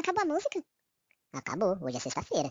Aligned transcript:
Acabou 0.00 0.22
a 0.22 0.24
música? 0.24 0.64
Acabou, 1.34 1.76
hoje 1.82 1.98
é 1.98 2.00
sexta-feira. 2.00 2.48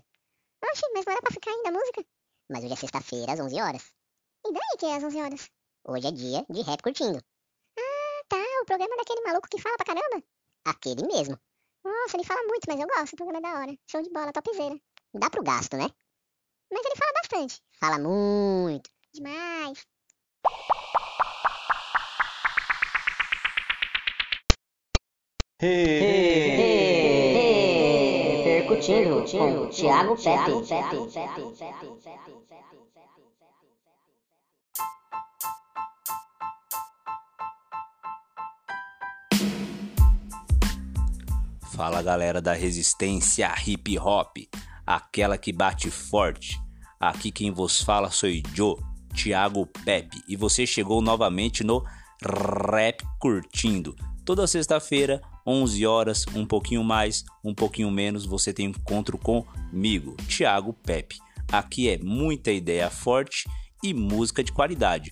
Oxi, 0.64 0.86
mas 0.94 1.04
não 1.04 1.14
era 1.14 1.22
pra 1.24 1.32
ficar 1.32 1.50
ainda 1.50 1.70
a 1.70 1.72
música? 1.72 2.06
Mas 2.48 2.64
hoje 2.64 2.74
é 2.74 2.76
sexta-feira, 2.76 3.34
às 3.34 3.40
11 3.40 3.60
horas. 3.60 3.92
E 4.46 4.54
daí 4.54 4.78
que 4.78 4.86
é 4.86 4.96
às 4.98 5.04
11 5.04 5.20
horas? 5.20 5.50
Hoje 5.84 6.08
é 6.08 6.12
dia 6.12 6.46
de 6.48 6.62
rap 6.62 6.84
curtindo. 6.84 7.18
Ah, 7.76 8.22
tá, 8.30 8.38
o 8.62 8.66
programa 8.68 8.96
daquele 8.98 9.22
maluco 9.22 9.50
que 9.50 9.60
fala 9.60 9.78
pra 9.78 9.88
caramba? 9.88 10.24
Aquele 10.64 11.08
mesmo. 11.08 11.40
Nossa, 11.84 12.18
ele 12.18 12.24
fala 12.24 12.44
muito, 12.44 12.66
mas 12.68 12.80
eu 12.80 12.88
gosto, 12.88 13.14
o 13.14 13.18
programa 13.18 13.40
é 13.40 13.52
da 13.52 13.60
hora. 13.60 13.80
Show 13.90 14.04
de 14.04 14.12
bola, 14.12 14.32
topzera. 14.32 14.80
Dá 15.16 15.30
pro 15.32 15.42
gasto, 15.42 15.76
né? 15.76 15.90
Mas 16.72 16.86
ele 16.86 16.96
fala 16.96 17.14
bastante. 17.14 17.64
Fala 17.80 17.98
muito. 17.98 18.92
Demais. 19.12 19.88
Percutindo 28.80 29.26
com 29.32 29.68
Thiago 29.68 30.16
Pepe. 30.16 30.52
Fala 41.76 42.02
galera 42.02 42.42
da 42.42 42.54
resistência 42.54 43.54
hip 43.66 44.00
hop, 44.00 44.38
aquela 44.86 45.38
que 45.38 45.52
bate 45.52 45.92
forte. 45.92 46.58
Aqui 47.00 47.32
quem 47.32 47.52
vos 47.52 47.82
fala 47.82 48.10
sou 48.10 48.30
Joe, 48.54 48.78
Thiago 49.14 49.66
Pepe, 49.84 50.22
e 50.28 50.38
você 50.38 50.66
chegou 50.66 51.02
novamente 51.02 51.66
no 51.66 51.84
Rap 52.22 53.04
Curtindo. 53.20 53.94
Toda 54.24 54.48
sexta-feira, 54.48 55.22
11 55.50 55.84
horas, 55.88 56.26
um 56.36 56.46
pouquinho 56.46 56.84
mais, 56.84 57.26
um 57.44 57.56
pouquinho 57.56 57.90
menos, 57.90 58.24
você 58.24 58.54
tem 58.54 58.68
encontro 58.68 59.18
comigo, 59.18 60.16
Thiago 60.28 60.74
Pepe. 60.74 61.18
Aqui 61.52 61.90
é 61.90 61.98
muita 61.98 62.52
ideia 62.52 62.88
forte 62.92 63.50
e 63.84 63.92
música 63.92 64.44
de 64.44 64.52
qualidade, 64.52 65.10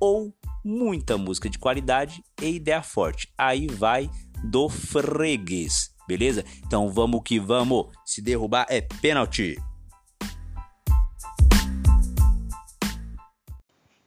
ou 0.00 0.34
muita 0.64 1.16
música 1.16 1.48
de 1.48 1.56
qualidade 1.56 2.20
e 2.42 2.56
ideia 2.56 2.82
forte. 2.82 3.32
Aí 3.38 3.68
vai 3.68 4.10
do 4.42 4.68
freguês, 4.68 5.94
beleza? 6.08 6.44
Então 6.66 6.90
vamos 6.90 7.22
que 7.24 7.38
vamos. 7.38 7.86
Se 8.04 8.20
derrubar 8.20 8.66
é 8.68 8.80
pênalti. 8.80 9.56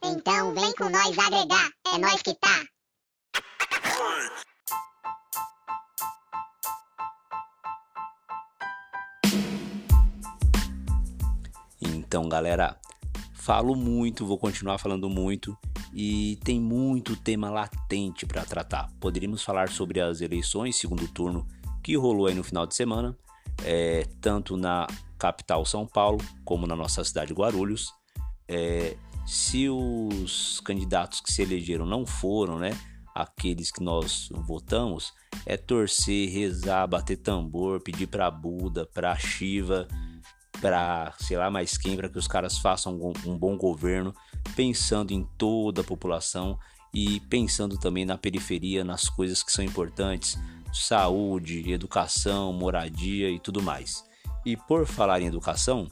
Então 0.03 0.53
vem 0.53 0.73
com 0.73 0.89
nós 0.89 1.17
agregar, 1.17 1.69
é 1.93 1.97
nós 1.97 2.21
que 2.21 2.33
tá. 2.33 2.65
Então, 12.09 12.27
galera, 12.27 12.75
falo 13.35 13.75
muito, 13.75 14.25
vou 14.25 14.39
continuar 14.39 14.79
falando 14.79 15.07
muito 15.07 15.55
e 15.93 16.39
tem 16.43 16.59
muito 16.59 17.15
tema 17.15 17.51
latente 17.51 18.25
para 18.25 18.43
tratar. 18.43 18.89
Poderíamos 18.99 19.43
falar 19.43 19.69
sobre 19.69 20.01
as 20.01 20.19
eleições, 20.19 20.75
segundo 20.75 21.07
turno, 21.07 21.45
que 21.83 21.95
rolou 21.95 22.25
aí 22.25 22.33
no 22.33 22.43
final 22.43 22.65
de 22.65 22.73
semana, 22.73 23.15
é, 23.63 24.07
tanto 24.19 24.57
na 24.57 24.87
capital 25.19 25.63
São 25.67 25.85
Paulo 25.85 26.17
como 26.43 26.65
na 26.65 26.75
nossa 26.75 27.03
cidade 27.03 27.31
Guarulhos. 27.31 27.93
É, 28.47 28.97
se 29.27 29.69
os 29.69 30.59
candidatos 30.61 31.21
que 31.21 31.31
se 31.31 31.43
elegeram 31.43 31.85
não 31.85 32.07
foram, 32.07 32.57
né, 32.57 32.71
aqueles 33.13 33.69
que 33.69 33.83
nós 33.83 34.29
votamos, 34.47 35.13
é 35.45 35.55
torcer, 35.55 36.27
rezar, 36.31 36.87
bater 36.87 37.17
tambor, 37.17 37.83
pedir 37.83 38.07
para 38.07 38.31
Buda, 38.31 38.87
para 38.87 39.15
Shiva, 39.15 39.87
para 40.61 41.13
sei 41.19 41.37
lá 41.37 41.49
mais 41.49 41.77
quem, 41.77 41.95
para 41.95 42.09
que 42.09 42.17
os 42.17 42.27
caras 42.27 42.57
façam 42.57 42.95
um, 42.95 43.13
um 43.25 43.37
bom 43.37 43.57
governo, 43.57 44.13
pensando 44.55 45.11
em 45.11 45.27
toda 45.37 45.81
a 45.81 45.83
população 45.83 46.57
e 46.93 47.19
pensando 47.21 47.77
também 47.77 48.05
na 48.05 48.17
periferia, 48.17 48.83
nas 48.83 49.09
coisas 49.09 49.43
que 49.43 49.51
são 49.51 49.63
importantes, 49.63 50.37
saúde, 50.73 51.71
educação, 51.71 52.51
moradia 52.53 53.29
e 53.29 53.39
tudo 53.39 53.61
mais. 53.61 54.03
E 54.45 54.55
por 54.55 54.85
falar 54.85 55.21
em 55.21 55.27
educação, 55.27 55.87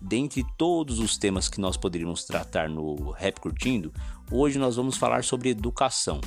dentre 0.00 0.44
todos 0.56 0.98
os 0.98 1.18
temas 1.18 1.48
que 1.48 1.60
nós 1.60 1.76
poderíamos 1.76 2.24
tratar 2.24 2.68
no 2.68 3.10
Rap 3.10 3.40
Curtindo, 3.40 3.92
hoje 4.30 4.58
nós 4.58 4.76
vamos 4.76 4.96
falar 4.96 5.24
sobre 5.24 5.50
educação. 5.50 6.20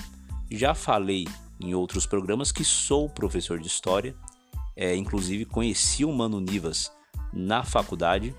Já 0.52 0.75
falei 0.75 1.28
em 1.59 1.74
outros 1.74 2.06
programas 2.06 2.52
que 2.52 2.63
sou 2.63 3.09
professor 3.09 3.59
de 3.59 3.68
história, 3.68 4.16
é, 4.75 4.96
inclusive 4.96 5.46
conheci 5.46 6.03
o 6.03 6.12
Mano 6.12 6.40
Nivas 6.40 6.91
na 7.33 7.63
faculdade. 7.63 8.35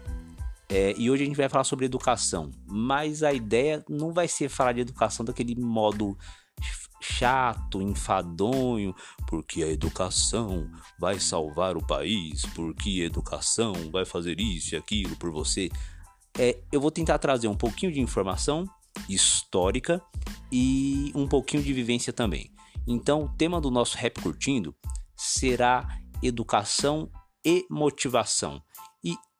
É, 0.68 0.94
e 0.96 1.10
hoje 1.10 1.24
a 1.24 1.26
gente 1.26 1.36
vai 1.36 1.48
falar 1.48 1.64
sobre 1.64 1.84
educação, 1.84 2.50
mas 2.66 3.22
a 3.22 3.32
ideia 3.32 3.84
não 3.88 4.12
vai 4.12 4.26
ser 4.26 4.48
falar 4.48 4.72
de 4.72 4.80
educação 4.80 5.24
daquele 5.24 5.54
modo 5.54 6.16
chato, 7.00 7.82
enfadonho, 7.82 8.94
porque 9.28 9.62
a 9.62 9.68
educação 9.68 10.70
vai 10.98 11.20
salvar 11.20 11.76
o 11.76 11.86
país, 11.86 12.46
porque 12.54 13.00
a 13.02 13.06
educação 13.06 13.74
vai 13.92 14.06
fazer 14.06 14.40
isso 14.40 14.74
e 14.74 14.78
aquilo 14.78 15.14
por 15.16 15.30
você. 15.30 15.68
É, 16.38 16.58
eu 16.72 16.80
vou 16.80 16.90
tentar 16.90 17.18
trazer 17.18 17.46
um 17.46 17.56
pouquinho 17.56 17.92
de 17.92 18.00
informação 18.00 18.64
histórica 19.08 20.00
e 20.50 21.12
um 21.14 21.28
pouquinho 21.28 21.62
de 21.62 21.72
vivência 21.72 22.12
também. 22.12 22.50
Então, 22.86 23.24
o 23.24 23.28
tema 23.28 23.60
do 23.60 23.70
nosso 23.70 23.96
rap 23.96 24.20
curtindo 24.20 24.74
será 25.16 25.86
educação 26.22 27.10
e 27.44 27.66
motivação. 27.70 28.62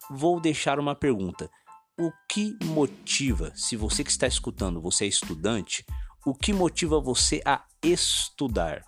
Vou 0.09 0.39
deixar 0.39 0.79
uma 0.79 0.95
pergunta: 0.95 1.49
o 1.99 2.11
que 2.29 2.57
motiva, 2.63 3.51
se 3.55 3.75
você 3.75 4.03
que 4.03 4.11
está 4.11 4.27
escutando, 4.27 4.81
você 4.81 5.05
é 5.05 5.07
estudante, 5.07 5.85
o 6.25 6.33
que 6.33 6.51
motiva 6.53 6.99
você 6.99 7.41
a 7.45 7.63
estudar? 7.83 8.83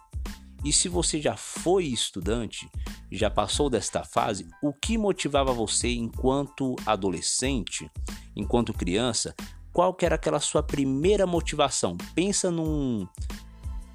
E 0.64 0.74
se 0.74 0.90
você 0.90 1.22
já 1.22 1.38
foi 1.38 1.86
estudante, 1.86 2.70
já 3.12 3.30
passou 3.30 3.70
desta 3.70 4.04
fase, 4.04 4.48
o 4.62 4.74
que 4.74 4.98
motivava 4.98 5.54
você 5.54 5.90
enquanto 5.90 6.76
adolescente, 6.86 7.90
enquanto 8.36 8.74
criança? 8.74 9.36
Qual 9.72 9.94
que 9.94 10.06
era 10.06 10.16
aquela 10.16 10.40
sua 10.40 10.64
primeira 10.64 11.28
motivação? 11.28 11.96
Pensa 12.16 12.50
num 12.52 13.08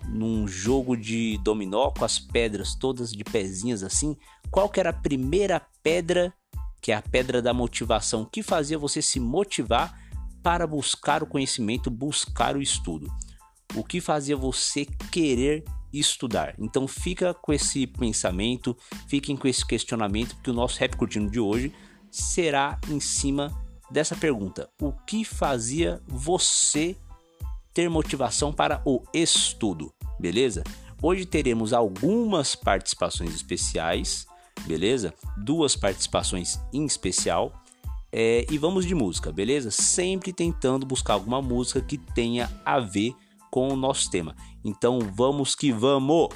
num 0.08 0.48
jogo 0.48 0.96
de 0.96 1.38
dominó 1.38 1.90
com 1.90 2.04
as 2.04 2.18
pedras 2.18 2.74
todas 2.74 3.12
de 3.12 3.22
pezinhas 3.22 3.82
assim, 3.82 4.16
qual 4.50 4.68
que 4.68 4.80
era 4.80 4.90
a 4.90 4.92
primeira 4.92 5.64
pedra, 5.82 6.34
que 6.82 6.90
é 6.90 6.96
a 6.96 7.00
pedra 7.00 7.40
da 7.40 7.54
motivação, 7.54 8.24
que 8.24 8.42
fazia 8.42 8.76
você 8.76 9.00
se 9.00 9.20
motivar 9.20 9.96
para 10.42 10.66
buscar 10.66 11.22
o 11.22 11.26
conhecimento, 11.26 11.88
buscar 11.88 12.56
o 12.56 12.60
estudo? 12.60 13.06
O 13.76 13.84
que 13.84 14.00
fazia 14.00 14.36
você 14.36 14.84
querer 14.84 15.64
estudar? 15.92 16.56
Então 16.58 16.88
fica 16.88 17.32
com 17.32 17.52
esse 17.52 17.86
pensamento, 17.86 18.76
fiquem 19.06 19.36
com 19.36 19.46
esse 19.46 19.64
questionamento, 19.64 20.36
que 20.42 20.50
o 20.50 20.54
nosso 20.54 20.80
Rap 20.80 20.96
Curtindo 20.96 21.30
de 21.30 21.38
hoje 21.38 21.72
será 22.10 22.78
em 22.88 22.98
cima 22.98 23.50
dessa 23.88 24.16
pergunta: 24.16 24.68
o 24.80 24.92
que 24.92 25.24
fazia 25.24 26.02
você 26.06 26.96
ter 27.72 27.88
motivação 27.88 28.52
para 28.52 28.82
o 28.84 29.02
estudo, 29.14 29.94
beleza? 30.18 30.64
Hoje 31.00 31.24
teremos 31.24 31.72
algumas 31.72 32.54
participações 32.54 33.34
especiais, 33.34 34.26
beleza? 34.66 35.14
Duas 35.36 35.76
participações 35.76 36.60
em 36.72 36.84
especial. 36.84 37.52
É, 38.10 38.46
e 38.50 38.58
vamos 38.58 38.84
de 38.84 38.94
música, 38.94 39.32
beleza? 39.32 39.70
Sempre 39.70 40.32
tentando 40.32 40.84
buscar 40.84 41.14
alguma 41.14 41.40
música 41.40 41.80
que 41.80 41.96
tenha 41.96 42.50
a 42.64 42.78
ver 42.78 43.14
com 43.50 43.68
o 43.68 43.76
nosso 43.76 44.10
tema. 44.10 44.36
Então 44.64 44.98
vamos 45.00 45.54
que 45.54 45.72
vamos! 45.72 46.28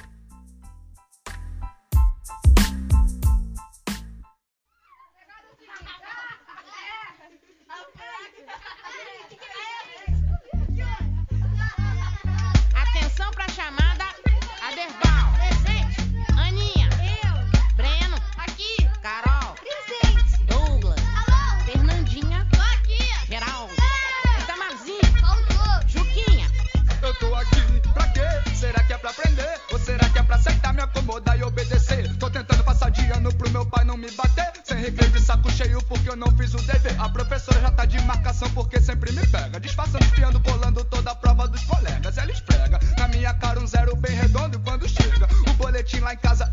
Me 34.07 34.15
bater. 34.15 34.51
Sem 34.63 34.77
recreio 34.77 35.11
de 35.11 35.21
saco 35.21 35.49
cheio 35.51 35.81
porque 35.83 36.09
eu 36.09 36.15
não 36.15 36.31
fiz 36.37 36.53
o 36.53 36.57
dever. 36.57 36.99
A 36.99 37.09
professora 37.09 37.59
já 37.59 37.71
tá 37.71 37.85
de 37.85 37.99
marcação 38.01 38.49
porque 38.51 38.79
sempre 38.81 39.11
me 39.11 39.25
pega. 39.27 39.59
Disfarçando, 39.59 40.05
espiando, 40.05 40.39
bolando 40.39 40.83
toda 40.85 41.11
a 41.11 41.15
prova 41.15 41.47
dos 41.47 41.63
colegas. 41.65 42.17
Ela 42.17 42.31
esfrega 42.31 42.79
na 42.97 43.07
minha 43.09 43.33
cara 43.33 43.59
um 43.59 43.67
zero 43.67 43.95
bem 43.95 44.15
redondo. 44.15 44.59
Quando 44.59 44.87
chega 44.87 45.27
o 45.49 45.53
boletim 45.53 45.99
lá 45.99 46.13
em 46.13 46.17
casa 46.17 46.49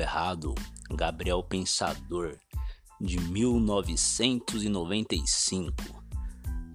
Errado, 0.00 0.54
Gabriel 0.90 1.42
Pensador, 1.42 2.38
de 3.00 3.18
1995, 3.18 5.72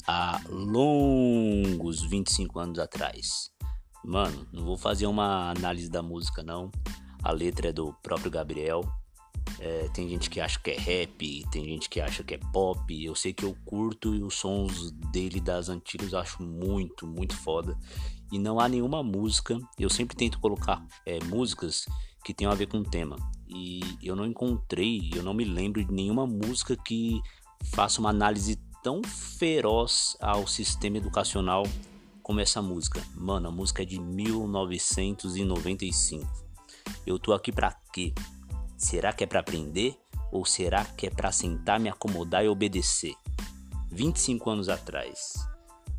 há 0.08 0.42
longos 0.50 2.02
25 2.02 2.60
anos 2.60 2.80
atrás. 2.80 3.52
Mano, 4.04 4.48
não 4.52 4.64
vou 4.64 4.78
fazer 4.78 5.08
uma 5.08 5.52
análise 5.52 5.90
da 5.90 6.02
música 6.02 6.44
não. 6.44 6.72
A 7.24 7.32
letra 7.32 7.70
é 7.70 7.74
do 7.74 7.94
próprio 8.02 8.32
Gabriel. 8.32 8.84
É, 9.60 9.90
tem 9.94 10.08
gente 10.08 10.30
que 10.30 10.40
acha 10.40 10.60
que 10.60 10.72
é 10.72 10.78
rap, 10.78 11.44
tem 11.52 11.66
gente 11.66 11.90
que 11.90 12.00
acha 12.00 12.24
que 12.24 12.36
é 12.36 12.40
pop. 12.54 13.04
Eu 13.04 13.16
sei 13.16 13.34
que 13.34 13.44
eu 13.44 13.56
curto 13.66 14.14
e 14.14 14.22
os 14.22 14.36
sons 14.36 14.92
dele 15.12 15.42
das 15.42 15.70
antigas 15.70 16.14
eu 16.14 16.20
acho 16.20 16.44
muito, 16.44 17.08
muito 17.08 17.36
foda. 17.36 17.78
E 18.32 18.38
não 18.38 18.60
há 18.60 18.70
nenhuma 18.70 19.02
música. 19.02 19.58
Eu 19.80 19.90
sempre 19.90 20.16
tento 20.16 20.40
colocar 20.40 20.86
é, 21.06 21.20
músicas 21.26 21.86
que 22.28 22.34
tenham 22.34 22.52
a 22.52 22.56
ver 22.56 22.68
com 22.68 22.80
o 22.80 22.84
tema. 22.84 23.16
E 23.48 23.80
eu 24.04 24.14
não 24.14 24.26
encontrei, 24.26 25.10
eu 25.16 25.24
não 25.24 25.34
me 25.34 25.46
lembro 25.46 25.82
de 25.82 25.94
nenhuma 25.94 26.28
música 26.28 26.76
que 26.76 27.22
faça 27.72 28.02
uma 28.02 28.10
análise 28.10 28.60
tão 28.84 29.02
feroz 29.02 30.18
ao 30.20 30.46
sistema 30.46 30.98
educacional 30.98 31.64
como 32.22 32.42
essa 32.42 32.62
música. 32.62 33.02
Mano, 33.16 33.48
a 33.48 33.52
música 33.52 33.84
é 33.84 33.86
de 33.86 33.98
1995. 33.98 36.28
Eu 37.06 37.18
tô 37.18 37.32
aqui 37.32 37.50
para 37.50 37.72
quê? 37.94 38.14
Será 38.76 39.14
que 39.14 39.24
é 39.24 39.28
para 39.28 39.40
aprender 39.40 39.98
ou 40.30 40.44
será 40.44 40.84
que 40.84 41.08
é 41.08 41.10
para 41.10 41.32
sentar, 41.32 41.80
me 41.80 41.88
acomodar 41.88 42.44
e 42.44 42.50
obedecer? 42.50 43.16
25 43.90 44.50
anos 44.50 44.68
atrás. 44.68 45.36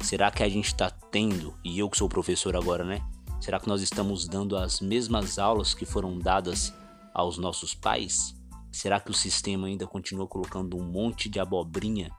Será 0.03 0.31
que 0.31 0.43
a 0.43 0.49
gente 0.49 0.75
tá 0.75 0.91
tendo, 0.91 1.55
e 1.65 1.79
eu 1.79 1.89
que 1.89 1.97
sou 1.97 2.07
professor 2.07 2.55
agora, 2.55 2.85
né? 2.85 3.01
Será 3.41 3.61
que 3.61 3.69
nós 3.69 3.83
estamos 3.83 4.27
dando 4.27 4.57
as 4.57 4.81
mesmas 4.81 5.39
aulas 5.39 5.75
que 5.75 5.87
foram 5.87 6.19
dadas 6.19 6.75
aos 7.15 7.39
nossos 7.39 7.75
pais? 7.75 8.35
Será 8.73 9.01
que 9.01 9.11
o 9.11 9.15
sistema 9.15 9.67
ainda 9.67 9.87
continua 9.87 10.27
colocando 10.27 10.77
um 10.77 10.85
monte 10.85 11.29
de 11.29 11.41
abobrinha 11.41 12.11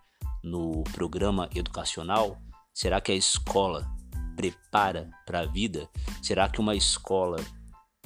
no 0.44 0.84
programa 0.94 1.50
educacional? 1.54 2.38
Será 2.74 3.02
que 3.02 3.12
a 3.12 3.16
escola 3.16 3.86
prepara 4.36 5.10
para 5.26 5.42
a 5.42 5.46
vida? 5.46 5.90
Será 6.22 6.48
que 6.48 6.62
uma 6.62 6.76
escola 6.76 7.38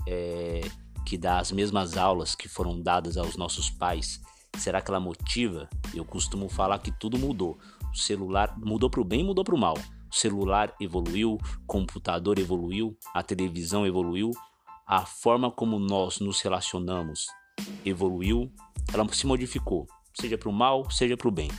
é, 0.07 0.61
que 1.05 1.17
dá 1.17 1.39
as 1.39 1.51
mesmas 1.51 1.97
aulas 1.97 2.35
que 2.35 2.47
foram 2.47 2.81
dadas 2.81 3.17
aos 3.17 3.37
nossos 3.37 3.69
pais, 3.69 4.21
será 4.57 4.81
que 4.81 4.89
ela 4.89 4.99
motiva? 4.99 5.69
Eu 5.93 6.05
costumo 6.05 6.49
falar 6.49 6.79
que 6.79 6.91
tudo 6.91 7.17
mudou. 7.17 7.57
O 7.91 7.97
celular 7.97 8.57
mudou 8.57 8.89
para 8.89 9.01
o 9.01 9.05
bem, 9.05 9.23
mudou 9.23 9.43
para 9.43 9.55
o 9.55 9.57
mal. 9.57 9.75
Celular 10.13 10.75
evoluiu, 10.79 11.39
computador 11.65 12.37
evoluiu, 12.37 12.95
a 13.15 13.23
televisão 13.23 13.85
evoluiu, 13.85 14.29
a 14.85 15.07
forma 15.07 15.49
como 15.49 15.79
nós 15.79 16.19
nos 16.19 16.39
relacionamos 16.39 17.25
evoluiu, 17.83 18.51
ela 18.93 19.11
se 19.11 19.25
modificou, 19.25 19.87
seja 20.13 20.37
para 20.37 20.49
o 20.49 20.53
mal, 20.53 20.89
seja 20.91 21.17
para 21.17 21.27
o 21.27 21.31
bem. 21.31 21.49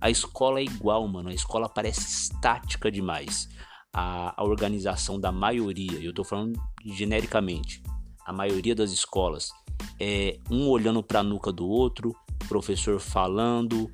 A 0.00 0.08
escola 0.08 0.60
é 0.60 0.64
igual, 0.64 1.06
mano. 1.06 1.28
A 1.28 1.34
escola 1.34 1.68
parece 1.68 2.00
estática 2.00 2.90
demais. 2.90 3.50
A, 3.92 4.32
a 4.34 4.44
organização 4.44 5.20
da 5.20 5.30
maioria, 5.30 5.98
eu 6.00 6.14
tô 6.14 6.24
falando 6.24 6.58
genericamente, 6.82 7.82
a 8.24 8.32
maioria 8.32 8.74
das 8.74 8.92
escolas 8.92 9.50
é 10.00 10.38
um 10.50 10.70
olhando 10.70 11.02
para 11.02 11.20
a 11.20 11.22
nuca 11.22 11.52
do 11.52 11.68
outro, 11.68 12.16
professor 12.48 12.98
falando, 12.98 13.90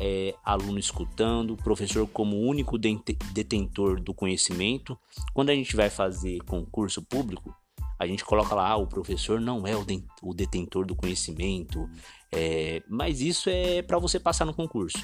é, 0.00 0.34
aluno 0.44 0.78
escutando, 0.78 1.56
professor 1.56 2.06
como 2.08 2.38
único 2.38 2.78
detentor 2.78 4.00
do 4.00 4.14
conhecimento. 4.14 4.98
Quando 5.34 5.50
a 5.50 5.54
gente 5.54 5.74
vai 5.74 5.90
fazer 5.90 6.38
concurso 6.44 7.02
público, 7.02 7.54
a 7.98 8.06
gente 8.06 8.24
coloca 8.24 8.54
lá, 8.54 8.68
ah, 8.68 8.76
o 8.76 8.86
professor 8.86 9.40
não 9.40 9.66
é 9.66 9.76
o, 9.76 9.84
de, 9.84 10.04
o 10.22 10.32
detentor 10.32 10.86
do 10.86 10.94
conhecimento, 10.94 11.88
é, 12.32 12.82
mas 12.88 13.20
isso 13.20 13.50
é 13.50 13.82
para 13.82 13.98
você 13.98 14.20
passar 14.20 14.44
no 14.44 14.54
concurso, 14.54 14.98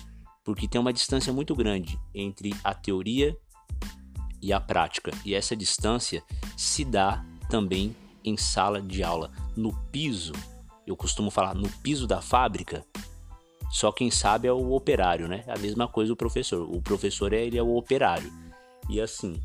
porque 0.45 0.69
tem 0.69 0.81
uma 0.81 0.93
distância 0.93 1.33
muito 1.33 1.57
grande 1.57 1.99
entre 2.15 2.55
a 2.63 2.73
teoria 2.73 3.37
e 4.41 4.53
a 4.53 4.61
prática, 4.61 5.11
e 5.25 5.35
essa 5.35 5.57
distância 5.57 6.23
se 6.57 6.85
dá 6.85 7.25
também 7.51 7.97
em 8.25 8.37
sala 8.37 8.81
de 8.81 9.03
aula, 9.03 9.31
no 9.57 9.73
piso. 9.91 10.33
Eu 10.87 10.97
costumo 10.97 11.31
falar 11.31 11.55
no 11.55 11.69
piso 11.69 12.07
da 12.07 12.21
fábrica. 12.21 12.85
Só 13.75 13.91
quem 13.91 14.09
sabe 14.09 14.47
é 14.47 14.53
o 14.53 14.73
operário, 14.73 15.27
né? 15.27 15.43
A 15.49 15.59
mesma 15.59 15.89
coisa 15.89 16.13
o 16.13 16.17
professor. 16.17 16.63
O 16.63 16.81
professor 16.81 17.33
é, 17.33 17.45
ele 17.45 17.59
é 17.59 17.63
o 17.63 17.75
operário. 17.75 18.33
E 18.89 19.01
assim, 19.01 19.43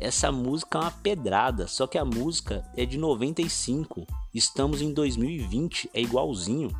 essa 0.00 0.32
música 0.32 0.78
é 0.78 0.82
uma 0.82 0.90
pedrada, 0.90 1.68
só 1.68 1.86
que 1.86 1.96
a 1.96 2.04
música 2.04 2.68
é 2.76 2.84
de 2.84 2.98
95. 2.98 4.04
Estamos 4.34 4.82
em 4.82 4.92
2020, 4.92 5.90
é 5.94 6.00
igualzinho. 6.00 6.72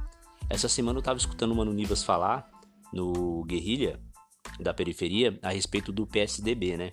Essa 0.51 0.69
semana 0.69 0.99
eu 0.99 1.03
tava 1.03 1.21
escutando 1.21 1.53
o 1.53 1.55
Mano 1.55 1.73
Nivas 1.73 2.03
falar 2.03 2.51
no 2.93 3.45
Guerrilha 3.45 4.01
da 4.59 4.75
Periferia 4.75 5.39
a 5.41 5.51
respeito 5.51 5.93
do 5.93 6.05
PSDB, 6.05 6.77
né? 6.77 6.91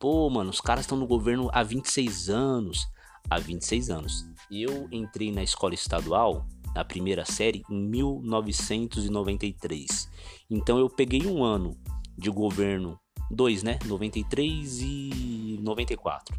Pô, 0.00 0.28
mano, 0.28 0.50
os 0.50 0.60
caras 0.60 0.82
estão 0.82 0.98
no 0.98 1.06
governo 1.06 1.48
há 1.52 1.62
26 1.62 2.28
anos. 2.28 2.88
Há 3.30 3.38
26 3.38 3.88
anos. 3.88 4.24
Eu 4.50 4.88
entrei 4.90 5.30
na 5.30 5.44
escola 5.44 5.74
estadual, 5.74 6.44
na 6.74 6.84
primeira 6.84 7.24
série, 7.24 7.62
em 7.70 7.88
1993. 7.88 10.10
Então 10.50 10.78
eu 10.78 10.88
peguei 10.88 11.26
um 11.26 11.44
ano 11.44 11.76
de 12.16 12.30
governo 12.30 12.98
dois, 13.30 13.62
né? 13.62 13.78
93 13.84 14.80
e 14.80 15.58
94. 15.62 16.36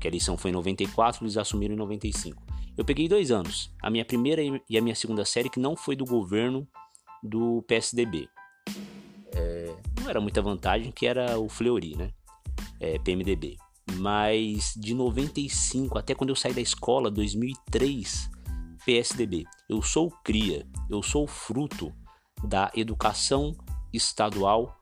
Que 0.00 0.06
a 0.06 0.10
eleição 0.10 0.36
foi 0.36 0.50
em 0.50 0.54
94, 0.54 1.24
eles 1.24 1.36
assumiram 1.36 1.74
em 1.74 1.78
95. 1.78 2.42
Eu 2.76 2.84
peguei 2.84 3.08
dois 3.08 3.30
anos, 3.30 3.70
a 3.82 3.90
minha 3.90 4.04
primeira 4.04 4.42
e 4.68 4.78
a 4.78 4.80
minha 4.80 4.94
segunda 4.94 5.24
série, 5.24 5.50
que 5.50 5.60
não 5.60 5.76
foi 5.76 5.94
do 5.94 6.04
governo 6.04 6.66
do 7.22 7.62
PSDB. 7.68 8.28
É, 9.34 9.76
não 10.00 10.08
era 10.08 10.20
muita 10.20 10.40
vantagem, 10.40 10.90
que 10.90 11.06
era 11.06 11.38
o 11.38 11.48
Fleury, 11.48 11.96
né? 11.96 12.10
É, 12.80 12.98
PMDB. 12.98 13.56
Mas 13.96 14.72
de 14.76 14.94
95 14.94 15.98
até 15.98 16.14
quando 16.14 16.30
eu 16.30 16.36
saí 16.36 16.54
da 16.54 16.60
escola, 16.60 17.10
2003, 17.10 18.30
PSDB. 18.84 19.44
Eu 19.68 19.82
sou 19.82 20.10
cria, 20.24 20.66
eu 20.88 21.02
sou 21.02 21.26
fruto 21.26 21.92
da 22.44 22.70
educação 22.74 23.54
estadual 23.92 24.76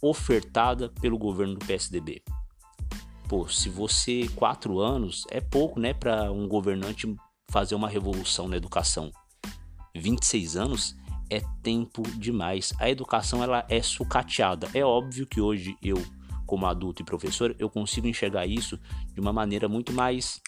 ofertada 0.00 0.88
pelo 1.00 1.18
governo 1.18 1.54
do 1.54 1.66
PSDB. 1.66 2.22
Pô, 3.28 3.46
se 3.48 3.68
você 3.68 4.28
quatro 4.34 4.78
anos 4.78 5.26
é 5.30 5.40
pouco, 5.40 5.78
né, 5.78 5.92
para 5.92 6.32
um 6.32 6.48
governante 6.48 7.14
fazer 7.50 7.74
uma 7.74 7.88
revolução 7.88 8.48
na 8.48 8.56
educação. 8.56 9.10
26 9.94 10.56
anos 10.56 10.96
é 11.30 11.40
tempo 11.62 12.02
demais. 12.16 12.72
A 12.78 12.88
educação 12.88 13.42
ela 13.42 13.66
é 13.68 13.82
sucateada. 13.82 14.68
É 14.72 14.84
óbvio 14.84 15.26
que 15.26 15.40
hoje 15.40 15.76
eu, 15.82 16.02
como 16.46 16.66
adulto 16.66 17.02
e 17.02 17.04
professor, 17.04 17.54
eu 17.58 17.68
consigo 17.68 18.06
enxergar 18.06 18.46
isso 18.46 18.78
de 19.12 19.20
uma 19.20 19.32
maneira 19.32 19.68
muito 19.68 19.92
mais 19.92 20.40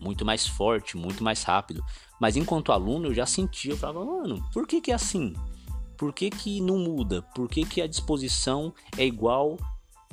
muito 0.00 0.24
mais 0.24 0.46
forte, 0.46 0.96
muito 0.96 1.22
mais 1.22 1.42
rápido. 1.42 1.84
Mas 2.20 2.36
enquanto 2.36 2.72
aluno 2.72 3.08
eu 3.08 3.14
já 3.14 3.26
sentia, 3.26 3.72
eu 3.72 3.76
falava, 3.76 4.04
mano, 4.04 4.44
por 4.52 4.66
que 4.66 4.80
que 4.80 4.90
é 4.90 4.94
assim? 4.94 5.34
Por 5.96 6.12
que, 6.12 6.30
que 6.30 6.60
não 6.60 6.78
muda? 6.78 7.22
Por 7.34 7.48
que, 7.48 7.64
que 7.64 7.82
a 7.82 7.86
disposição 7.86 8.72
é 8.96 9.04
igual 9.04 9.58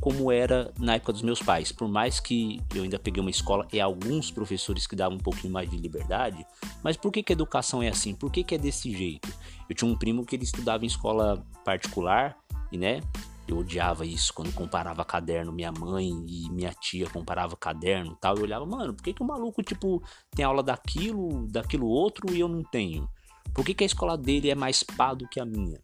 como 0.02 0.32
era 0.32 0.74
na 0.78 0.96
época 0.96 1.14
dos 1.14 1.22
meus 1.22 1.42
pais? 1.42 1.72
Por 1.72 1.88
mais 1.88 2.20
que 2.20 2.62
eu 2.76 2.84
ainda 2.84 3.00
peguei 3.00 3.22
uma 3.22 3.30
escola 3.30 3.68
e 3.72 3.80
alguns 3.80 4.30
professores 4.30 4.86
que 4.86 4.96
davam 4.96 5.18
um 5.18 5.22
pouquinho 5.22 5.54
mais 5.54 5.70
de 5.70 5.78
liberdade, 5.78 6.46
mas 6.84 6.98
por 6.98 7.12
que, 7.12 7.24
que 7.24 7.32
a 7.32 7.36
educação 7.36 7.82
é 7.82 7.88
assim? 7.88 8.14
Por 8.14 8.32
que, 8.32 8.44
que 8.44 8.56
é 8.56 8.58
desse 8.58 8.92
jeito? 8.92 9.34
Eu 9.70 9.76
tinha 9.76 9.90
um 9.90 9.98
primo 9.98 10.26
que 10.26 10.36
ele 10.36 10.44
estudava 10.44 10.84
em 10.84 10.88
escola 10.88 11.46
particular 11.64 12.38
e, 12.72 12.78
né, 12.78 13.02
eu 13.48 13.60
odiava 13.60 14.06
isso 14.06 14.34
quando 14.34 14.54
comparava 14.54 15.06
caderno, 15.06 15.54
minha 15.54 15.72
mãe 15.72 16.10
e 16.28 16.50
minha 16.52 16.74
tia 16.74 17.10
comparava 17.10 17.56
caderno 17.56 18.18
tal. 18.20 18.36
Eu 18.36 18.44
olhava, 18.44 18.66
mano, 18.66 18.94
por 18.94 19.04
que, 19.04 19.14
que 19.14 19.24
o 19.24 19.26
maluco, 19.26 19.64
tipo, 19.64 20.04
tem 20.32 20.44
aula 20.44 20.62
daquilo, 20.62 21.48
daquilo 21.48 21.88
outro 21.88 22.34
e 22.34 22.40
eu 22.40 22.48
não 22.48 22.64
tenho? 22.64 23.10
Por 23.54 23.66
que, 23.66 23.74
que 23.74 23.84
a 23.84 23.88
escola 23.88 24.18
dele 24.18 24.50
é 24.50 24.56
mais 24.56 24.84
pá 24.84 25.14
do 25.14 25.28
que 25.28 25.40
a 25.40 25.46
minha? 25.46 25.82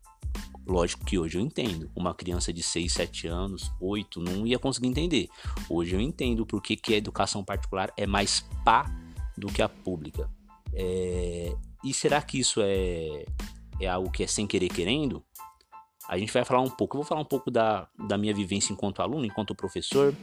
Lógico 0.66 1.06
que 1.06 1.18
hoje 1.18 1.38
eu 1.38 1.42
entendo. 1.42 1.90
Uma 1.96 2.14
criança 2.14 2.54
de 2.54 2.64
6, 2.64 2.92
7 2.92 3.28
anos, 3.28 3.72
8, 3.80 4.20
não 4.22 4.46
ia 4.46 4.60
conseguir 4.60 4.88
entender. 4.88 5.30
Hoje 5.70 5.96
eu 5.96 6.02
entendo 6.02 6.46
por 6.46 6.62
que, 6.62 6.76
que 6.76 6.94
a 6.94 6.98
educação 6.98 7.44
particular 7.44 7.94
é 7.98 8.06
mais 8.06 8.46
pá 8.64 8.86
do 9.38 9.48
que 9.48 9.62
a 9.62 9.70
pública. 9.70 10.30
É... 10.74 11.56
E 11.84 11.94
será 11.94 12.22
que 12.22 12.40
isso 12.40 12.62
é, 12.62 13.26
é 13.80 13.88
algo 13.88 14.10
que 14.10 14.24
é 14.24 14.28
sem 14.28 14.48
querer 14.48 14.70
querendo? 14.70 15.24
A 16.14 16.18
gente 16.20 16.32
vai 16.32 16.46
falar 16.46 16.62
um 16.62 16.70
pouco. 16.70 16.96
Eu 16.96 17.02
vou 17.02 17.08
falar 17.08 17.22
um 17.22 17.26
pouco 17.26 17.50
da, 17.50 17.88
da 18.08 18.20
minha 18.20 18.36
vivência 18.36 18.72
enquanto 18.72 19.02
aluno, 19.02 19.26
enquanto 19.26 19.56
professor. 19.56 20.16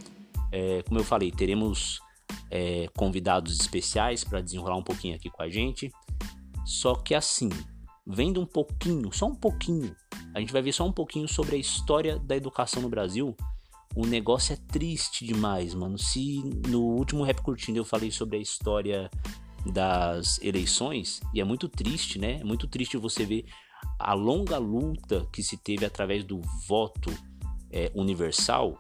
É, 0.53 0.85
como 0.85 1.01
eu 1.01 1.05
falei, 1.05 1.33
teremos 1.33 2.01
é, 2.49 2.87
convidados 2.97 3.59
especiais 3.59 4.23
para 4.23 4.41
desenrolar 4.41 4.77
um 4.77 4.85
pouquinho 4.85 5.17
aqui 5.17 5.29
com 5.29 5.43
a 5.43 5.51
gente. 5.51 5.91
Só 6.65 6.95
que 6.95 7.13
assim, 7.13 7.49
vendo 8.07 8.41
um 8.41 8.47
pouquinho, 8.47 9.13
só 9.13 9.27
um 9.27 9.35
pouquinho, 9.35 9.93
a 10.33 10.39
gente 10.39 10.53
vai 10.53 10.63
ver 10.63 10.71
só 10.71 10.87
um 10.87 10.93
pouquinho 10.93 11.27
sobre 11.27 11.57
a 11.57 11.59
história 11.59 12.21
da 12.21 12.37
educação 12.37 12.81
no 12.81 12.89
Brasil. 12.89 13.37
O 13.97 14.07
negócio 14.07 14.53
é 14.53 14.57
triste 14.57 15.27
demais, 15.27 15.75
mano. 15.75 15.99
Se 15.99 16.41
no 16.69 16.83
último 16.83 17.25
Rap 17.25 17.43
Curtindo 17.43 17.81
eu 17.81 17.85
falei 17.85 18.13
sobre 18.13 18.37
a 18.37 18.41
história 18.41 19.11
das 19.67 20.39
eleições, 20.41 21.21
e 21.35 21.41
é 21.41 21.45
muito 21.45 21.69
triste, 21.69 22.17
né? 22.17 22.39
É 22.41 22.45
muito 22.45 22.69
triste 22.69 22.97
você 22.97 23.27
ver 23.27 23.45
a 23.99 24.15
longa 24.15 24.59
luta 24.59 25.27
que 25.33 25.43
se 25.43 25.57
teve 25.57 25.85
através 25.85 26.25
do 26.25 26.41
voto 26.67 27.11
é, 27.71 27.91
universal, 27.95 28.79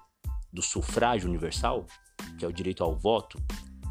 do 0.52 0.62
sufrágio 0.62 1.28
universal, 1.28 1.86
que 2.38 2.44
é 2.44 2.48
o 2.48 2.52
direito 2.52 2.82
ao 2.82 2.96
voto, 2.96 3.38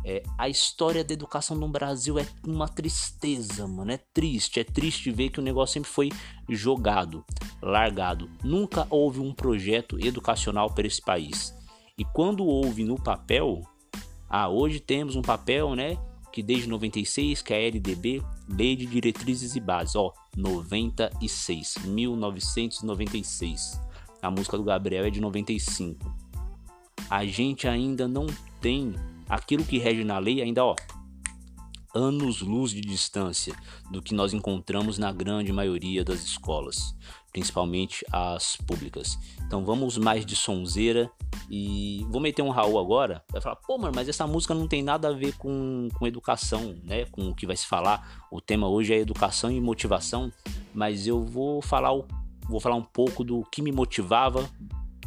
é, 0.06 0.24
a 0.38 0.48
história 0.48 1.04
da 1.04 1.14
educação 1.14 1.58
no 1.58 1.68
Brasil 1.68 2.18
é 2.18 2.26
uma 2.46 2.68
tristeza, 2.68 3.68
mano. 3.68 3.92
É 3.92 4.00
triste. 4.14 4.60
É 4.60 4.64
triste 4.64 5.12
ver 5.12 5.30
que 5.30 5.40
o 5.40 5.44
negócio 5.44 5.74
sempre 5.74 5.90
foi 5.90 6.10
jogado, 6.48 7.24
largado. 7.62 8.30
Nunca 8.44 8.88
houve 8.90 9.20
um 9.20 9.34
projeto 9.34 10.00
educacional 10.04 10.74
para 10.74 10.88
esse 10.88 11.02
país. 11.02 11.54
E 11.98 12.06
quando 12.06 12.46
houve 12.46 12.84
no 12.84 12.96
papel, 12.96 13.62
ah, 14.30 14.48
hoje 14.48 14.80
temos 14.80 15.16
um 15.16 15.22
papel, 15.22 15.76
né? 15.76 15.98
Que 16.32 16.42
desde 16.42 16.70
96, 16.70 17.42
que 17.42 17.54
é 17.54 17.58
a 17.58 17.68
LDB, 17.68 18.24
Lei 18.52 18.76
de 18.76 18.88
Diretrizes 18.88 19.56
e 19.56 19.60
Bases, 19.60 19.96
ó, 19.96 20.12
96, 20.36 21.78
1996. 21.86 23.80
A 24.22 24.32
música 24.32 24.58
do 24.58 24.64
Gabriel 24.64 25.06
é 25.06 25.10
de 25.10 25.22
95. 25.22 26.14
A 27.10 27.26
gente 27.26 27.68
ainda 27.68 28.08
não 28.08 28.26
tem 28.60 28.96
aquilo 29.28 29.64
que 29.64 29.78
rege 29.78 30.04
na 30.04 30.18
lei, 30.18 30.42
ainda 30.42 30.66
ó, 30.66 30.76
anos-luz 31.94 32.72
de 32.72 32.82
distância 32.82 33.56
do 33.92 34.02
que 34.02 34.14
nós 34.14 34.34
encontramos 34.34 34.98
na 34.98 35.12
grande 35.12 35.54
maioria 35.54 36.04
das 36.04 36.24
escolas, 36.24 36.96
principalmente 37.32 38.06
as 38.12 38.56
públicas. 38.58 39.18
Então 39.46 39.64
vamos 39.64 39.98
mais 39.98 40.26
de 40.26 40.36
sonzeira 40.36 41.12
e 41.50 42.06
vou 42.10 42.22
meter 42.22 42.42
um 42.42 42.50
Raul 42.50 42.80
agora. 42.80 43.24
Vai 43.32 43.42
falar, 43.42 43.56
pô, 43.58 43.78
mano, 43.78 43.94
mas 43.96 44.10
essa 44.10 44.26
música 44.28 44.54
não 44.54 44.68
tem 44.68 44.84
nada 44.84 45.10
a 45.10 45.14
ver 45.14 45.36
com, 45.38 45.88
com 45.98 46.08
educação, 46.08 46.76
né? 46.84 47.06
Com 47.06 47.30
o 47.30 47.36
que 47.36 47.46
vai 47.46 47.56
se 47.56 47.68
falar. 47.68 48.26
O 48.32 48.42
tema 48.42 48.68
hoje 48.68 48.94
é 48.94 48.98
educação 48.98 49.52
e 49.52 49.60
motivação, 49.60 50.32
mas 50.74 51.08
eu 51.08 51.24
vou 51.24 51.62
falar, 51.62 51.92
vou 52.48 52.60
falar 52.60 52.76
um 52.76 52.84
pouco 52.84 53.24
do 53.24 53.44
que 53.52 53.62
me 53.62 53.72
motivava 53.72 54.50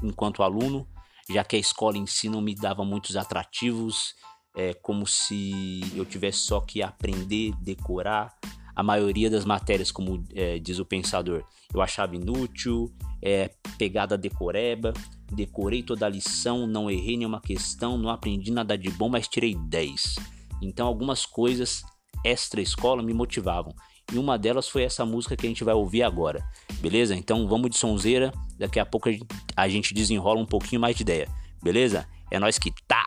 enquanto 0.03 0.43
aluno, 0.43 0.87
já 1.31 1.45
que 1.45 1.57
a 1.57 1.59
escola 1.59 1.97
em 1.97 2.07
si 2.07 2.29
não 2.29 2.41
me 2.41 2.55
dava 2.55 2.85
muitos 2.85 3.17
atrativos 3.17 4.15
é 4.55 4.75
como 4.75 5.07
se 5.07 5.81
eu 5.95 6.05
tivesse 6.05 6.39
só 6.39 6.61
que 6.61 6.83
aprender, 6.83 7.53
decorar. 7.61 8.37
A 8.75 8.83
maioria 8.83 9.29
das 9.29 9.45
matérias, 9.45 9.91
como 9.91 10.25
é, 10.35 10.59
diz 10.59 10.79
o 10.79 10.85
pensador, 10.85 11.45
eu 11.73 11.81
achava 11.81 12.17
inútil, 12.17 12.93
é, 13.23 13.51
pegada 13.79 14.17
decoreba, 14.17 14.93
decorei 15.31 15.83
toda 15.83 16.07
a 16.07 16.09
lição, 16.09 16.67
não 16.67 16.91
errei 16.91 17.17
nenhuma 17.17 17.41
questão, 17.41 17.99
não 17.99 18.11
aprendi 18.11 18.51
nada 18.51 18.77
de 18.77 18.91
bom, 18.91 19.09
mas 19.09 19.29
tirei 19.29 19.55
10. 19.55 20.17
Então 20.63 20.87
algumas 20.87 21.27
coisas 21.27 21.83
extra 22.25 22.61
escola 22.61 23.03
me 23.03 23.13
motivavam. 23.13 23.75
E 24.13 24.19
uma 24.19 24.39
delas 24.39 24.69
foi 24.69 24.83
essa 24.83 25.05
música 25.07 25.37
que 25.37 25.47
a 25.47 25.49
gente 25.49 25.65
vai 25.65 25.75
ouvir 25.75 26.03
agora. 26.03 26.45
Beleza? 26.81 27.15
Então 27.15 27.47
vamos 27.49 27.71
de 27.71 27.79
sonzeira, 27.79 28.33
daqui 28.59 28.79
a 28.79 28.87
pouco 28.87 29.09
a 29.57 29.69
gente 29.69 29.95
desenrola 29.95 30.41
um 30.41 30.47
pouquinho 30.47 30.81
mais 30.81 30.97
de 30.97 31.03
ideia. 31.03 31.29
Beleza? 31.63 32.07
É 32.31 32.39
nós 32.39 32.59
que 32.59 32.73
tá. 32.87 33.07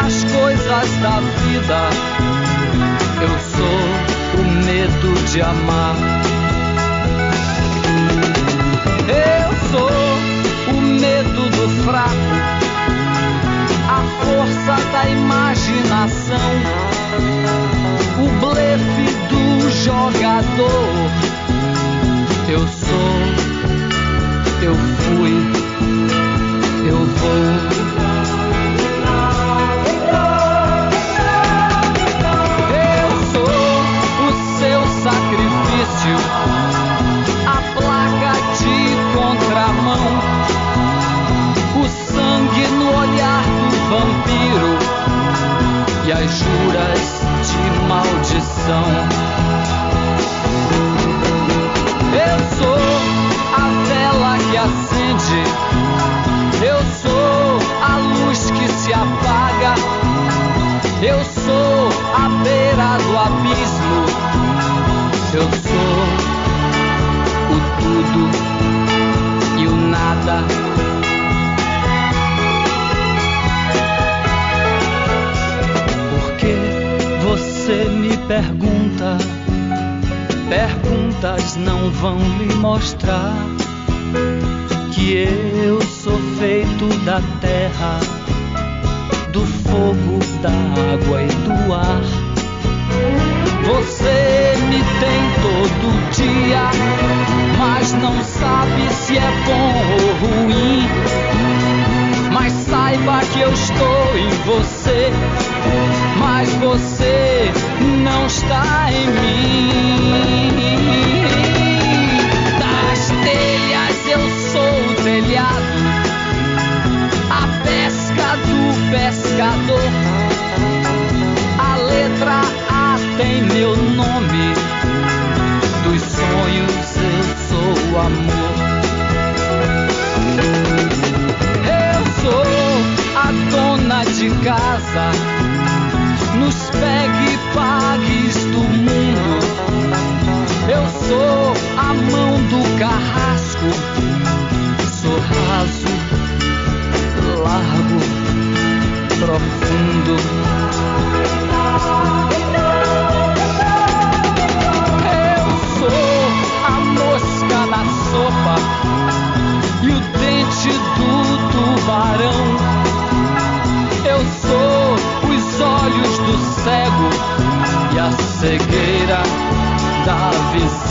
as 0.00 0.24
coisas 0.24 0.96
da 1.02 1.20
vida. 1.20 1.90
Eu 3.22 3.38
sou 3.54 4.40
o 4.40 4.44
medo 4.64 5.14
de 5.30 5.40
amar. 5.40 5.96
Eu 9.08 9.50
sou 9.70 10.76
o 10.76 10.80
medo 10.80 11.48
do 11.50 11.68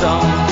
song. 0.03 0.42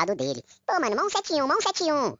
Lado 0.00 0.14
dele. 0.14 0.42
Pô, 0.66 0.80
mano, 0.80 0.96
mão 0.96 1.10
71, 1.10 1.46
mão 1.46 1.60
71. 1.60 2.16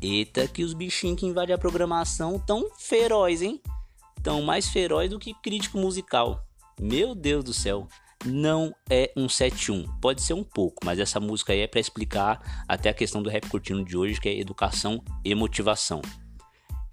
Eita, 0.00 0.46
que 0.46 0.62
os 0.62 0.74
bichinhos 0.74 1.18
que 1.18 1.26
invadem 1.26 1.54
a 1.54 1.58
programação 1.58 2.38
tão 2.38 2.70
feroz, 2.76 3.40
hein? 3.40 3.60
Tão 4.22 4.42
mais 4.42 4.68
feroz 4.68 5.10
do 5.10 5.18
que 5.18 5.34
crítico 5.42 5.78
musical. 5.78 6.44
Meu 6.78 7.14
Deus 7.14 7.42
do 7.42 7.54
céu. 7.54 7.88
Não 8.26 8.74
é 8.88 9.12
um 9.16 9.28
71. 9.28 9.86
Pode 10.00 10.22
ser 10.22 10.34
um 10.34 10.44
pouco, 10.44 10.84
mas 10.84 10.98
essa 10.98 11.20
música 11.20 11.52
aí 11.52 11.60
é 11.60 11.66
pra 11.66 11.80
explicar 11.80 12.64
até 12.66 12.88
a 12.88 12.94
questão 12.94 13.22
do 13.22 13.28
rap 13.28 13.48
curtindo 13.48 13.84
de 13.84 13.96
hoje, 13.96 14.20
que 14.20 14.28
é 14.28 14.38
educação 14.38 15.02
e 15.22 15.34
motivação. 15.34 16.00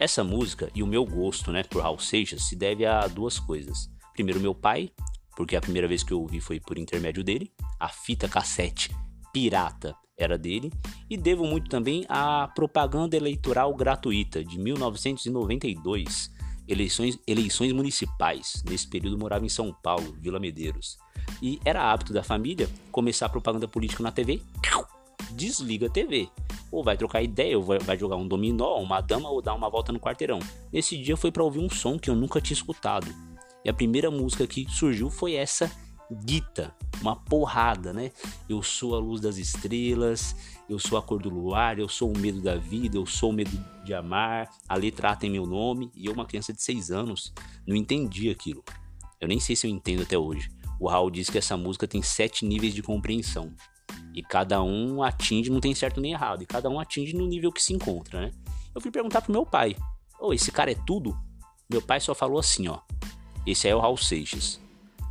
Essa 0.02 0.24
música 0.24 0.68
e 0.74 0.82
o 0.82 0.88
meu 0.88 1.06
gosto, 1.06 1.52
né, 1.52 1.62
por 1.62 1.84
Raul 1.84 2.00
Seixas 2.00 2.46
se 2.46 2.56
deve 2.56 2.88
a 2.88 3.06
duas 3.06 3.38
coisas. 3.38 3.88
Primeiro, 4.14 4.40
meu 4.40 4.56
pai, 4.56 4.90
porque 5.38 5.56
a 5.56 5.62
primeira 5.62 5.88
vez 5.88 6.02
que 6.02 6.12
eu 6.12 6.20
ouvi 6.20 6.42
foi 6.42 6.60
por 6.60 6.80
intermédio 6.80 7.24
dele. 7.24 7.54
A 7.80 7.88
fita 7.88 8.28
cassete 8.28 8.90
pirata 9.32 9.96
era 10.18 10.40
dele. 10.40 10.74
E 11.08 11.16
devo 11.16 11.46
muito 11.46 11.70
também 11.70 12.04
à 12.10 12.48
propaganda 12.48 13.16
eleitoral 13.16 13.76
gratuita 13.76 14.44
de 14.44 14.58
1992. 14.58 16.32
Eleições, 16.68 17.20
eleições 17.28 17.72
municipais. 17.72 18.64
Nesse 18.68 18.88
período 18.88 19.20
morava 19.20 19.46
em 19.46 19.50
São 19.50 19.72
Paulo, 19.84 20.16
Vila 20.20 20.40
Medeiros. 20.40 20.98
E 21.40 21.60
era 21.64 21.92
hábito 21.92 22.12
da 22.12 22.24
família 22.24 22.68
começar 22.92 23.28
a 23.28 23.30
propaganda 23.30 23.68
política 23.68 24.02
na 24.02 24.12
TV. 24.12 24.42
Desliga 25.34 25.88
a 25.88 25.90
TV. 25.90 26.30
Ou 26.72 26.84
vai 26.84 26.96
trocar 26.96 27.22
ideia, 27.22 27.58
ou 27.58 27.64
vai, 27.64 27.98
jogar 27.98 28.16
um 28.16 28.28
dominó, 28.28 28.78
uma 28.78 29.02
dama, 29.02 29.30
ou 29.30 29.42
dar 29.42 29.54
uma 29.54 29.70
volta 29.70 29.92
no 29.92 30.00
quarteirão. 30.00 30.40
Nesse 30.72 30.98
dia 30.98 31.18
foi 31.18 31.32
para 31.32 31.44
ouvir 31.44 31.60
um 31.60 31.70
som 31.70 32.00
que 32.00 32.10
eu 32.10 32.16
nunca 32.16 32.40
tinha 32.40 32.56
escutado. 32.56 33.14
E 33.64 33.70
a 33.70 33.74
primeira 33.74 34.10
música 34.10 34.48
que 34.48 34.66
surgiu 34.70 35.10
foi 35.10 35.34
essa 35.34 35.70
Guita, 36.14 36.76
uma 37.02 37.16
porrada, 37.16 37.94
né? 37.94 38.12
Eu 38.50 38.62
sou 38.62 38.96
a 38.96 39.00
luz 39.00 39.22
das 39.22 39.38
estrelas, 39.38 40.36
eu 40.70 40.78
sou 40.78 40.98
a 40.98 41.02
cor 41.02 41.22
do 41.22 41.30
luar, 41.30 41.80
eu 41.80 41.88
sou 41.88 42.12
o 42.12 42.18
medo 42.18 42.42
da 42.42 42.58
vida, 42.58 42.98
eu 42.98 43.06
sou 43.06 43.30
o 43.30 43.34
medo 43.34 43.52
de 43.86 43.94
amar. 43.94 44.50
A 44.68 44.76
letra 44.76 45.12
A 45.12 45.16
tem 45.16 45.30
meu 45.30 45.46
nome 45.46 45.90
e 45.96 46.08
eu, 46.08 46.14
uma 46.14 46.26
criança 46.26 46.52
de 46.52 46.62
6 46.62 46.92
anos, 46.92 47.34
não 47.66 47.76
entendi 47.76 48.30
aquilo. 48.30 48.62
Eu 49.22 49.28
nem 49.28 49.40
sei 49.40 49.56
se 49.56 49.68
eu 49.68 49.72
entendo 49.72 50.02
até 50.02 50.18
hoje. 50.18 50.50
O 50.80 50.90
Raul 50.90 51.12
diz 51.12 51.30
que 51.30 51.38
essa 51.38 51.56
música 51.56 51.88
tem 51.88 52.02
sete 52.02 52.44
níveis 52.44 52.74
de 52.74 52.82
compreensão. 52.82 53.54
E 54.14 54.22
cada 54.22 54.62
um 54.62 55.02
atinge, 55.04 55.50
não 55.50 55.60
tem 55.60 55.74
certo 55.74 56.02
nem 56.02 56.12
errado, 56.12 56.44
e 56.44 56.46
cada 56.46 56.70
um 56.70 56.80
atinge 56.80 57.16
no 57.16 57.28
nível 57.28 57.52
que 57.52 57.62
se 57.62 57.74
encontra, 57.74 58.22
né? 58.22 58.32
Eu 58.74 58.82
fui 58.82 58.92
perguntar 58.92 59.22
pro 59.22 59.32
meu 59.32 59.46
pai: 59.46 59.76
Ô, 60.20 60.34
esse 60.34 60.52
cara 60.52 60.72
é 60.72 60.76
tudo? 60.76 61.18
Meu 61.68 61.82
pai 61.82 62.00
só 62.00 62.14
falou 62.14 62.38
assim, 62.38 62.68
ó. 62.68 62.80
Esse 63.48 63.66
aí 63.66 63.74
é 63.74 63.76
o 63.76 63.80
Raul 63.80 63.98
Seixas. 63.98 64.62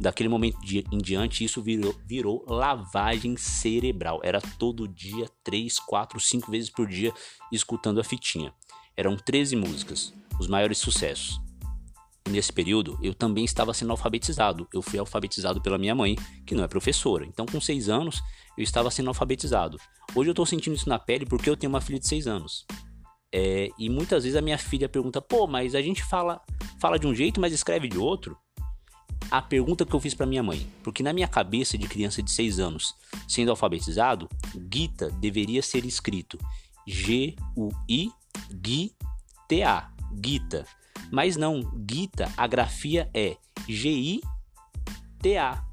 Daquele 0.01 0.29
momento 0.29 0.57
em 0.65 0.99
diante, 0.99 1.45
isso 1.45 1.61
virou, 1.61 1.95
virou 2.07 2.45
lavagem 2.47 3.37
cerebral. 3.37 4.21
Era 4.23 4.41
todo 4.41 4.87
dia, 4.87 5.29
3, 5.43 5.81
4, 5.81 6.21
5 6.21 6.51
vezes 6.51 6.71
por 6.71 6.87
dia, 6.87 7.13
escutando 7.51 8.01
a 8.01 8.05
fitinha. 8.05 8.55
Eram 8.97 9.17
13 9.17 9.57
músicas, 9.57 10.15
os 10.39 10.47
maiores 10.47 10.79
sucessos. 10.79 11.41
Nesse 12.31 12.53
período, 12.53 12.97
eu 13.03 13.13
também 13.13 13.45
estava 13.45 13.75
sendo 13.75 13.91
alfabetizado. 13.91 14.69
Eu 14.73 14.81
fui 14.81 15.01
alfabetizado 15.01 15.61
pela 15.61 15.77
minha 15.77 15.97
mãe, 15.97 16.17
que 16.47 16.55
não 16.55 16.63
é 16.63 16.69
professora. 16.69 17.27
Então, 17.27 17.45
com 17.45 17.61
6 17.61 17.89
anos, 17.89 18.23
eu 18.57 18.63
estava 18.63 18.89
sendo 18.89 19.09
alfabetizado. 19.09 19.77
Hoje 20.15 20.31
eu 20.31 20.33
estou 20.33 20.47
sentindo 20.47 20.77
isso 20.77 20.89
na 20.89 20.97
pele 20.99 21.27
porque 21.27 21.51
eu 21.51 21.57
tenho 21.57 21.73
uma 21.73 21.81
filha 21.81 21.99
de 21.99 22.07
6 22.07 22.29
anos. 22.29 22.65
É, 23.33 23.69
e 23.77 23.91
muitas 23.91 24.23
vezes 24.23 24.37
a 24.37 24.43
minha 24.43 24.59
filha 24.59 24.89
pergunta: 24.89 25.21
pô, 25.21 25.49
mas 25.49 25.75
a 25.75 25.83
gente 25.83 26.05
fala, 26.05 26.41
fala 26.81 27.01
de 27.01 27.07
um 27.07 27.15
jeito, 27.15 27.41
mas 27.41 27.53
escreve 27.53 27.89
de 27.89 27.99
outro? 27.99 28.39
A 29.29 29.43
pergunta 29.43 29.85
que 29.85 29.95
eu 29.95 30.01
fiz 30.01 30.15
para 30.15 30.27
minha 30.27 30.43
mãe, 30.43 30.67
porque 30.83 31.03
na 31.03 31.13
minha 31.13 31.29
cabeça 31.29 31.77
de 31.77 31.89
criança 31.89 32.23
de 32.23 32.31
6 32.31 32.61
anos, 32.61 32.95
sendo 33.29 33.51
alfabetizado, 33.51 34.29
Gita 34.73 35.11
deveria 35.11 35.63
ser 35.63 35.85
escrito 35.85 36.39
G-U-I-G-T-A, 36.87 37.51
Gita. 40.25 40.80
Mas 41.11 41.37
não, 41.37 41.61
Gita, 41.89 42.33
a 42.37 42.47
grafia 42.47 43.11
é 43.15 43.37
G-I-T-A. 43.69 45.65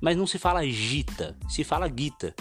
Mas 0.00 0.16
não 0.16 0.26
se 0.26 0.38
fala 0.38 0.66
Gita, 0.66 1.36
se 1.48 1.62
fala 1.62 1.88
Gita. 1.88 2.34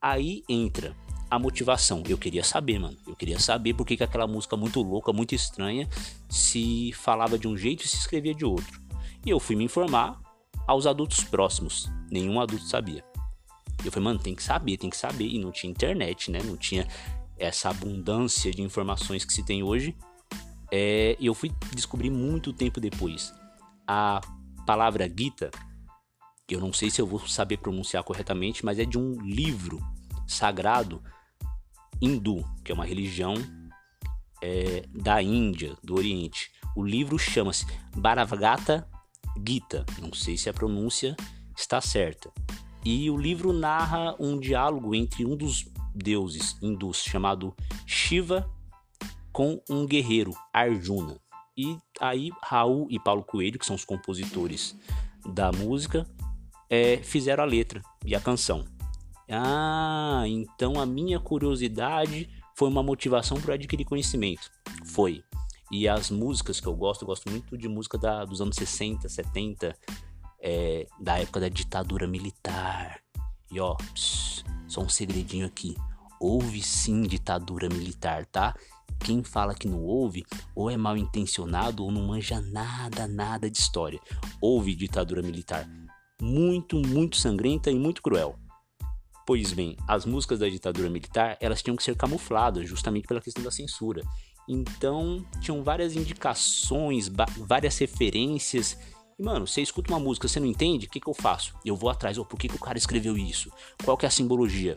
Aí 0.00 0.42
entra 0.48 0.94
a 1.30 1.38
motivação. 1.38 2.02
Eu 2.08 2.18
queria 2.18 2.44
saber, 2.44 2.78
mano. 2.78 2.96
Eu 3.06 3.16
queria 3.16 3.38
saber 3.38 3.74
por 3.74 3.86
que, 3.86 3.96
que 3.96 4.04
aquela 4.04 4.26
música 4.26 4.56
muito 4.56 4.80
louca, 4.82 5.12
muito 5.12 5.34
estranha, 5.34 5.88
se 6.28 6.92
falava 6.92 7.38
de 7.38 7.48
um 7.48 7.56
jeito 7.56 7.84
e 7.84 7.88
se 7.88 7.96
escrevia 7.96 8.34
de 8.34 8.44
outro. 8.44 8.80
E 9.24 9.30
eu 9.30 9.40
fui 9.40 9.56
me 9.56 9.64
informar 9.64 10.20
aos 10.66 10.86
adultos 10.86 11.24
próximos. 11.24 11.90
Nenhum 12.10 12.40
adulto 12.40 12.64
sabia. 12.64 13.04
Eu 13.84 13.92
falei, 13.92 14.04
mano, 14.04 14.18
tem 14.18 14.34
que 14.34 14.42
saber, 14.42 14.76
tem 14.76 14.90
que 14.90 14.96
saber. 14.96 15.26
E 15.26 15.38
não 15.38 15.50
tinha 15.50 15.70
internet, 15.70 16.30
né? 16.30 16.40
Não 16.42 16.56
tinha 16.56 16.86
essa 17.38 17.70
abundância 17.70 18.50
de 18.50 18.62
informações 18.62 19.24
que 19.24 19.32
se 19.32 19.44
tem 19.44 19.62
hoje. 19.62 19.96
É, 20.70 21.16
eu 21.20 21.34
fui 21.34 21.52
descobrir 21.74 22.10
muito 22.10 22.52
tempo 22.52 22.80
depois. 22.80 23.32
A 23.86 24.20
palavra 24.66 25.08
Gita, 25.08 25.50
eu 26.48 26.60
não 26.60 26.72
sei 26.72 26.90
se 26.90 27.00
eu 27.00 27.06
vou 27.06 27.26
saber 27.26 27.58
pronunciar 27.58 28.02
corretamente, 28.02 28.64
mas 28.64 28.78
é 28.78 28.84
de 28.84 28.98
um 28.98 29.20
livro 29.20 29.78
sagrado 30.26 31.02
hindu, 32.00 32.44
que 32.64 32.72
é 32.72 32.74
uma 32.74 32.84
religião 32.84 33.34
é, 34.42 34.84
da 34.92 35.22
Índia, 35.22 35.76
do 35.82 35.94
Oriente. 35.94 36.50
O 36.74 36.84
livro 36.84 37.18
chama-se 37.18 37.66
Bharagavata 37.96 38.88
Gita. 39.46 39.84
Não 40.00 40.12
sei 40.12 40.36
se 40.36 40.48
a 40.48 40.54
pronúncia 40.54 41.16
está 41.56 41.80
certa. 41.80 42.30
E 42.84 43.10
o 43.10 43.16
livro 43.16 43.52
narra 43.52 44.14
um 44.20 44.38
diálogo 44.38 44.94
entre 44.94 45.24
um 45.24 45.36
dos 45.36 45.64
deuses 45.94 46.56
hindus 46.62 47.02
chamado 47.02 47.54
Shiva 47.86 48.48
com 49.36 49.60
um 49.68 49.84
guerreiro, 49.84 50.32
Arjuna. 50.50 51.20
E 51.54 51.76
aí 52.00 52.30
Raul 52.42 52.86
e 52.88 52.98
Paulo 52.98 53.22
Coelho, 53.22 53.58
que 53.58 53.66
são 53.66 53.76
os 53.76 53.84
compositores 53.84 54.74
da 55.26 55.52
música, 55.52 56.06
é, 56.70 56.96
fizeram 56.96 57.44
a 57.44 57.46
letra 57.46 57.82
e 58.02 58.14
a 58.14 58.20
canção. 58.20 58.64
Ah, 59.30 60.22
então 60.26 60.80
a 60.80 60.86
minha 60.86 61.20
curiosidade 61.20 62.30
foi 62.56 62.70
uma 62.70 62.82
motivação 62.82 63.38
para 63.38 63.52
adquirir 63.52 63.84
conhecimento. 63.84 64.50
Foi. 64.86 65.22
E 65.70 65.86
as 65.86 66.10
músicas 66.10 66.58
que 66.58 66.66
eu 66.66 66.74
gosto, 66.74 67.02
eu 67.02 67.06
gosto 67.06 67.30
muito 67.30 67.58
de 67.58 67.68
música 67.68 67.98
da, 67.98 68.24
dos 68.24 68.40
anos 68.40 68.56
60, 68.56 69.06
70, 69.06 69.76
é, 70.40 70.86
da 70.98 71.18
época 71.18 71.40
da 71.40 71.50
ditadura 71.50 72.06
militar. 72.06 73.02
E 73.52 73.60
ó, 73.60 73.76
só 74.66 74.80
um 74.80 74.88
segredinho 74.88 75.44
aqui. 75.44 75.76
Houve 76.18 76.62
sim 76.62 77.02
ditadura 77.02 77.68
militar, 77.68 78.24
tá? 78.24 78.54
Quem 79.06 79.22
fala 79.22 79.54
que 79.54 79.68
não 79.68 79.84
houve, 79.84 80.26
ou 80.52 80.68
é 80.68 80.76
mal 80.76 80.96
intencionado, 80.96 81.84
ou 81.84 81.92
não 81.92 82.08
manja 82.08 82.40
nada, 82.40 83.06
nada 83.06 83.48
de 83.48 83.56
história. 83.56 84.00
Houve 84.40 84.74
ditadura 84.74 85.22
militar. 85.22 85.64
Muito, 86.20 86.76
muito 86.76 87.16
sangrenta 87.16 87.70
e 87.70 87.76
muito 87.76 88.02
cruel. 88.02 88.36
Pois 89.24 89.52
bem, 89.52 89.76
as 89.86 90.04
músicas 90.04 90.40
da 90.40 90.48
ditadura 90.48 90.90
militar, 90.90 91.38
elas 91.40 91.62
tinham 91.62 91.76
que 91.76 91.84
ser 91.84 91.94
camufladas, 91.94 92.68
justamente 92.68 93.06
pela 93.06 93.20
questão 93.20 93.44
da 93.44 93.50
censura. 93.52 94.02
Então, 94.48 95.24
tinham 95.40 95.62
várias 95.62 95.94
indicações, 95.94 97.08
várias 97.46 97.78
referências. 97.78 98.76
E, 99.16 99.22
mano, 99.22 99.46
você 99.46 99.62
escuta 99.62 99.92
uma 99.92 100.00
música, 100.00 100.26
você 100.26 100.40
não 100.40 100.48
entende, 100.48 100.86
o 100.86 100.90
que, 100.90 100.98
que 100.98 101.08
eu 101.08 101.14
faço? 101.14 101.54
Eu 101.64 101.76
vou 101.76 101.90
atrás, 101.90 102.18
oh, 102.18 102.24
por 102.24 102.40
que, 102.40 102.48
que 102.48 102.56
o 102.56 102.60
cara 102.60 102.76
escreveu 102.76 103.16
isso? 103.16 103.52
Qual 103.84 103.96
que 103.96 104.04
é 104.04 104.08
a 104.08 104.10
simbologia? 104.10 104.76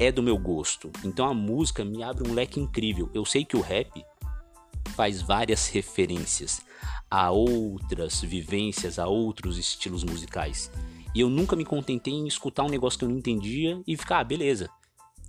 É 0.00 0.10
do 0.10 0.22
meu 0.22 0.38
gosto. 0.38 0.90
Então 1.04 1.26
a 1.26 1.34
música 1.34 1.84
me 1.84 2.02
abre 2.02 2.26
um 2.26 2.32
leque 2.32 2.58
incrível. 2.58 3.10
Eu 3.12 3.26
sei 3.26 3.44
que 3.44 3.54
o 3.54 3.60
rap 3.60 4.02
faz 4.96 5.20
várias 5.20 5.68
referências 5.68 6.62
a 7.10 7.30
outras 7.30 8.22
vivências, 8.22 8.98
a 8.98 9.06
outros 9.06 9.58
estilos 9.58 10.02
musicais. 10.02 10.72
E 11.14 11.20
eu 11.20 11.28
nunca 11.28 11.54
me 11.54 11.66
contentei 11.66 12.14
em 12.14 12.26
escutar 12.26 12.64
um 12.64 12.70
negócio 12.70 12.98
que 12.98 13.04
eu 13.04 13.10
não 13.10 13.18
entendia 13.18 13.78
e 13.86 13.94
ficar, 13.94 14.20
ah, 14.20 14.24
beleza. 14.24 14.70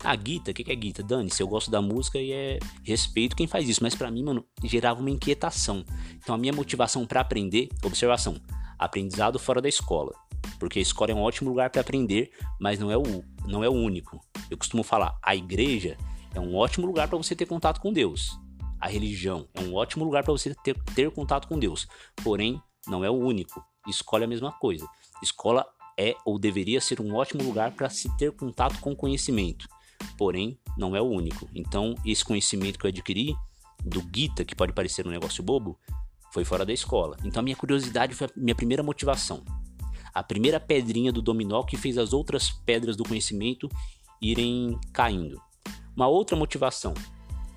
A 0.05 0.15
guita, 0.15 0.51
o 0.51 0.53
que, 0.53 0.63
que 0.63 0.71
é 0.71 0.75
guita? 0.75 1.03
Dane-se, 1.03 1.43
eu 1.43 1.49
gosto 1.49 1.69
da 1.69 1.81
música 1.81 2.17
e 2.17 2.31
é 2.31 2.57
respeito 2.81 3.35
quem 3.35 3.47
faz 3.47 3.67
isso, 3.67 3.83
mas 3.83 3.93
pra 3.93 4.09
mim, 4.09 4.23
mano, 4.23 4.45
gerava 4.63 5.01
uma 5.01 5.09
inquietação. 5.09 5.83
Então 6.15 6.33
a 6.33 6.37
minha 6.37 6.53
motivação 6.53 7.05
pra 7.05 7.19
aprender, 7.19 7.67
observação, 7.83 8.39
aprendizado 8.81 9.39
fora 9.39 9.61
da 9.61 9.69
escola. 9.69 10.11
Porque 10.59 10.79
a 10.79 10.81
escola 10.81 11.11
é 11.11 11.15
um 11.15 11.21
ótimo 11.21 11.49
lugar 11.49 11.69
pra 11.69 11.81
aprender, 11.81 12.31
mas 12.59 12.79
não 12.79 12.91
é 12.91 12.97
o, 12.97 13.23
não 13.45 13.63
é 13.63 13.69
o 13.69 13.73
único. 13.73 14.19
Eu 14.49 14.57
costumo 14.57 14.83
falar, 14.83 15.17
a 15.21 15.35
igreja 15.35 15.97
é 16.33 16.39
um 16.39 16.55
ótimo 16.55 16.87
lugar 16.87 17.07
pra 17.07 17.17
você 17.17 17.35
ter 17.35 17.45
contato 17.45 17.79
com 17.79 17.93
Deus. 17.93 18.37
A 18.79 18.87
religião 18.87 19.47
é 19.53 19.61
um 19.61 19.75
ótimo 19.75 20.03
lugar 20.03 20.23
pra 20.23 20.31
você 20.31 20.55
ter, 20.55 20.75
ter 20.95 21.11
contato 21.11 21.47
com 21.47 21.59
Deus. 21.59 21.87
Porém, 22.23 22.59
não 22.87 23.05
é 23.05 23.09
o 23.09 23.13
único. 23.13 23.63
Escola 23.87 24.23
é 24.23 24.25
a 24.25 24.29
mesma 24.29 24.51
coisa. 24.51 24.87
Escola 25.21 25.65
é 25.97 26.15
ou 26.25 26.39
deveria 26.39 26.81
ser 26.81 26.99
um 26.99 27.13
ótimo 27.13 27.43
lugar 27.43 27.71
para 27.71 27.89
se 27.89 28.09
ter 28.17 28.31
contato 28.31 28.79
com 28.79 28.95
conhecimento. 28.95 29.67
Porém, 30.17 30.57
não 30.75 30.95
é 30.95 31.01
o 31.01 31.05
único. 31.05 31.47
Então, 31.53 31.93
esse 32.03 32.25
conhecimento 32.25 32.79
que 32.79 32.85
eu 32.85 32.89
adquiri 32.89 33.35
do 33.83 34.03
Gita, 34.13 34.43
que 34.43 34.55
pode 34.55 34.73
parecer 34.73 35.05
um 35.05 35.11
negócio 35.11 35.43
bobo, 35.43 35.77
foi 36.33 36.43
fora 36.45 36.65
da 36.65 36.73
escola. 36.73 37.17
Então, 37.23 37.39
a 37.41 37.43
minha 37.43 37.55
curiosidade 37.55 38.13
foi 38.15 38.27
a 38.27 38.29
minha 38.35 38.55
primeira 38.55 38.81
motivação. 38.83 39.43
A 40.13 40.21
primeira 40.23 40.59
pedrinha 40.59 41.11
do 41.11 41.21
dominó 41.21 41.63
que 41.63 41.77
fez 41.77 41.97
as 41.97 42.11
outras 42.13 42.49
pedras 42.49 42.95
do 42.97 43.03
conhecimento 43.03 43.69
irem 44.21 44.77
caindo. 44.93 45.41
Uma 45.95 46.07
outra 46.07 46.35
motivação. 46.35 46.93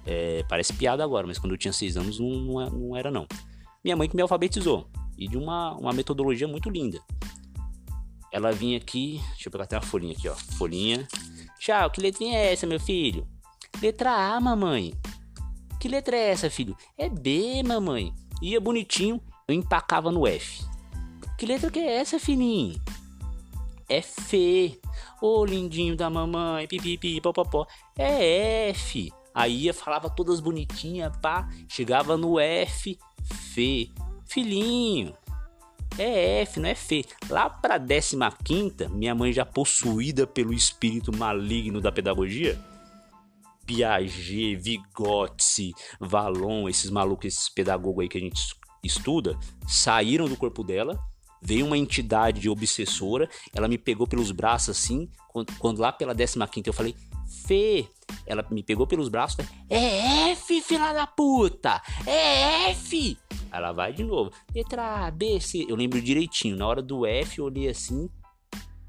é, 0.07 0.45
parece 0.51 0.73
piada 0.75 1.03
agora, 1.03 1.27
mas 1.27 1.39
quando 1.39 1.53
eu 1.53 1.59
tinha 1.59 1.73
seis 1.73 1.97
anos 1.97 2.19
não, 2.21 2.61
é- 2.61 2.69
não 2.69 2.95
era 2.95 3.11
não. 3.11 3.27
Minha 3.83 3.97
mãe 3.97 4.07
que 4.09 4.15
me 4.15 4.21
alfabetizou. 4.21 4.87
E 5.17 5.27
de 5.27 5.39
uma, 5.39 5.75
uma 5.77 5.93
metodologia 5.95 6.47
muito 6.47 6.69
linda. 6.69 7.01
Ela 8.31 8.53
vinha 8.53 8.77
aqui. 8.77 9.21
Deixa 9.31 9.49
eu 9.49 9.51
pegar 9.53 9.65
até 9.65 9.77
uma 9.77 9.83
folhinha 9.83 10.13
aqui, 10.13 10.29
ó. 10.29 10.35
Folhinha. 10.35 11.09
Tchau, 11.59 11.91
que 11.91 12.01
letrinha 12.03 12.37
é 12.37 12.53
essa, 12.53 12.67
meu 12.67 12.79
filho? 12.81 13.27
Letra 13.81 14.35
A, 14.35 14.41
mamãe. 14.41 14.93
Que 15.81 15.89
letra 15.89 16.17
é 16.17 16.31
essa, 16.31 16.51
filho? 16.51 16.77
É 16.99 17.09
B, 17.09 17.63
mamãe. 17.63 18.13
Ia 18.45 18.61
bonitinho, 18.61 19.23
eu 19.49 19.55
empacava 19.55 20.13
no 20.13 20.27
F. 20.27 20.63
Que 21.39 21.47
letra 21.47 21.71
que 21.71 21.79
é 21.79 21.97
essa, 21.97 22.19
filhinho? 22.19 22.79
É 23.89 23.97
F. 23.97 24.79
Ô, 25.23 25.47
lindinho 25.47 25.97
da 25.97 26.11
mamãe, 26.11 26.69
pipipi, 26.69 27.23
popopó. 27.23 27.67
É 27.99 28.69
F. 28.69 29.11
Aí 29.35 29.63
ia, 29.63 29.73
falava 29.73 30.11
todas 30.11 30.41
bonitinhas, 30.41 31.17
pá. 31.23 31.49
Chegava 31.67 32.19
no 32.19 32.39
F, 32.39 32.99
F. 33.31 33.91
Filhinho, 34.27 35.15
é 35.97 36.43
F, 36.43 36.61
não 36.61 36.69
é 36.69 36.73
F. 36.73 37.03
Lá 37.31 37.49
pra 37.49 37.79
15, 37.79 38.89
minha 38.91 39.15
mãe 39.15 39.33
já 39.33 39.47
possuída 39.47 40.27
pelo 40.27 40.53
espírito 40.53 41.17
maligno 41.17 41.81
da 41.81 41.91
pedagogia. 41.91 42.59
Piaget, 43.66 44.57
Vygotsky, 44.57 45.72
Valon, 46.00 46.68
esses 46.68 46.90
malucos, 46.90 47.27
esses 47.27 47.48
pedagogos 47.48 48.03
aí 48.03 48.09
que 48.09 48.18
a 48.18 48.20
gente 48.20 48.37
es- 48.37 48.55
estuda, 48.83 49.38
saíram 49.66 50.29
do 50.29 50.37
corpo 50.37 50.62
dela. 50.62 50.98
Veio 51.40 51.66
uma 51.66 51.77
entidade 51.77 52.48
obsessora, 52.48 53.29
ela 53.55 53.68
me 53.68 53.77
pegou 53.77 54.07
pelos 54.07 54.31
braços 54.31 54.70
assim. 54.70 55.11
Quando, 55.29 55.53
quando 55.59 55.79
lá 55.79 55.92
pela 55.92 56.14
15 56.14 56.38
eu 56.66 56.72
falei, 56.72 56.94
Fê, 57.46 57.87
ela 58.27 58.46
me 58.50 58.62
pegou 58.62 58.87
pelos 58.87 59.09
braços, 59.11 59.37
falei, 59.37 59.50
é 59.68 60.31
F, 60.31 60.62
filha 60.62 60.92
da 60.94 61.07
puta, 61.07 61.83
é 62.07 62.70
F. 62.70 63.18
Ela 63.53 63.72
vai 63.72 63.92
de 63.92 64.03
novo. 64.03 64.31
Letra 64.55 65.07
A, 65.07 65.11
B, 65.11 65.38
C. 65.40 65.64
Eu 65.68 65.77
lembro 65.77 66.00
direitinho. 66.00 66.57
Na 66.57 66.66
hora 66.66 66.83
do 66.83 67.05
F, 67.07 67.38
eu 67.38 67.44
olhei 67.44 67.68
assim. 67.68 68.09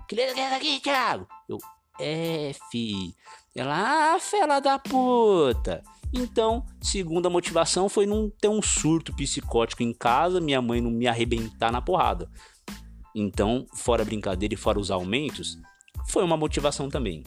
Que 0.08 0.16
letra 0.16 0.34
que 0.34 0.40
é 0.40 0.44
essa 0.44 0.56
aqui, 0.56 0.80
Thiago? 0.80 1.28
Eu, 1.48 1.58
F. 2.00 3.14
Ela, 3.56 4.16
ah, 4.16 4.20
fela 4.20 4.60
da 4.60 4.78
puta. 4.78 5.82
Então, 6.14 6.66
segunda 6.82 7.30
motivação 7.30 7.88
foi 7.88 8.06
não 8.06 8.30
ter 8.30 8.50
um 8.50 8.62
surto 8.62 9.16
psicótico 9.16 9.82
em 9.82 9.94
casa, 9.94 10.42
minha 10.42 10.62
mãe 10.62 10.82
não 10.82 10.92
me 10.92 11.08
arrebentar 11.08 11.72
na 11.72 11.82
porrada. 11.82 12.30
Então, 13.16 13.66
fora 13.74 14.04
brincadeira 14.04 14.54
e 14.54 14.58
fora 14.58 14.78
os 14.78 14.92
aumentos, 14.92 15.58
foi 16.10 16.22
uma 16.22 16.36
motivação 16.36 16.90
também. 16.90 17.24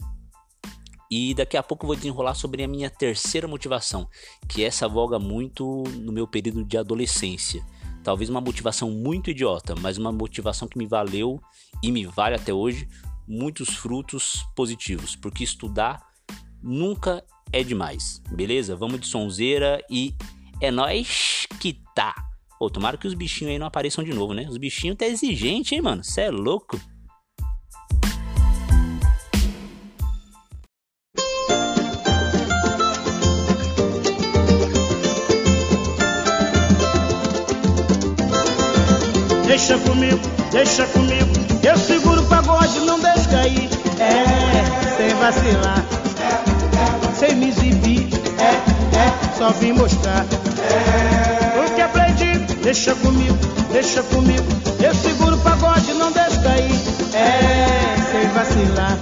E 1.09 1.33
daqui 1.33 1.57
a 1.57 1.63
pouco 1.63 1.85
eu 1.85 1.87
vou 1.87 1.95
desenrolar 1.95 2.35
sobre 2.35 2.63
a 2.63 2.67
minha 2.67 2.91
terceira 2.91 3.47
motivação, 3.47 4.07
que 4.47 4.63
essa 4.63 4.87
voga 4.87 5.17
muito 5.17 5.81
no 5.95 6.11
meu 6.11 6.27
período 6.27 6.63
de 6.63 6.77
adolescência. 6.77 7.65
Talvez 8.03 8.29
uma 8.29 8.39
motivação 8.39 8.91
muito 8.91 9.31
idiota, 9.31 9.73
mas 9.81 9.97
uma 9.97 10.11
motivação 10.11 10.67
que 10.67 10.77
me 10.77 10.85
valeu 10.85 11.41
e 11.81 11.91
me 11.91 12.05
vale 12.05 12.35
até 12.35 12.53
hoje 12.53 12.87
muitos 13.27 13.69
frutos 13.69 14.45
positivos, 14.55 15.15
porque 15.15 15.43
estudar 15.43 16.08
nunca 16.61 17.23
é 17.51 17.63
demais, 17.63 18.21
beleza? 18.31 18.75
Vamos 18.75 18.99
de 18.99 19.07
sonzeira 19.07 19.83
e 19.89 20.13
é 20.61 20.71
nós 20.71 21.47
que 21.59 21.81
tá. 21.95 22.13
Ô, 22.59 22.69
tomara 22.69 22.97
que 22.97 23.07
os 23.07 23.13
bichinhos 23.13 23.53
aí 23.53 23.59
não 23.59 23.67
apareçam 23.67 24.03
de 24.03 24.13
novo, 24.13 24.33
né? 24.33 24.45
Os 24.49 24.57
bichinhos 24.57 24.97
tá 24.97 25.07
exigente, 25.07 25.75
hein, 25.75 25.81
mano? 25.81 26.03
Cê 26.03 26.21
é 26.21 26.31
louco? 26.31 26.79
Deixa 39.45 39.77
comigo, 39.79 40.19
deixa 40.51 40.85
comigo. 40.87 41.29
Eu 41.63 41.77
seguro 41.77 42.21
o 42.21 42.27
pagode, 42.27 42.79
não 42.81 42.99
deixo 42.99 43.29
cair. 43.29 43.69
É, 43.99 44.97
sem 44.97 45.15
vacilar. 45.15 45.98
Sem 47.19 47.35
me 47.35 47.49
exibir. 47.49 48.07
É, 48.39 48.43
é, 48.97 49.37
só 49.37 49.49
vim 49.49 49.73
mostrar. 49.73 50.23
O 50.23 51.75
que 51.75 51.81
aprendi, 51.81 52.39
deixa 52.63 52.95
comigo, 52.95 53.37
deixa 53.73 54.01
comigo. 54.03 54.45
Eu 54.81 54.95
seguro 54.95 55.35
o 55.35 55.39
pagode, 55.39 55.93
não 55.95 56.13
deixo 56.13 56.41
cair. 56.41 56.71
É, 57.13 57.97
sem 58.09 58.29
vacilar. 58.29 58.97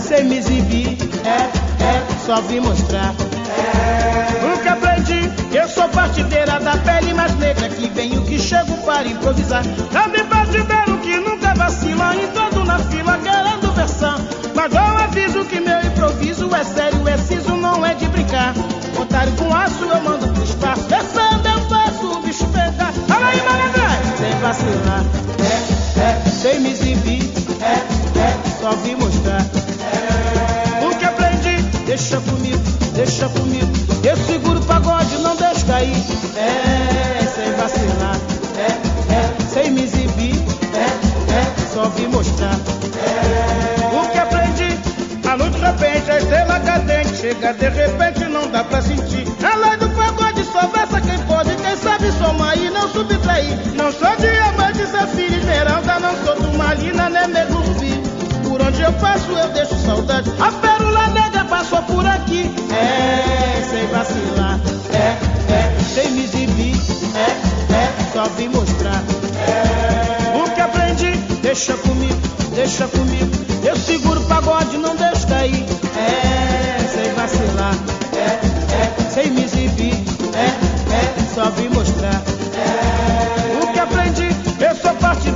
Sem 0.00 0.24
me 0.24 0.38
exibir. 0.38 0.96
É, 1.26 1.84
é, 1.84 2.02
só 2.24 2.40
vim 2.40 2.60
mostrar. 2.60 3.12
O 4.42 4.62
que 4.62 4.68
aprendi, 4.68 5.30
eu 5.52 5.68
sou 5.68 5.90
partideira 5.90 6.58
da 6.60 6.78
pele 6.78 7.12
mais 7.12 7.34
negra 7.36 7.68
que 7.68 7.88
venho 7.90 8.22
que 8.22 8.38
chego 8.38 8.74
para 8.86 9.06
improvisar. 9.06 9.62
Também 9.92 10.24
partideiro 10.24 10.96
que 11.02 11.14
nunca 11.18 11.52
vacila, 11.54 12.16
em 12.16 12.26
todo 12.28 12.64
na 12.64 12.78
fila 12.78 13.18
querendo 13.18 13.74
versão. 13.74 14.16
Mas 14.54 14.72
eu 14.72 14.80
aviso 14.80 15.44
que 15.44 15.60
brincar. 18.36 18.54
Com 19.38 19.54
aço 19.54 19.84
eu 19.84 20.02
mando 20.02 20.42
espaço, 20.42 20.82
descendo 20.82 21.48
eu 21.48 21.60
faço 21.68 22.18
o 22.18 22.22
bicho 22.22 22.46
pegar. 22.48 22.92
Fala 23.08 23.28
aí, 23.28 23.42
malandrão! 23.42 23.84
Sem 24.18 24.32
vacilar, 24.40 25.04
é, 25.40 26.00
é, 26.00 26.30
sem 26.30 26.60
me 26.60 26.70
exibir, 26.70 27.22
é, 27.60 28.20
é, 28.20 28.60
só 28.60 28.72
vim 28.76 28.94
mostrar. 28.96 29.42
O 30.82 30.96
que 30.96 31.04
aprendi, 31.04 31.62
deixa 31.86 32.20
comigo, 32.20 32.62
deixa 32.94 33.28
comigo. 33.28 33.72
Eu 34.04 34.16
seguro 34.16 34.60
o 34.60 34.64
pagode, 34.64 35.16
não 35.18 35.36
deixo 35.36 35.66
cair. 35.66 35.96
É, 36.36 37.26
sem 37.26 37.52
vacilar. 37.52 38.16
É, 38.58 39.12
é, 39.12 39.50
sem 39.52 39.70
me 39.70 39.82
exibir. 39.82 40.34
É, 40.74 41.32
é, 41.32 41.74
só 41.74 41.88
vim 41.90 42.06
mostrar. 42.08 42.54
O 43.92 44.08
que 44.10 44.18
aprendi, 44.18 44.78
a 45.28 45.34
luz 45.34 45.52
de 45.52 45.60
repente, 45.60 46.10
a 46.10 46.18
estrela 46.18 46.60
cadente. 46.60 47.16
Chega 47.16 47.52
de 47.54 47.68
repente, 47.68 48.25
somar 52.96 53.44
e 53.44 53.52
não 53.52 53.56
subtrair. 53.56 53.58
Não 53.74 53.92
sou 53.92 54.16
diamante, 54.16 54.84
Zé 54.86 55.06
Filho 55.08 55.36
Esmeralda. 55.36 56.00
Não 56.00 56.24
sou 56.24 56.36
turmalina, 56.36 57.10
nem 57.10 57.28
nego 57.28 57.62
zumbi. 57.62 58.02
Por 58.48 58.62
onde 58.62 58.82
eu 58.82 58.92
passo, 58.94 59.30
eu 59.32 59.48
deixo 59.50 59.74
saudade. 59.84 60.30
A 60.40 60.52
pérola 60.52 61.08
negra 61.08 61.44
passou 61.44 61.82
por 61.82 62.06
aqui. 62.06 62.50
É, 62.72 63.62
sem 63.62 63.86
vacilar. 63.88 64.60
É, 64.92 65.52
é, 65.52 65.78
sem 65.94 66.10
me 66.12 66.24
exibir. 66.24 66.76
É, 67.14 67.74
é, 67.74 68.12
só 68.12 68.24
vim 68.36 68.48
mostrar. 68.48 69.02
O 70.34 70.50
que 70.54 70.60
aprendi, 70.60 71.16
deixa 71.42 71.74
comigo, 71.74 72.20
deixa 72.54 72.86
comigo. 72.88 73.30
Eu 73.64 73.76
seguro 73.76 74.20
o 74.20 74.26
pagode, 74.26 74.78
não 74.78 74.96
deixo 74.96 75.26
cair. 75.26 75.65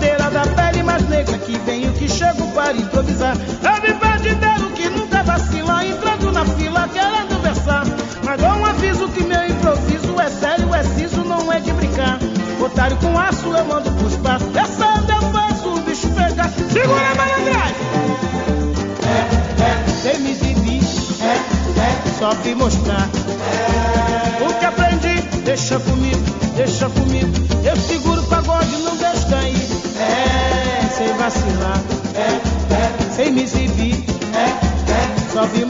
bandeira 0.00 0.30
da 0.30 0.46
pele 0.46 0.82
mais 0.82 1.06
negra 1.08 1.36
que 1.38 1.58
venho, 1.58 1.92
que 1.92 2.08
chego 2.08 2.46
para 2.52 2.72
improvisar. 2.72 3.36
É 3.36 3.68
eu 3.68 3.82
me 3.82 4.70
que 4.74 4.88
nunca 4.88 5.22
vacila, 5.22 5.84
entrando 5.84 6.32
na 6.32 6.44
fila 6.44 6.88
querendo 6.88 7.42
versar. 7.42 7.84
Mas 8.24 8.40
dou 8.40 8.48
um 8.48 8.64
aviso 8.64 9.08
que 9.08 9.22
meu 9.22 9.46
improviso 9.46 10.18
é 10.18 10.28
sério, 10.30 10.74
é 10.74 10.82
siso, 10.84 11.22
não 11.22 11.52
é 11.52 11.60
de 11.60 11.72
brincar. 11.72 12.18
Otário 12.60 12.96
com 12.96 13.18
aço 13.18 13.46
eu 13.48 13.64
mando 13.66 13.90
pros 13.92 14.16
passos. 14.16 14.56
essa 14.56 14.86
anda 14.86 15.12
eu 15.12 15.32
faço 15.32 15.68
o 15.68 15.80
bicho 15.80 16.08
pega. 16.10 16.48
Segura 16.72 17.10
a 17.10 17.14
malandragem! 17.14 17.76
É, 19.06 19.62
é 19.62 19.90
sem 20.02 20.20
me 20.20 20.34
dividir 20.34 20.80
é, 21.22 22.18
só 22.18 22.30
vi 22.42 22.54
mostrar. 22.54 23.08
É, 24.40 24.44
o 24.44 24.58
que 24.58 24.64
aprendi, 24.64 25.20
deixa 25.44 25.78
comigo. 25.80 26.09
Vacilar. 31.30 31.80
É, 32.14 32.74
é, 32.74 33.10
sem 33.10 33.32
me 33.32 33.42
exibir. 33.42 34.04
É, 34.34 34.46
é, 34.92 35.32
só 35.32 35.46
vim 35.46 35.64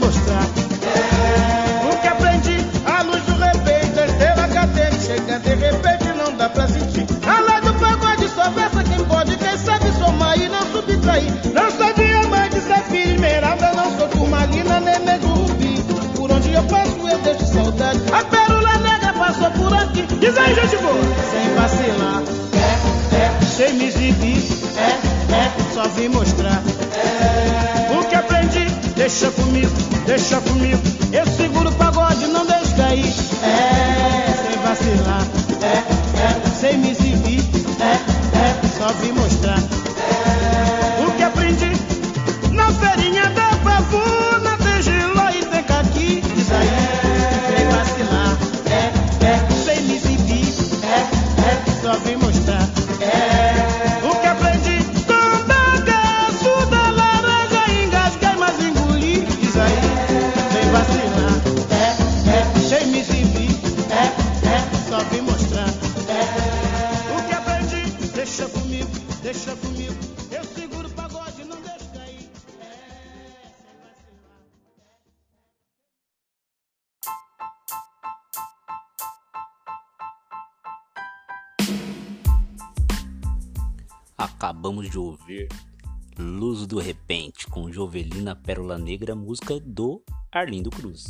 Pérola 88.71 88.77
Negra, 88.77 89.15
música 89.15 89.59
do 89.59 90.01
Arlindo 90.31 90.69
Cruz. 90.69 91.05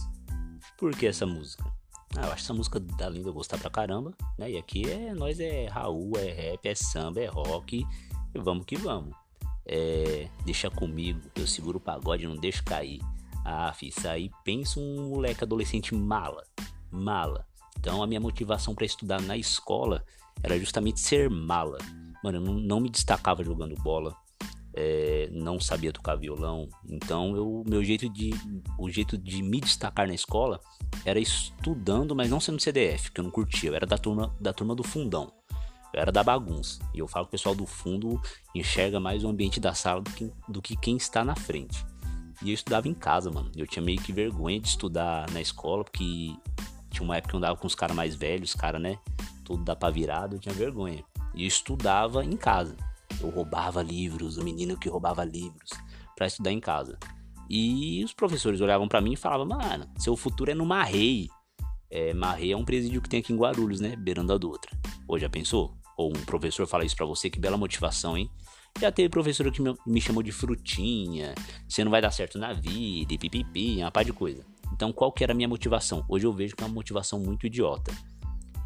Por 0.78 0.95
que 0.95 1.06
essa 1.06 1.28
música? 1.28 1.63
Ah, 2.15 2.26
eu 2.26 2.32
acho 2.32 2.43
essa 2.43 2.54
música 2.54 2.80
da 2.80 3.08
Linda 3.08 3.32
gostar 3.32 3.60
pra 3.60 3.69
caramba, 3.69 4.13
né? 4.38 4.52
E 4.52 4.58
aqui 4.58 4.89
é 4.89 5.13
nós 5.13 5.39
é 5.39 5.67
Raul, 5.67 6.13
é 6.17 6.32
rap, 6.32 6.65
é 6.65 6.74
samba, 6.74 7.19
é 7.19 7.28
rock, 7.28 7.86
e 8.34 8.39
vamos 8.39 8.65
que 8.65 8.76
vamos. 8.76 9.15
É, 9.65 10.28
deixa 10.43 10.71
comigo, 10.71 11.21
eu 11.36 11.45
seguro 11.45 11.78
o 11.78 11.82
pagode, 11.82 12.26
não 12.26 12.36
deixo 12.36 12.63
cair. 12.63 13.00
Ah, 13.45 13.71
fi, 13.74 13.89
isso 13.89 14.08
aí 14.08 14.32
pensa 14.43 14.80
um 14.80 15.10
moleque 15.10 15.43
adolescente 15.43 15.93
mala, 15.93 16.43
mala. 16.89 17.45
Então 17.78 18.02
a 18.02 18.08
minha 18.08 18.19
motivação 18.19 18.74
pra 18.74 18.86
estudar 18.86 19.21
na 19.21 19.38
escola 19.38 20.04
era 20.41 20.58
justamente 20.60 21.00
ser 21.00 21.30
mala. 21.30 21.78
Mano, 22.24 22.39
eu 22.39 22.54
não 22.54 22.80
me 22.80 22.89
destacava 22.89 23.43
jogando 23.43 23.76
bola, 23.84 24.15
é, 24.74 25.30
não 25.32 25.60
sabia 25.60 25.92
tocar 25.92 26.16
violão. 26.16 26.70
Então, 26.90 27.36
eu, 27.36 27.64
meu 27.68 27.84
jeito 27.84 28.10
de, 28.10 28.32
o 28.78 28.90
jeito 28.90 29.18
de 29.18 29.42
me 29.42 29.60
destacar 29.60 30.08
na 30.08 30.14
escola 30.14 30.60
era 31.06 31.20
estudando, 31.20 32.16
mas 32.16 32.30
não 32.30 32.40
sendo 32.40 32.62
CDF, 32.62 33.12
que 33.12 33.20
eu 33.20 33.24
não 33.24 33.32
curtia. 33.32 33.70
Eu 33.70 33.76
era 33.76 33.86
da 33.86 33.98
turma, 33.98 34.36
da 34.40 34.54
turma 34.54 34.76
do 34.76 34.84
fundão. 34.84 35.32
Eu 35.94 36.02
era 36.02 36.12
da 36.12 36.24
bagunça. 36.24 36.80
E 36.94 37.00
eu 37.00 37.08
falo 37.08 37.26
que 37.26 37.30
o 37.30 37.32
pessoal 37.32 37.54
do 37.54 37.66
fundo 37.66 38.22
enxerga 38.56 39.00
mais 39.00 39.24
o 39.24 39.30
ambiente 39.30 39.60
da 39.60 39.74
sala 39.74 40.02
do 40.02 40.12
que, 40.12 40.32
do 40.48 40.62
que 40.62 40.76
quem 40.76 40.96
está 40.96 41.24
na 41.24 41.36
frente. 41.36 41.86
E 42.42 42.50
eu 42.50 42.54
estudava 42.54 42.88
em 42.88 42.94
casa, 42.94 43.30
mano. 43.30 43.52
Eu 43.56 43.68
tinha 43.68 43.84
meio 43.84 44.02
que 44.02 44.12
vergonha 44.12 44.60
de 44.60 44.68
estudar 44.68 45.30
na 45.32 45.42
escola, 45.42 45.84
porque 45.84 46.34
tinha 46.90 47.04
uma 47.04 47.18
época 47.18 47.32
que 47.32 47.36
eu 47.36 47.38
andava 47.38 47.58
com 47.58 47.68
os 47.68 47.76
caras 47.76 47.96
mais 47.96 48.16
velhos, 48.16 48.56
cara, 48.56 48.80
né? 48.80 48.98
Tudo 49.44 49.64
dá 49.64 49.76
pra 49.76 49.90
virado, 49.90 50.38
eu 50.38 50.40
tinha 50.40 50.54
vergonha. 50.56 51.04
E 51.36 51.44
eu 51.44 51.48
estudava 51.48 52.24
em 52.24 52.36
casa. 52.36 52.76
Eu 53.19 53.30
roubava 53.30 53.82
livros, 53.82 54.38
o 54.38 54.43
menino 54.43 54.78
que 54.78 54.89
roubava 54.89 55.24
livros 55.24 55.69
para 56.15 56.28
estudar 56.28 56.52
em 56.52 56.60
casa. 56.60 56.97
E 57.50 58.04
os 58.04 58.13
professores 58.13 58.62
olhavam 58.62 58.88
para 58.88 59.02
mim 59.02 59.13
e 59.13 59.17
falavam: 59.17 59.45
"Mano, 59.45 59.89
seu 59.97 60.15
futuro 60.15 60.52
é 60.52 60.56
no 60.56 60.65
Marrei". 60.65 61.28
É, 61.89 62.13
Marrei 62.13 62.54
é 62.54 62.58
um 62.58 62.63
presídio 62.63 63.02
que 63.02 63.10
tem 63.10 63.19
aqui 63.19 63.34
em 63.34 63.38
Guarulhos, 63.38 63.82
né? 63.82 63.95
Beirando 63.97 64.32
a 64.32 64.38
Dutra. 64.38 64.71
Ou 65.08 65.19
já 65.19 65.30
pensou? 65.30 65.76
Ou 65.97 66.10
um 66.10 66.26
professor 66.26 66.65
fala 66.65 66.86
isso 66.86 66.95
para 66.95 67.06
você, 67.06 67.30
que 67.30 67.39
bela 67.39 67.58
motivação, 67.58 68.17
hein? 68.17 68.30
Já 68.80 68.91
teve 68.91 69.10
professor 69.10 69.52
que 69.52 69.62
me, 69.62 70.02
chamou 70.02 70.24
de 70.24 70.32
frutinha, 70.32 71.36
você 71.67 71.84
não 71.84 71.91
vai 71.91 72.02
dar 72.02 72.12
certo 72.12 72.39
na 72.39 72.54
vida, 72.54 73.13
e 73.13 73.17
pipipi, 73.17 73.78
uma 73.78 73.91
par 73.91 74.06
de 74.06 74.13
coisa. 74.13 74.45
Então, 74.74 74.93
qual 74.93 75.12
que 75.12 75.24
era 75.24 75.34
a 75.34 75.36
minha 75.36 75.47
motivação? 75.47 76.06
Hoje 76.08 76.26
eu 76.26 76.34
vejo 76.34 76.56
que 76.56 76.63
é 76.63 76.65
uma 76.65 76.74
motivação 76.74 77.19
muito 77.19 77.45
idiota. 77.45 77.93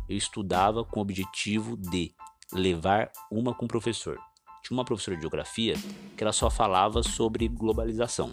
Eu 0.08 0.16
estudava 0.16 0.86
com 0.86 1.00
o 1.00 1.02
objetivo 1.02 1.76
de 1.76 2.14
levar 2.54 3.12
uma 3.32 3.54
com 3.54 3.66
o 3.66 3.68
professor. 3.68 4.18
Tinha 4.66 4.76
uma 4.76 4.84
professora 4.84 5.16
de 5.16 5.22
geografia 5.22 5.76
que 6.18 6.24
ela 6.24 6.34
só 6.34 6.50
falava 6.50 7.04
sobre 7.04 7.48
globalização. 7.48 8.32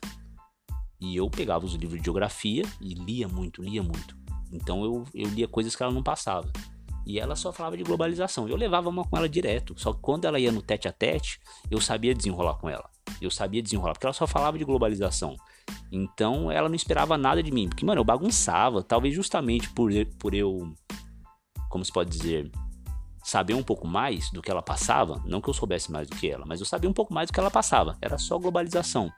E 0.99 1.15
eu 1.15 1.29
pegava 1.29 1.67
os 1.67 1.75
livros 1.75 1.99
de 1.99 2.05
geografia 2.07 2.65
e 2.81 2.95
lia 2.95 3.29
muito, 3.29 3.63
lia 3.63 3.83
muito. 3.83 4.17
Então 4.51 4.83
eu, 4.83 5.05
eu 5.13 5.29
lia 5.29 5.47
coisas 5.47 5.77
que 5.77 5.83
ela 5.83 5.93
não 5.93 6.03
passava. 6.03 6.51
E 7.05 7.19
ela 7.19 7.37
só 7.37 7.53
falava 7.53 7.77
de 7.77 7.83
globalização. 7.83 8.49
Eu 8.49 8.57
levava 8.57 8.89
uma 8.89 9.05
com 9.05 9.15
ela 9.15 9.29
direto. 9.29 9.75
Só 9.77 9.93
que 9.93 10.01
quando 10.01 10.25
ela 10.25 10.41
ia 10.41 10.51
no 10.51 10.63
tete 10.63 10.89
a 10.89 10.93
tete, 10.93 11.39
eu 11.71 11.81
sabia 11.83 12.15
desenrolar 12.15 12.55
com 12.55 12.71
ela. 12.71 12.89
Eu 13.21 13.31
sabia 13.31 13.63
desenrolar, 13.63 13.93
porque 13.93 14.07
ela 14.07 14.15
só 14.15 14.27
falava 14.27 14.57
de 14.57 14.65
globalização. 14.65 15.37
Então 15.91 16.51
ela 16.51 16.69
não 16.69 16.77
esperava 16.77 17.19
nada 17.19 17.43
de 17.43 17.53
mim. 17.53 17.69
Porque, 17.69 17.85
mano, 17.85 18.01
eu 18.01 18.05
bagunçava. 18.05 18.83
Talvez 18.83 19.15
justamente 19.15 19.69
por, 19.71 19.91
por 20.19 20.33
eu. 20.33 20.73
Como 21.69 21.85
se 21.85 21.93
pode 21.93 22.09
dizer? 22.09 22.51
Saber 23.23 23.55
um 23.55 23.63
pouco 23.63 23.87
mais 23.87 24.31
do 24.31 24.43
que 24.43 24.51
ela 24.51 24.63
passava. 24.63 25.23
Não 25.25 25.41
que 25.41 25.49
eu 25.49 25.55
soubesse 25.55 25.91
mais 25.93 26.09
do 26.09 26.17
que 26.17 26.29
ela, 26.29 26.45
mas 26.47 26.61
eu 26.61 26.67
sabia 26.67 26.91
um 26.91 26.93
pouco 26.93 27.15
mais 27.15 27.29
do 27.29 27.33
que 27.33 27.41
ela 27.41 27.51
passava. 27.51 27.97
Era 28.01 28.19
só 28.19 28.39
globalização. 28.39 29.11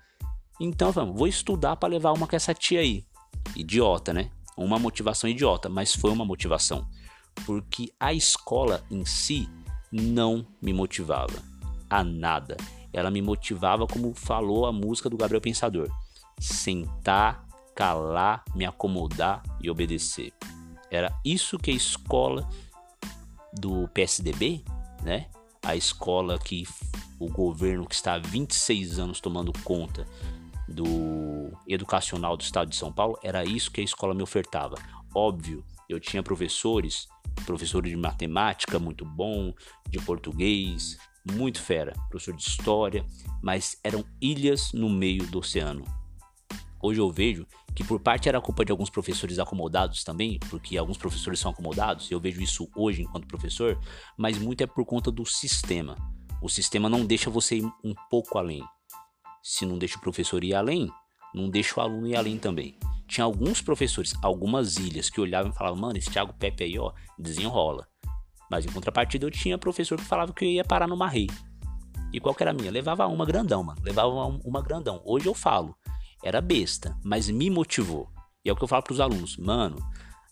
Então, 0.60 0.92
vou 1.12 1.26
estudar 1.26 1.76
para 1.76 1.88
levar 1.88 2.12
uma 2.12 2.26
com 2.26 2.36
essa 2.36 2.54
tia 2.54 2.80
aí. 2.80 3.04
Idiota, 3.56 4.12
né? 4.12 4.30
Uma 4.56 4.78
motivação 4.78 5.28
idiota, 5.28 5.68
mas 5.68 5.94
foi 5.94 6.10
uma 6.10 6.24
motivação 6.24 6.86
porque 7.46 7.92
a 7.98 8.12
escola 8.12 8.84
em 8.90 9.04
si 9.04 9.48
não 9.90 10.46
me 10.62 10.72
motivava 10.72 11.42
a 11.90 12.04
nada. 12.04 12.56
Ela 12.92 13.10
me 13.10 13.20
motivava 13.20 13.86
como 13.86 14.14
falou 14.14 14.66
a 14.66 14.72
música 14.72 15.10
do 15.10 15.16
Gabriel 15.16 15.40
Pensador: 15.40 15.88
sentar, 16.38 17.44
calar, 17.74 18.44
me 18.54 18.64
acomodar 18.64 19.42
e 19.60 19.68
obedecer. 19.68 20.32
Era 20.90 21.12
isso 21.24 21.58
que 21.58 21.70
a 21.70 21.74
escola 21.74 22.48
do 23.58 23.88
PSDB, 23.88 24.64
né? 25.02 25.26
A 25.62 25.74
escola 25.74 26.38
que 26.38 26.66
o 27.18 27.28
governo 27.28 27.86
que 27.86 27.94
está 27.94 28.14
há 28.14 28.18
26 28.18 28.98
anos 28.98 29.20
tomando 29.20 29.52
conta 29.64 30.06
do 30.68 31.52
educacional 31.68 32.36
do 32.36 32.42
estado 32.42 32.68
de 32.68 32.76
São 32.76 32.92
Paulo, 32.92 33.18
era 33.22 33.44
isso 33.44 33.70
que 33.70 33.80
a 33.80 33.84
escola 33.84 34.14
me 34.14 34.22
ofertava. 34.22 34.76
Óbvio, 35.14 35.64
eu 35.88 36.00
tinha 36.00 36.22
professores 36.22 37.06
professor 37.42 37.82
de 37.82 37.96
matemática 37.96 38.78
muito 38.78 39.04
bom, 39.04 39.52
de 39.88 39.98
português, 40.00 40.96
muito 41.32 41.60
fera, 41.60 41.92
professor 42.08 42.34
de 42.34 42.42
história, 42.42 43.04
mas 43.42 43.78
eram 43.82 44.04
ilhas 44.20 44.72
no 44.72 44.88
meio 44.88 45.26
do 45.26 45.38
oceano. 45.38 45.84
Hoje 46.86 47.00
eu 47.00 47.10
vejo 47.10 47.46
que 47.74 47.82
por 47.82 47.98
parte 47.98 48.28
era 48.28 48.38
culpa 48.42 48.62
de 48.62 48.70
alguns 48.70 48.90
professores 48.90 49.38
acomodados 49.38 50.04
também, 50.04 50.38
porque 50.50 50.76
alguns 50.76 50.98
professores 50.98 51.40
são 51.40 51.50
acomodados, 51.50 52.10
eu 52.10 52.20
vejo 52.20 52.42
isso 52.42 52.68
hoje 52.76 53.00
enquanto 53.00 53.26
professor, 53.26 53.80
mas 54.18 54.36
muito 54.36 54.60
é 54.60 54.66
por 54.66 54.84
conta 54.84 55.10
do 55.10 55.24
sistema. 55.24 55.96
O 56.42 56.48
sistema 56.50 56.86
não 56.86 57.06
deixa 57.06 57.30
você 57.30 57.56
ir 57.56 57.64
um 57.82 57.94
pouco 58.10 58.36
além. 58.36 58.62
Se 59.42 59.64
não 59.64 59.78
deixa 59.78 59.96
o 59.96 60.00
professor 60.02 60.44
ir 60.44 60.54
além, 60.54 60.90
não 61.34 61.48
deixa 61.48 61.80
o 61.80 61.82
aluno 61.82 62.06
ir 62.06 62.16
além 62.16 62.36
também. 62.36 62.76
Tinha 63.08 63.24
alguns 63.24 63.62
professores, 63.62 64.12
algumas 64.22 64.76
ilhas, 64.76 65.08
que 65.08 65.22
olhavam 65.22 65.52
e 65.52 65.54
falavam, 65.54 65.80
mano, 65.80 65.96
esse 65.96 66.10
Thiago 66.10 66.34
Pepe 66.34 66.64
aí, 66.64 66.78
ó, 66.78 66.92
desenrola. 67.18 67.88
Mas 68.50 68.66
em 68.66 68.68
contrapartida 68.70 69.24
eu 69.24 69.30
tinha 69.30 69.56
professor 69.56 69.96
que 69.96 70.04
falava 70.04 70.34
que 70.34 70.44
eu 70.44 70.50
ia 70.50 70.64
parar 70.66 70.86
numa 70.86 71.08
rei. 71.08 71.28
E 72.12 72.20
qual 72.20 72.34
que 72.34 72.42
era 72.42 72.50
a 72.50 72.54
minha? 72.54 72.70
Levava 72.70 73.06
uma 73.06 73.24
grandão, 73.24 73.64
mano. 73.64 73.80
Levava 73.82 74.10
uma 74.44 74.60
grandão. 74.60 75.00
Hoje 75.02 75.26
eu 75.26 75.34
falo, 75.34 75.74
era 76.24 76.40
besta, 76.40 76.98
mas 77.04 77.28
me 77.28 77.50
motivou. 77.50 78.08
E 78.42 78.48
é 78.48 78.52
o 78.52 78.56
que 78.56 78.64
eu 78.64 78.68
falo 78.68 78.82
pros 78.82 78.98
alunos, 78.98 79.36
mano. 79.36 79.76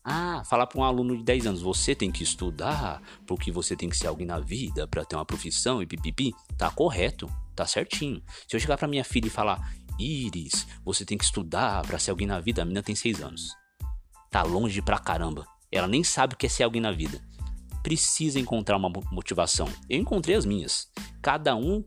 Ah, 0.03 0.43
falar 0.47 0.67
para 0.67 0.81
um 0.81 0.85
aluno 0.85 1.17
de 1.19 1.23
10 1.23 1.47
anos, 1.47 1.63
você 1.63 1.95
tem 1.95 2.11
que 2.11 2.25
estudar 2.25 3.01
porque 3.27 3.53
você 3.53 3.77
tem 3.77 3.91
que 3.91 3.97
ser 3.97 4.07
alguém 4.07 4.27
na 4.27 4.41
vida 4.41 4.89
para 4.89 5.05
ter 5.05 5.15
uma 5.15 5.25
profissão 5.25 5.83
e 5.83 5.87
pipipi, 5.87 6.33
tá 6.57 6.71
correto, 6.71 7.31
tá 7.55 7.67
certinho. 7.67 8.23
Se 8.49 8.57
eu 8.57 8.61
chegar 8.61 8.79
para 8.79 8.89
minha 8.89 9.05
filha 9.05 9.27
e 9.27 9.31
falar, 9.31 9.73
Iris, 9.99 10.67
você 10.83 11.05
tem 11.05 11.19
que 11.19 11.25
estudar 11.25 11.87
para 11.87 11.99
ser 11.99 12.11
alguém 12.11 12.27
na 12.27 12.41
vida, 12.41 12.63
a 12.63 12.65
menina 12.65 12.83
tem 12.83 12.97
6 12.97 13.23
anos. 13.23 13.51
Tá 14.31 14.43
longe 14.43 14.81
pra 14.81 14.99
caramba. 14.99 15.47
Ela 15.71 15.87
nem 15.87 16.03
sabe 16.03 16.35
o 16.35 16.37
que 16.39 16.47
é 16.47 16.49
ser 16.49 16.63
alguém 16.63 16.81
na 16.81 16.91
vida. 16.91 17.23
Precisa 17.83 18.41
encontrar 18.41 18.79
uma 18.79 18.89
mo- 18.89 19.05
motivação. 19.13 19.69
Eu 19.91 20.01
encontrei 20.01 20.35
as 20.35 20.47
minhas. 20.47 20.89
Cada 21.21 21.55
um 21.55 21.85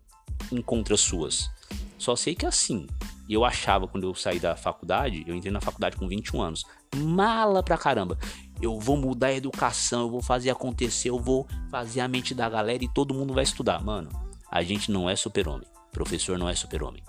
encontra 0.52 0.94
as 0.94 1.02
suas. 1.02 1.50
Só 1.98 2.16
sei 2.16 2.36
que 2.36 2.46
é 2.46 2.50
assim. 2.50 2.86
E 3.28 3.34
eu 3.34 3.44
achava 3.44 3.88
quando 3.88 4.04
eu 4.04 4.14
saí 4.14 4.40
da 4.40 4.56
faculdade, 4.56 5.24
eu 5.28 5.36
entrei 5.36 5.52
na 5.52 5.62
faculdade 5.62 5.98
com 5.98 6.08
21 6.08 6.42
anos, 6.42 6.64
mala 6.96 7.64
pra 7.64 7.78
caramba. 7.78 8.18
Eu 8.62 8.80
vou 8.80 8.96
mudar 8.96 9.28
a 9.28 9.34
educação, 9.34 10.02
eu 10.02 10.10
vou 10.10 10.22
fazer 10.22 10.50
acontecer, 10.50 11.10
eu 11.10 11.20
vou 11.20 11.48
fazer 11.70 12.02
a 12.02 12.08
mente 12.08 12.34
da 12.34 12.48
galera 12.48 12.84
e 12.84 12.88
todo 12.88 13.14
mundo 13.14 13.34
vai 13.34 13.44
estudar. 13.44 13.84
Mano, 13.84 14.10
a 14.50 14.62
gente 14.64 14.92
não 14.92 15.10
é 15.10 15.16
super-homem. 15.16 15.68
Professor 15.92 16.38
não 16.38 16.48
é 16.48 16.56
super-homem. 16.56 17.04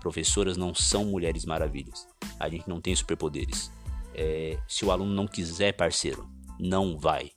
Professoras 0.00 0.56
não 0.56 0.74
são 0.74 1.04
mulheres 1.04 1.44
maravilhas. 1.44 2.06
A 2.38 2.48
gente 2.48 2.68
não 2.68 2.80
tem 2.80 2.94
superpoderes. 2.94 3.70
É, 4.14 4.58
se 4.66 4.84
o 4.84 4.90
aluno 4.90 5.12
não 5.12 5.26
quiser, 5.26 5.72
parceiro, 5.72 6.28
não 6.58 6.98
vai. 6.98 7.30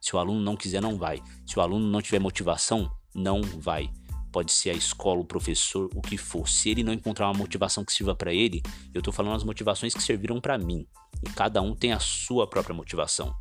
Se 0.00 0.14
o 0.14 0.18
aluno 0.18 0.40
não 0.40 0.56
quiser, 0.56 0.80
não 0.80 0.96
vai. 0.96 1.22
Se 1.46 1.58
o 1.58 1.62
aluno 1.62 1.86
não 1.86 2.00
tiver 2.00 2.18
motivação, 2.18 2.90
não 3.14 3.42
vai. 3.42 3.90
Pode 4.32 4.52
ser 4.52 4.70
a 4.70 4.74
escola, 4.74 5.20
o 5.20 5.24
professor, 5.24 5.88
o 5.94 6.00
que 6.00 6.16
for. 6.16 6.48
Se 6.48 6.70
ele 6.70 6.82
não 6.82 6.92
encontrar 6.92 7.26
uma 7.26 7.38
motivação 7.38 7.84
que 7.84 7.92
sirva 7.92 8.14
pra 8.14 8.32
ele, 8.32 8.62
eu 8.92 9.00
tô 9.00 9.10
falando 9.10 9.36
as 9.36 9.44
motivações 9.44 9.94
que 9.94 10.02
serviram 10.02 10.40
pra 10.40 10.58
mim. 10.58 10.86
E 11.26 11.30
cada 11.30 11.62
um 11.62 11.74
tem 11.74 11.92
a 11.92 11.98
sua 11.98 12.48
própria 12.48 12.74
motivação. 12.74 13.34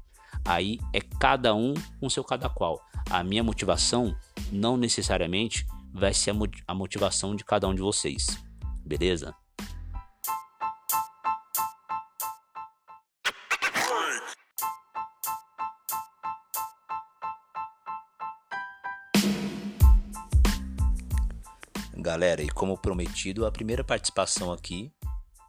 Aí 0.46 0.80
é 0.94 1.02
cada 1.02 1.54
um 1.54 1.74
com 2.00 2.10
seu 2.10 2.24
cada 2.24 2.50
qual. 2.50 2.82
A 3.10 3.24
minha 3.24 3.44
motivação 3.44 4.16
não 4.52 4.78
necessariamente 4.78 5.66
vai 5.94 6.14
ser 6.14 6.34
a 6.68 6.74
motivação 6.74 7.36
de 7.36 7.44
cada 7.44 7.68
um 7.68 7.76
de 7.76 7.82
vocês. 7.82 8.38
Beleza? 8.86 9.36
Galera, 22.00 22.44
e 22.44 22.50
como 22.50 22.78
prometido, 22.78 23.44
a 23.44 23.52
primeira 23.52 23.84
participação 23.84 24.52
aqui 24.52 24.94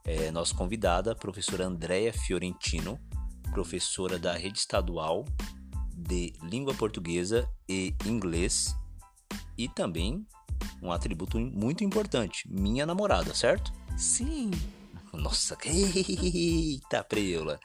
é 0.07 0.31
nossa 0.31 0.55
convidada, 0.55 1.13
a 1.13 1.15
professora 1.15 1.67
Andréia 1.67 2.11
Fiorentino, 2.11 2.99
professora 3.53 4.19
da 4.19 4.33
rede 4.33 4.59
estadual 4.59 5.27
de 5.95 6.33
língua 6.43 6.73
portuguesa 6.73 7.47
e 7.69 7.95
inglês, 8.07 8.75
e 9.59 9.69
também 9.69 10.27
um 10.83 10.91
atributo 10.91 11.39
muito 11.39 11.85
importante, 11.85 12.49
minha 12.51 12.87
namorada, 12.87 13.35
certo? 13.35 13.71
Sim. 13.95 14.51
Nossa, 15.13 15.57
eita 15.67 17.05
preula. 17.05 17.61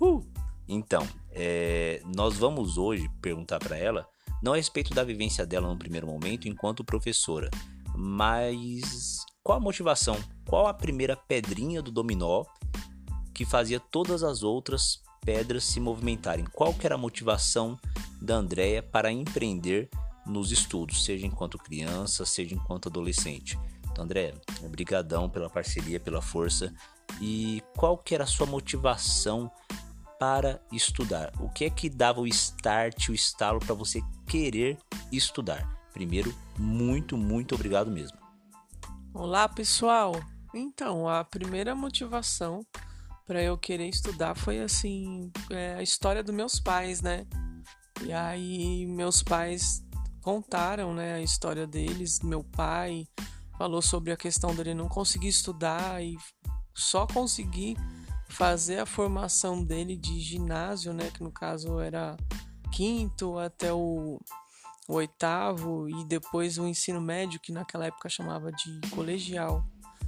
Uh. 0.00 0.24
Então, 0.68 1.06
é, 1.32 2.00
nós 2.14 2.38
vamos 2.38 2.78
hoje 2.78 3.10
perguntar 3.20 3.58
para 3.58 3.76
ela, 3.76 4.08
não 4.44 4.52
a 4.52 4.56
respeito 4.56 4.92
da 4.92 5.02
vivência 5.02 5.46
dela 5.46 5.66
no 5.66 5.78
primeiro 5.78 6.06
momento 6.06 6.46
enquanto 6.46 6.84
professora, 6.84 7.50
mas 7.96 9.24
qual 9.42 9.56
a 9.56 9.60
motivação, 9.60 10.22
qual 10.46 10.66
a 10.66 10.74
primeira 10.74 11.16
pedrinha 11.16 11.80
do 11.80 11.90
dominó 11.90 12.44
que 13.32 13.46
fazia 13.46 13.80
todas 13.80 14.22
as 14.22 14.42
outras 14.42 15.00
pedras 15.24 15.64
se 15.64 15.80
movimentarem? 15.80 16.44
Qual 16.52 16.74
que 16.74 16.84
era 16.84 16.94
a 16.94 16.98
motivação 16.98 17.80
da 18.20 18.34
Andrea 18.34 18.82
para 18.82 19.10
empreender 19.10 19.88
nos 20.26 20.52
estudos, 20.52 21.06
seja 21.06 21.26
enquanto 21.26 21.56
criança, 21.56 22.26
seja 22.26 22.54
enquanto 22.54 22.90
adolescente? 22.90 23.58
Então, 23.90 24.04
André, 24.04 24.34
obrigadão 24.62 25.26
pela 25.30 25.48
parceria, 25.48 25.98
pela 25.98 26.20
força. 26.20 26.70
E 27.18 27.62
qual 27.78 27.96
que 27.96 28.14
era 28.14 28.24
a 28.24 28.26
sua 28.26 28.46
motivação 28.46 29.50
para 30.24 30.58
estudar? 30.72 31.30
O 31.38 31.50
que 31.50 31.66
é 31.66 31.70
que 31.70 31.90
dava 31.90 32.18
o 32.18 32.26
start, 32.26 33.10
o 33.10 33.14
estalo 33.14 33.60
para 33.60 33.74
você 33.74 34.00
querer 34.26 34.78
estudar? 35.12 35.68
Primeiro, 35.92 36.34
muito, 36.58 37.14
muito 37.14 37.54
obrigado 37.54 37.90
mesmo. 37.90 38.16
Olá, 39.12 39.46
pessoal. 39.46 40.14
Então, 40.54 41.06
a 41.06 41.22
primeira 41.24 41.74
motivação 41.74 42.64
para 43.26 43.42
eu 43.42 43.58
querer 43.58 43.86
estudar 43.86 44.34
foi 44.34 44.60
assim, 44.60 45.30
é, 45.50 45.74
a 45.74 45.82
história 45.82 46.22
dos 46.22 46.34
meus 46.34 46.58
pais, 46.58 47.02
né? 47.02 47.26
E 48.02 48.10
aí 48.10 48.86
meus 48.86 49.22
pais 49.22 49.84
contaram, 50.22 50.94
né, 50.94 51.12
a 51.12 51.20
história 51.20 51.66
deles. 51.66 52.20
Meu 52.20 52.42
pai 52.42 53.06
falou 53.58 53.82
sobre 53.82 54.10
a 54.10 54.16
questão 54.16 54.54
dele 54.54 54.72
não 54.72 54.88
conseguir 54.88 55.28
estudar 55.28 56.02
e 56.02 56.16
só 56.74 57.06
conseguir 57.06 57.76
fazer 58.34 58.80
a 58.80 58.86
formação 58.86 59.62
dele 59.64 59.96
de 59.96 60.18
ginásio, 60.18 60.92
né, 60.92 61.08
que 61.12 61.22
no 61.22 61.30
caso 61.30 61.78
era 61.78 62.16
quinto 62.72 63.38
até 63.38 63.72
o, 63.72 64.20
o 64.88 64.94
oitavo 64.94 65.88
e 65.88 66.04
depois 66.04 66.58
o 66.58 66.66
ensino 66.66 67.00
médio, 67.00 67.38
que 67.38 67.52
naquela 67.52 67.86
época 67.86 68.08
chamava 68.08 68.50
de 68.50 68.80
colegial. 68.90 69.64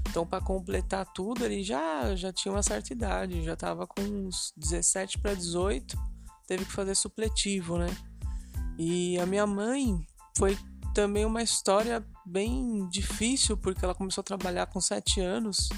Então, 0.08 0.26
para 0.26 0.44
completar 0.44 1.06
tudo, 1.12 1.44
ele 1.44 1.62
já, 1.62 2.16
já 2.16 2.32
tinha 2.32 2.52
uma 2.52 2.62
certa 2.64 2.92
idade, 2.92 3.44
já 3.44 3.54
estava 3.54 3.86
com 3.86 4.00
uns 4.00 4.52
17 4.56 5.18
para 5.18 5.34
18, 5.34 5.96
teve 6.48 6.64
que 6.64 6.72
fazer 6.72 6.96
supletivo, 6.96 7.78
né? 7.78 7.96
E 8.76 9.18
a 9.20 9.26
minha 9.26 9.46
mãe 9.46 10.04
foi 10.36 10.58
também 10.92 11.24
uma 11.24 11.42
história 11.42 12.04
bem 12.24 12.88
difícil, 12.88 13.56
porque 13.56 13.84
ela 13.84 13.94
começou 13.94 14.22
a 14.22 14.24
trabalhar 14.24 14.66
com 14.66 14.80
7 14.80 15.20
anos, 15.20 15.68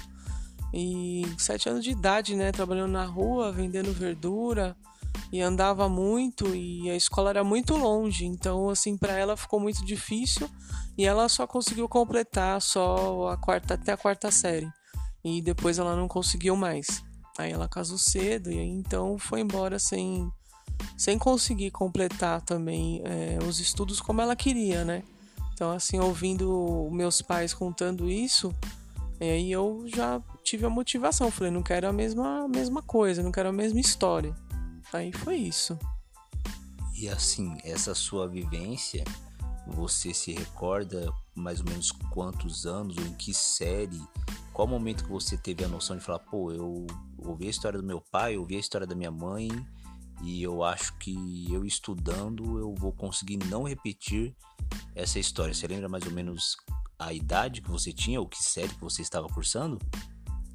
e 0.73 1.25
7 1.39 1.69
anos 1.69 1.85
de 1.85 1.91
idade, 1.91 2.37
né? 2.37 2.53
Trabalhando 2.53 2.93
na 2.93 3.05
rua, 3.05 3.53
vendendo 3.53 3.93
verdura, 3.93 4.77
e 5.33 5.41
andava 5.41 5.89
muito, 5.89 6.55
e 6.55 6.89
a 6.91 6.97
escola 6.97 7.31
era 7.31 7.45
muito 7.45 7.77
longe, 7.77 8.25
então, 8.25 8.71
assim, 8.71 8.97
para 8.97 9.13
ela 9.13 9.37
ficou 9.37 9.61
muito 9.61 9.85
difícil, 9.85 10.49
e 10.97 11.05
ela 11.05 11.29
só 11.29 11.47
conseguiu 11.47 11.89
completar 11.89 12.61
só 12.63 13.29
a 13.29 13.37
quarta, 13.37 13.75
até 13.75 13.93
a 13.93 13.97
quarta 13.97 14.31
série, 14.31 14.69
e 15.25 15.43
depois 15.43 15.79
ela 15.79 15.95
não 15.95 16.09
conseguiu 16.09 16.57
mais. 16.57 17.03
Aí 17.39 17.53
ela 17.53 17.69
casou 17.69 17.99
cedo, 17.99 18.51
e 18.51 18.59
aí 18.59 18.69
então 18.69 19.19
foi 19.19 19.41
embora 19.41 19.79
sem 19.79 20.31
sem 20.97 21.19
conseguir 21.19 21.73
completar 21.73 22.41
também 22.43 23.03
é, 23.05 23.39
os 23.45 23.59
estudos 23.59 24.01
como 24.01 24.21
ela 24.21 24.37
queria, 24.37 24.85
né? 24.85 25.03
Então, 25.53 25.73
assim, 25.73 25.99
ouvindo 25.99 26.89
meus 26.93 27.21
pais 27.21 27.53
contando 27.53 28.09
isso, 28.09 28.55
aí 29.25 29.51
eu 29.51 29.85
já 29.87 30.23
tive 30.43 30.67
a 30.67 30.71
motivação. 30.71 31.31
Falei, 31.31 31.53
não 31.53 31.63
quero 31.63 31.89
a 31.89 31.93
mesma, 31.93 32.45
a 32.45 32.49
mesma 32.49 32.83
coisa, 32.83 33.23
não 33.23 33.33
quero 33.33 33.49
a 33.49 33.53
mesma 33.53 33.81
história. 33.81 34.35
Aí 34.93 35.13
foi 35.13 35.37
isso. 35.37 35.79
E 36.95 37.09
assim, 37.09 37.57
essa 37.65 37.95
sua 37.95 38.27
vivência, 38.27 39.05
você 39.67 40.15
se 40.15 40.33
recorda 40.33 41.13
mais 41.35 41.61
ou 41.61 41.67
menos 41.67 41.93
quantos 42.11 42.67
anos 42.67 42.97
ou 42.97 43.05
em 43.05 43.15
que 43.15 43.33
série? 43.33 44.03
Qual 44.53 44.67
momento 44.67 45.05
que 45.05 45.11
você 45.11 45.37
teve 45.37 45.65
a 45.65 45.69
noção 45.69 45.97
de 45.97 46.03
falar, 46.03 46.19
pô, 46.19 46.51
eu 46.51 46.87
ouvi 47.19 47.47
a 47.47 47.51
história 47.51 47.79
do 47.79 47.87
meu 47.87 48.01
pai, 48.01 48.35
eu 48.35 48.41
ouvi 48.41 48.57
a 48.57 48.61
história 48.61 48.87
da 48.87 48.95
minha 48.95 49.11
mãe 49.11 49.49
e 50.23 50.43
eu 50.43 50.65
acho 50.65 50.97
que 50.99 51.47
eu 51.53 51.65
estudando 51.65 52.59
eu 52.59 52.75
vou 52.75 52.93
conseguir 52.93 53.37
não 53.47 53.63
repetir 53.63 54.35
essa 54.95 55.19
história. 55.19 55.55
Você 55.55 55.67
lembra 55.67 55.89
mais 55.89 56.05
ou 56.05 56.13
menos 56.13 56.57
a 56.99 57.13
idade 57.13 57.63
que 57.63 57.71
você 57.71 57.93
tinha 57.93 58.21
ou 58.21 58.27
que 58.27 58.43
série 58.43 58.75
que 58.75 58.81
você 58.81 59.03
estava 59.03 59.29
cursando? 59.29 59.79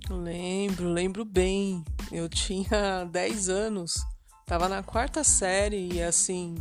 Lembro, 0.09 0.89
lembro 0.89 1.23
bem. 1.23 1.83
Eu 2.11 2.27
tinha 2.27 3.05
10 3.09 3.49
anos, 3.49 3.93
tava 4.45 4.67
na 4.67 4.83
quarta 4.83 5.23
série 5.23 5.93
e 5.93 6.03
assim, 6.03 6.55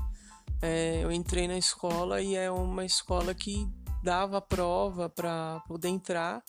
é, 0.60 1.02
eu 1.02 1.10
entrei 1.10 1.48
na 1.48 1.58
escola 1.58 2.20
e 2.22 2.36
é 2.36 2.50
uma 2.50 2.84
escola 2.84 3.34
que 3.34 3.68
dava 4.02 4.40
prova 4.40 5.08
para 5.08 5.60
poder 5.66 5.88
entrar 5.88 6.42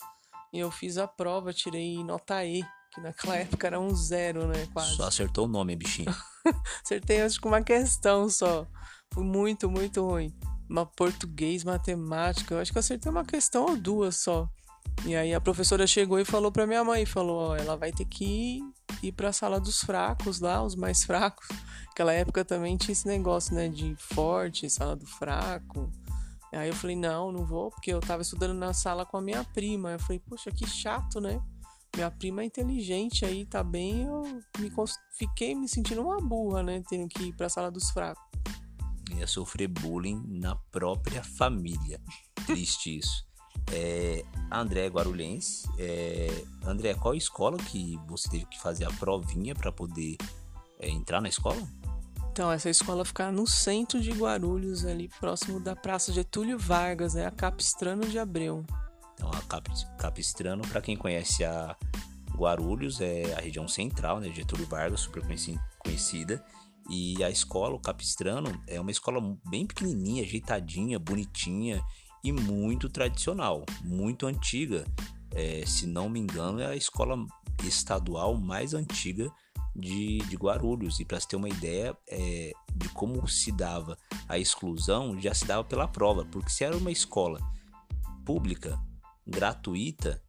e 0.52 0.60
eu 0.60 0.70
fiz 0.70 1.00
a 1.00 1.08
prova, 1.08 1.52
tirei 1.52 2.04
nota 2.04 2.46
E, 2.46 2.64
que 2.94 3.02
naquela 3.02 3.36
época 3.38 3.66
era 3.66 3.80
um 3.80 3.94
zero, 3.96 4.48
né? 4.48 4.68
Quase. 4.72 4.96
Só 4.96 5.08
acertou 5.08 5.46
o 5.46 5.50
nome, 5.50 5.76
bichinho. 5.76 6.14
Acertei 6.84 7.22
acho 7.22 7.42
que 7.42 7.48
uma 7.48 7.64
questão 7.64 8.30
só. 8.30 8.68
Foi 9.12 9.24
muito, 9.24 9.70
muito 9.70 10.06
ruim. 10.06 10.32
Uma 10.74 10.88
português, 10.88 11.64
matemática. 11.64 12.56
Eu 12.56 12.60
acho 12.60 12.72
que 12.72 12.78
eu 12.80 12.80
acertei 12.80 13.12
uma 13.12 13.24
questão 13.24 13.68
ou 13.68 13.78
duas 13.78 14.16
só. 14.16 14.50
E 15.06 15.16
aí 15.16 15.32
a 15.32 15.40
professora 15.40 15.86
chegou 15.86 16.20
e 16.20 16.26
falou 16.26 16.52
pra 16.52 16.66
minha 16.66 16.84
mãe, 16.84 17.06
falou, 17.06 17.52
ó, 17.52 17.56
ela 17.56 17.78
vai 17.78 17.92
ter 17.92 18.06
que 18.06 18.26
ir, 18.26 18.64
ir 19.04 19.12
pra 19.12 19.32
sala 19.32 19.60
dos 19.60 19.82
fracos 19.82 20.40
lá, 20.40 20.64
os 20.64 20.76
mais 20.76 21.04
fracos. 21.04 21.48
Naquela 21.90 22.12
época 22.12 22.44
também 22.44 22.76
tinha 22.76 22.92
esse 22.92 23.06
negócio, 23.06 23.54
né, 23.54 23.70
de 23.70 23.96
forte, 24.00 24.68
sala 24.68 24.96
do 24.96 25.06
fraco. 25.06 25.92
Aí 26.52 26.70
eu 26.70 26.76
falei, 26.76 26.96
não, 26.96 27.32
não 27.32 27.46
vou, 27.46 27.70
porque 27.70 27.94
eu 27.94 28.00
tava 28.00 28.24
estudando 28.24 28.56
na 28.56 28.74
sala 28.74 29.06
com 29.06 29.18
a 29.18 29.22
minha 29.22 29.44
prima. 29.44 29.92
Eu 29.92 30.00
falei, 30.00 30.20
poxa, 30.28 30.50
que 30.50 30.68
chato, 30.68 31.22
né? 31.22 31.40
Minha 31.96 32.10
prima 32.10 32.42
é 32.42 32.46
inteligente 32.46 33.26
aí, 33.26 33.46
tá 33.46 33.64
bem, 33.64 34.08
eu 34.08 34.24
me 34.58 34.72
fiquei 35.20 35.54
me 35.54 35.70
sentindo 35.70 36.02
uma 36.02 36.20
burra, 36.20 36.64
né, 36.64 36.82
tendo 36.90 37.08
que 37.08 37.26
ir 37.26 37.34
pra 37.34 37.48
sala 37.48 37.70
dos 37.70 37.92
fracos. 37.92 38.24
Ia 39.16 39.28
sofrer 39.28 39.68
bullying 39.68 40.22
na 40.28 40.56
própria 40.72 41.24
família. 41.24 42.00
Triste 42.46 42.98
isso. 42.98 43.26
É, 43.72 44.24
André 44.52 44.88
Guarulhense. 44.88 45.68
É, 45.78 46.44
André, 46.66 46.94
qual 46.96 47.14
escola 47.16 47.58
que 47.58 47.98
você 48.08 48.30
teve 48.30 48.46
que 48.46 48.60
fazer 48.60 48.86
a 48.86 48.92
provinha 48.92 49.54
para 49.56 49.72
poder 49.72 50.18
é, 50.80 50.90
entrar 50.90 51.22
na 51.22 51.30
escola? 51.30 51.62
Então, 52.32 52.52
essa 52.52 52.70
escola 52.70 53.06
fica 53.06 53.32
no 53.32 53.46
centro 53.46 54.02
de 54.02 54.10
Guarulhos, 54.12 54.86
ali 54.86 55.08
próximo 55.20 55.60
da 55.60 55.76
Praça 55.76 56.12
Getúlio 56.12 56.58
Vargas, 56.58 57.16
é 57.16 57.28
a 57.28 57.32
Capistrano 57.32 58.08
de 58.08 58.18
Abreu. 58.18 58.66
Então, 59.14 59.30
a 59.30 59.42
Cap- 59.44 59.70
Capistrano, 60.00 60.68
para 60.68 60.82
quem 60.82 60.98
conhece 60.98 61.44
a 61.46 61.78
Guarulhos, 62.36 63.00
é 63.00 63.36
a 63.36 63.40
região 63.40 63.68
central, 63.68 64.20
né? 64.20 64.32
Getúlio 64.34 64.66
Vargas, 64.66 65.02
super 65.02 65.22
conheci- 65.24 65.60
conhecida. 65.78 66.44
E 66.90 67.24
a 67.24 67.30
escola, 67.30 67.76
o 67.76 67.80
Capistrano, 67.80 68.62
é 68.68 68.80
uma 68.80 68.92
escola 68.92 69.22
bem 69.50 69.66
pequenininha, 69.66 70.24
ajeitadinha, 70.24 71.00
bonitinha 71.00 71.84
e 72.24 72.32
muito 72.32 72.90
tradicional, 72.90 73.66
muito 73.84 74.26
antiga. 74.26 74.86
É, 75.32 75.66
se 75.66 75.88
não 75.88 76.10
me 76.10 76.20
engano, 76.20 76.60
é 76.60 76.68
a 76.68 76.76
escola 76.76 77.18
estadual 77.64 78.36
mais 78.38 78.74
antiga 78.74 79.32
de, 79.76 80.20
de 80.20 80.36
Guarulhos. 80.36 81.00
E 81.00 81.06
para 81.06 81.20
você 81.20 81.28
ter 81.28 81.36
uma 81.36 81.50
ideia 81.50 81.98
é, 82.08 82.52
de 82.76 82.90
como 82.90 83.28
se 83.28 83.52
dava 83.52 83.98
a 84.28 84.38
exclusão, 84.38 85.20
já 85.20 85.34
se 85.34 85.46
dava 85.46 85.64
pela 85.64 85.88
prova, 85.88 86.26
porque 86.26 86.50
se 86.50 86.64
era 86.64 86.78
uma 86.78 86.92
escola 86.92 87.40
pública, 88.26 88.80
gratuita 89.26 90.22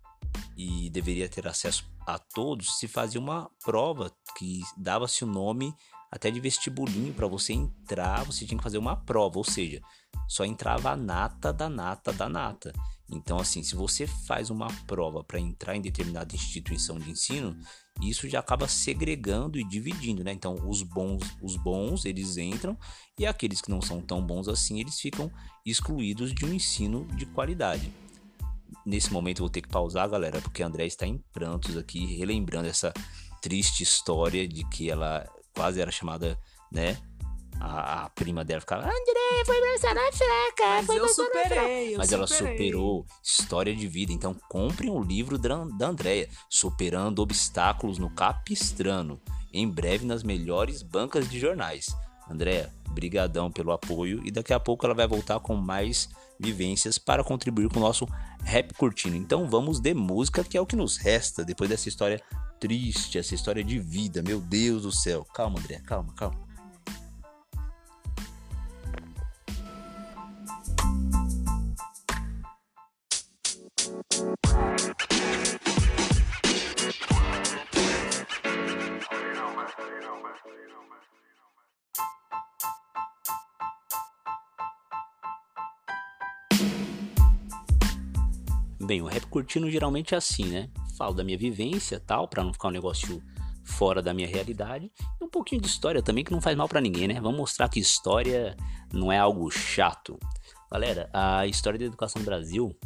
e 0.56 0.88
deveria 0.90 1.28
ter 1.28 1.46
acesso 1.46 1.84
a 2.06 2.18
todos, 2.18 2.78
se 2.78 2.86
fazia 2.86 3.20
uma 3.20 3.50
prova 3.64 4.12
que 4.36 4.62
dava-se 4.76 5.24
o 5.24 5.26
nome 5.26 5.74
até 6.14 6.30
de 6.30 6.38
vestibulinho 6.38 7.12
para 7.12 7.26
você 7.26 7.52
entrar, 7.52 8.22
você 8.22 8.46
tinha 8.46 8.56
que 8.56 8.62
fazer 8.62 8.78
uma 8.78 8.94
prova, 8.94 9.36
ou 9.36 9.42
seja, 9.42 9.82
só 10.28 10.44
entrava 10.44 10.90
a 10.92 10.96
nata 10.96 11.52
da 11.52 11.68
nata 11.68 12.12
da 12.12 12.28
nata. 12.28 12.72
Então, 13.10 13.36
assim, 13.36 13.64
se 13.64 13.74
você 13.74 14.06
faz 14.06 14.48
uma 14.48 14.68
prova 14.86 15.24
para 15.24 15.40
entrar 15.40 15.74
em 15.74 15.80
determinada 15.80 16.32
instituição 16.32 17.00
de 17.00 17.10
ensino, 17.10 17.56
isso 18.00 18.28
já 18.28 18.38
acaba 18.38 18.68
segregando 18.68 19.58
e 19.58 19.64
dividindo, 19.64 20.22
né? 20.22 20.32
Então, 20.32 20.54
os 20.68 20.84
bons, 20.84 21.24
os 21.42 21.56
bons, 21.56 22.04
eles 22.04 22.36
entram 22.36 22.78
e 23.18 23.26
aqueles 23.26 23.60
que 23.60 23.70
não 23.70 23.82
são 23.82 24.00
tão 24.00 24.24
bons 24.24 24.46
assim, 24.46 24.78
eles 24.78 25.00
ficam 25.00 25.28
excluídos 25.66 26.32
de 26.32 26.44
um 26.44 26.54
ensino 26.54 27.08
de 27.16 27.26
qualidade. 27.26 27.92
Nesse 28.86 29.12
momento 29.12 29.38
eu 29.38 29.46
vou 29.46 29.50
ter 29.50 29.62
que 29.62 29.68
pausar, 29.68 30.08
galera, 30.08 30.40
porque 30.40 30.62
a 30.62 30.66
André 30.68 30.86
está 30.86 31.08
em 31.08 31.18
prantos 31.32 31.76
aqui, 31.76 32.06
relembrando 32.16 32.68
essa 32.68 32.94
triste 33.42 33.82
história 33.82 34.46
de 34.46 34.64
que 34.68 34.88
ela 34.88 35.28
quase 35.54 35.80
era 35.80 35.90
chamada, 35.90 36.38
né? 36.70 36.98
A, 37.60 38.04
a 38.04 38.10
prima 38.10 38.44
dela 38.44 38.60
ficava, 38.60 38.82
André, 38.82 39.44
foi 39.46 39.60
pra 39.60 39.78
sala 39.78 40.12
fraca, 40.12 40.70
Mas 40.70 40.86
foi 40.86 40.96
eu 40.96 41.00
pra 41.04 41.08
sala 41.14 41.30
fraca." 41.30 41.48
superei, 41.48 41.94
eu 41.94 41.98
Mas 41.98 42.12
ela 42.12 42.26
superou 42.26 43.06
história 43.22 43.74
de 43.74 43.86
vida. 43.86 44.12
Então 44.12 44.34
comprem 44.48 44.90
o 44.90 45.02
livro 45.02 45.38
da, 45.38 45.64
da 45.64 45.86
Andréia, 45.88 46.28
Superando 46.50 47.20
Obstáculos 47.20 47.98
no 47.98 48.10
Capistrano, 48.10 49.20
em 49.52 49.68
breve 49.68 50.04
nas 50.04 50.22
melhores 50.22 50.82
bancas 50.82 51.28
de 51.30 51.38
jornais. 51.38 51.86
Andréia, 52.28 52.72
brigadão 52.90 53.52
pelo 53.52 53.70
apoio 53.70 54.20
e 54.24 54.30
daqui 54.30 54.52
a 54.52 54.60
pouco 54.60 54.84
ela 54.84 54.94
vai 54.94 55.06
voltar 55.06 55.38
com 55.40 55.54
mais 55.54 56.08
vivências 56.38 56.98
para 56.98 57.24
contribuir 57.24 57.68
com 57.68 57.78
o 57.78 57.82
nosso 57.82 58.06
rap 58.42 58.72
curtindo. 58.74 59.16
Então 59.16 59.48
vamos 59.48 59.80
de 59.80 59.94
música, 59.94 60.44
que 60.44 60.56
é 60.56 60.60
o 60.60 60.66
que 60.66 60.76
nos 60.76 60.96
resta 60.96 61.44
depois 61.44 61.70
dessa 61.70 61.88
história 61.88 62.20
triste, 62.60 63.18
essa 63.18 63.34
história 63.34 63.62
de 63.62 63.78
vida. 63.78 64.22
Meu 64.22 64.40
Deus 64.40 64.82
do 64.82 64.92
céu. 64.92 65.24
Calma, 65.34 65.58
André, 65.58 65.80
calma, 65.84 66.12
calma. 66.14 66.44
Bem, 88.86 89.00
o 89.00 89.06
rap 89.06 89.26
curtindo 89.26 89.70
geralmente 89.70 90.14
é 90.14 90.18
assim, 90.18 90.44
né? 90.44 90.68
Falo 90.98 91.14
da 91.14 91.24
minha 91.24 91.38
vivência, 91.38 91.98
tal, 91.98 92.28
para 92.28 92.44
não 92.44 92.52
ficar 92.52 92.68
um 92.68 92.72
negócio 92.72 93.22
fora 93.64 94.02
da 94.02 94.12
minha 94.12 94.28
realidade, 94.28 94.92
e 95.20 95.24
um 95.24 95.28
pouquinho 95.28 95.60
de 95.60 95.66
história 95.66 96.02
também 96.02 96.22
que 96.22 96.30
não 96.30 96.40
faz 96.40 96.54
mal 96.54 96.68
para 96.68 96.82
ninguém, 96.82 97.08
né? 97.08 97.18
Vamos 97.20 97.38
mostrar 97.38 97.68
que 97.68 97.80
história 97.80 98.54
não 98.92 99.10
é 99.10 99.18
algo 99.18 99.50
chato. 99.50 100.18
Galera, 100.70 101.08
a 101.14 101.46
história 101.46 101.78
da 101.78 101.86
educação 101.86 102.20
no 102.20 102.26
Brasil 102.26 102.76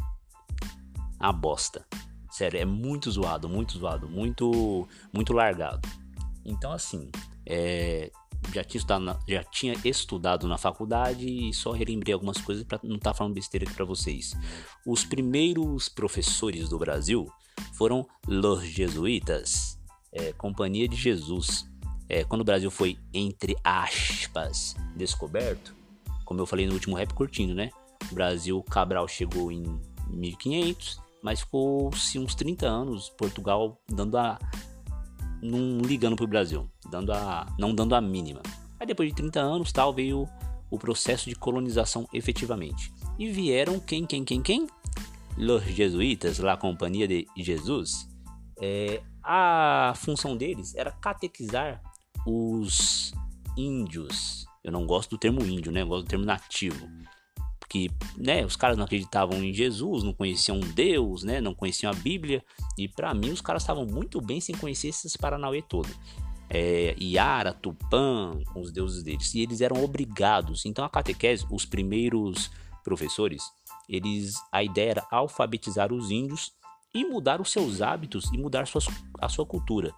uma 1.19 1.33
bosta. 1.33 1.85
Sério, 2.31 2.59
é 2.59 2.65
muito 2.65 3.11
zoado, 3.11 3.49
muito 3.49 3.77
zoado, 3.77 4.07
muito 4.07 4.87
muito 5.11 5.33
largado. 5.33 5.87
Então 6.49 6.71
assim, 6.71 7.09
é, 7.45 8.11
já 8.53 8.63
tinha 8.63 8.79
estudado 8.79 9.03
na, 9.03 9.19
já 9.27 9.43
tinha 9.43 9.75
estudado 9.83 10.47
na 10.47 10.57
faculdade 10.57 11.27
e 11.27 11.53
só 11.53 11.71
relembrei 11.71 12.13
algumas 12.13 12.39
coisas 12.39 12.63
para 12.63 12.79
não 12.83 12.95
estar 12.95 13.13
falando 13.13 13.33
besteira 13.33 13.65
aqui 13.65 13.75
para 13.75 13.85
vocês. 13.85 14.35
Os 14.85 15.03
primeiros 15.03 15.89
professores 15.89 16.69
do 16.69 16.79
Brasil 16.79 17.31
foram 17.73 18.07
los 18.27 18.63
jesuítas, 18.63 19.77
é, 20.11 20.33
Companhia 20.33 20.87
de 20.87 20.95
Jesus. 20.95 21.67
É, 22.07 22.23
quando 22.23 22.41
o 22.41 22.45
Brasil 22.45 22.71
foi 22.71 22.97
entre 23.13 23.55
aspas 23.63 24.75
descoberto, 24.95 25.75
como 26.25 26.39
eu 26.39 26.45
falei 26.45 26.65
no 26.65 26.73
último 26.73 26.95
rap 26.95 27.13
curtindo, 27.13 27.53
né? 27.53 27.69
O 28.11 28.15
Brasil 28.15 28.63
Cabral 28.63 29.07
chegou 29.07 29.51
em 29.51 29.79
1500, 30.09 30.99
mas 31.21 31.41
ficou-se 31.41 32.17
uns 32.17 32.33
30 32.33 32.67
anos 32.67 33.09
Portugal 33.09 33.79
dando 33.87 34.17
a 34.17 34.39
não 35.41 35.79
ligando 35.79 36.15
pro 36.15 36.27
Brasil, 36.27 36.69
dando 36.89 37.11
a 37.11 37.47
não 37.57 37.73
dando 37.73 37.95
a 37.95 38.01
mínima. 38.01 38.41
Aí 38.79 38.87
depois 38.87 39.09
de 39.09 39.15
30 39.15 39.39
anos, 39.39 39.71
tal, 39.71 39.93
veio 39.93 40.27
o 40.69 40.77
processo 40.77 41.29
de 41.29 41.35
colonização 41.35 42.07
efetivamente. 42.13 42.91
E 43.17 43.29
vieram 43.29 43.79
quem, 43.79 44.05
quem, 44.05 44.23
quem, 44.23 44.41
quem? 44.41 44.67
Los 45.37 45.63
jesuítas, 45.63 46.39
la 46.39 46.57
Companhia 46.57 47.07
de 47.07 47.27
Jesus. 47.35 48.07
É, 48.61 49.01
a 49.23 49.93
função 49.95 50.35
deles 50.35 50.75
era 50.75 50.91
catequizar 50.91 51.81
os 52.25 53.13
índios. 53.57 54.45
Eu 54.63 54.71
não 54.71 54.85
gosto 54.85 55.11
do 55.11 55.17
termo 55.17 55.43
índio, 55.45 55.71
né? 55.71 55.81
Eu 55.81 55.87
gosto 55.87 56.05
do 56.05 56.09
termo 56.09 56.25
nativo. 56.25 56.87
Porque, 57.69 57.91
né, 58.17 58.43
os 58.43 58.55
caras 58.55 58.75
não 58.75 58.85
acreditavam 58.85 59.43
em 59.43 59.53
Jesus, 59.53 60.03
não 60.03 60.11
conheciam 60.11 60.59
Deus, 60.59 61.21
né? 61.21 61.39
Não 61.39 61.53
conheciam 61.53 61.91
a 61.91 61.95
Bíblia. 61.95 62.43
E 62.75 62.87
para 62.87 63.13
mim, 63.13 63.29
os 63.29 63.41
caras 63.41 63.61
estavam 63.61 63.85
muito 63.85 64.19
bem 64.19 64.41
sem 64.41 64.55
conhecer 64.57 64.87
esses 64.87 65.15
Paranauê 65.15 65.61
todo. 65.61 65.87
É, 66.49 66.95
Iara, 66.99 67.53
Tupã, 67.53 68.41
os 68.55 68.71
deuses 68.71 69.03
deles. 69.03 69.35
E 69.35 69.41
eles 69.41 69.61
eram 69.61 69.83
obrigados. 69.83 70.65
Então, 70.65 70.83
a 70.83 70.89
catequese, 70.89 71.45
os 71.51 71.63
primeiros 71.63 72.49
professores, 72.83 73.43
eles 73.87 74.33
a 74.51 74.63
ideia 74.63 74.89
era 74.89 75.07
alfabetizar 75.11 75.93
os 75.93 76.09
índios 76.09 76.51
e 76.91 77.05
mudar 77.05 77.39
os 77.39 77.51
seus 77.51 77.83
hábitos 77.83 78.33
e 78.33 78.37
mudar 78.39 78.65
suas, 78.65 78.87
a 79.21 79.29
sua 79.29 79.45
cultura, 79.45 79.93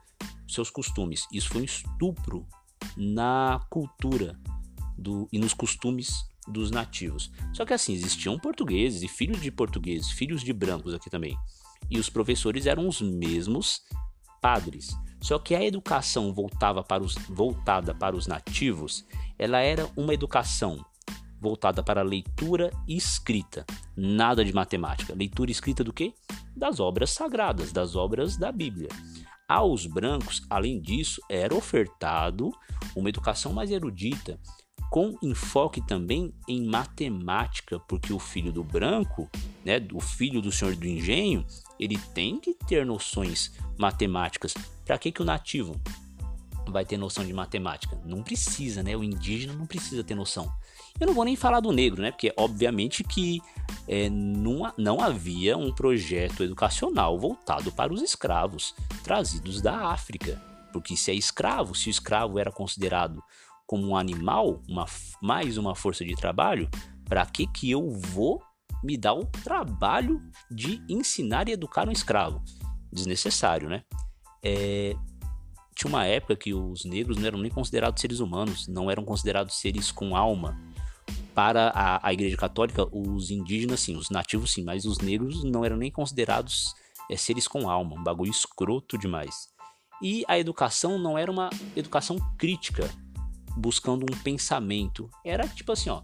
seus 0.46 0.70
costumes. 0.70 1.26
Isso 1.32 1.48
foi 1.48 1.62
um 1.62 1.66
estupro 1.66 2.46
na 2.98 3.66
cultura 3.70 4.38
do, 4.98 5.30
e 5.32 5.40
nos 5.40 5.54
costumes 5.54 6.30
dos 6.52 6.70
nativos. 6.70 7.32
Só 7.54 7.66
que 7.66 7.74
assim, 7.74 7.94
existiam 7.94 8.38
portugueses 8.38 9.02
e 9.02 9.08
filhos 9.08 9.42
de 9.42 9.52
portugueses, 9.52 10.12
filhos 10.12 10.44
de 10.44 10.54
brancos 10.54 10.94
aqui 10.94 11.10
também. 11.10 11.38
E 11.90 11.98
os 11.98 12.10
professores 12.10 12.66
eram 12.66 12.88
os 12.88 13.02
mesmos 13.02 13.82
padres. 14.42 14.90
Só 15.22 15.38
que 15.38 15.56
a 15.56 15.64
educação 15.64 16.34
voltava 16.34 16.84
para 16.84 17.04
os, 17.04 17.16
voltada 17.30 17.94
para 17.94 18.16
os 18.16 18.28
nativos, 18.28 19.06
ela 19.38 19.60
era 19.60 19.90
uma 19.96 20.14
educação 20.14 20.84
voltada 21.40 21.82
para 21.82 22.04
leitura 22.04 22.72
e 22.88 22.96
escrita, 22.96 23.66
nada 23.96 24.46
de 24.46 24.54
matemática. 24.54 25.14
Leitura 25.16 25.50
e 25.50 25.54
escrita 25.54 25.84
do 25.84 25.92
quê? 25.92 26.14
Das 26.56 26.80
obras 26.80 27.12
sagradas, 27.12 27.72
das 27.72 27.96
obras 27.96 28.38
da 28.38 28.52
Bíblia. 28.52 28.90
Aos 29.48 29.86
brancos, 29.86 30.46
além 30.50 30.80
disso, 30.80 31.22
era 31.28 31.54
ofertado 31.54 32.52
uma 32.96 33.10
educação 33.10 33.52
mais 33.52 33.70
erudita, 33.70 34.40
com 34.92 35.18
enfoque 35.24 35.80
também 35.80 36.34
em 36.46 36.66
matemática, 36.66 37.80
porque 37.80 38.12
o 38.12 38.20
filho 38.20 38.52
do 38.52 38.62
branco, 38.62 39.30
né, 39.64 39.76
o 39.94 40.02
filho 40.02 40.42
do 40.42 40.52
senhor 40.52 40.76
do 40.76 40.86
engenho, 40.86 41.46
ele 41.80 41.98
tem 42.14 42.38
que 42.38 42.54
ter 42.54 42.86
noções 42.86 43.54
matemáticas. 43.80 44.54
Para 44.86 44.98
que, 44.98 45.10
que 45.10 45.22
o 45.22 45.26
nativo 45.26 45.80
vai 46.68 46.84
ter 46.84 46.98
noção 46.98 47.26
de 47.26 47.32
matemática? 47.32 47.98
Não 48.04 48.22
precisa, 48.22 48.84
né? 48.84 48.94
O 48.98 49.02
indígena 49.02 49.54
não 49.54 49.66
precisa 49.66 50.04
ter 50.04 50.14
noção. 50.14 50.52
Eu 51.00 51.08
não 51.08 51.14
vou 51.14 51.24
nem 51.24 51.38
falar 51.38 51.62
do 51.62 51.72
negro, 51.72 52.02
né? 52.02 52.12
Porque 52.12 52.34
obviamente 52.36 53.02
que 53.02 53.42
é, 53.88 54.10
não, 54.10 54.74
não 54.78 55.00
havia 55.00 55.58
um 55.58 55.72
projeto 55.72 56.44
educacional 56.44 57.18
voltado 57.18 57.72
para 57.72 57.94
os 57.94 58.02
escravos 58.02 58.76
trazidos 59.06 59.62
da 59.62 59.88
África. 59.88 60.42
Porque 60.74 60.98
se 60.98 61.12
é 61.12 61.14
escravo, 61.14 61.74
se 61.74 61.88
o 61.88 61.92
escravo 61.92 62.38
era 62.38 62.52
considerado 62.52 63.24
como 63.72 63.88
um 63.88 63.96
animal, 63.96 64.62
uma, 64.68 64.86
mais 65.22 65.58
uma 65.58 65.74
força 65.74 66.04
de 66.04 66.14
trabalho, 66.14 66.70
para 67.06 67.26
que 67.26 67.48
que 67.48 67.72
eu 67.72 67.90
vou 67.90 68.44
me 68.84 68.98
dar 68.98 69.14
o 69.14 69.26
trabalho 69.26 70.22
de 70.52 70.84
ensinar 70.90 71.48
e 71.48 71.54
educar 71.54 71.88
um 71.88 71.92
escravo? 71.94 72.44
Desnecessário, 72.92 73.70
né? 73.70 73.86
É, 74.44 74.94
tinha 75.74 75.88
uma 75.88 76.06
época 76.06 76.36
que 76.36 76.54
os 76.54 76.84
negros 76.84 77.16
não 77.16 77.26
eram 77.26 77.40
nem 77.40 77.50
considerados 77.50 78.02
seres 78.02 78.20
humanos, 78.20 78.68
não 78.68 78.92
eram 78.92 79.06
considerados 79.06 79.56
seres 79.56 79.90
com 79.90 80.18
alma. 80.18 80.60
Para 81.34 81.70
a, 81.70 82.06
a 82.06 82.12
Igreja 82.12 82.36
Católica, 82.36 82.86
os 82.92 83.32
indígenas 83.32 83.80
sim, 83.80 83.96
os 83.96 84.10
nativos 84.10 84.52
sim, 84.52 84.66
mas 84.66 84.84
os 84.84 84.98
negros 84.98 85.46
não 85.46 85.64
eram 85.64 85.78
nem 85.78 85.90
considerados 85.90 86.74
é, 87.10 87.16
seres 87.16 87.48
com 87.48 87.70
alma, 87.70 87.98
um 87.98 88.04
bagulho 88.04 88.32
escroto 88.32 88.98
demais. 88.98 89.48
E 90.02 90.26
a 90.28 90.38
educação 90.38 91.00
não 91.00 91.18
era 91.18 91.32
uma 91.32 91.50
educação 91.74 92.18
crítica, 92.38 92.90
buscando 93.56 94.04
um 94.04 94.18
pensamento. 94.18 95.10
Era 95.26 95.48
tipo 95.48 95.72
assim, 95.72 95.90
ó. 95.90 96.02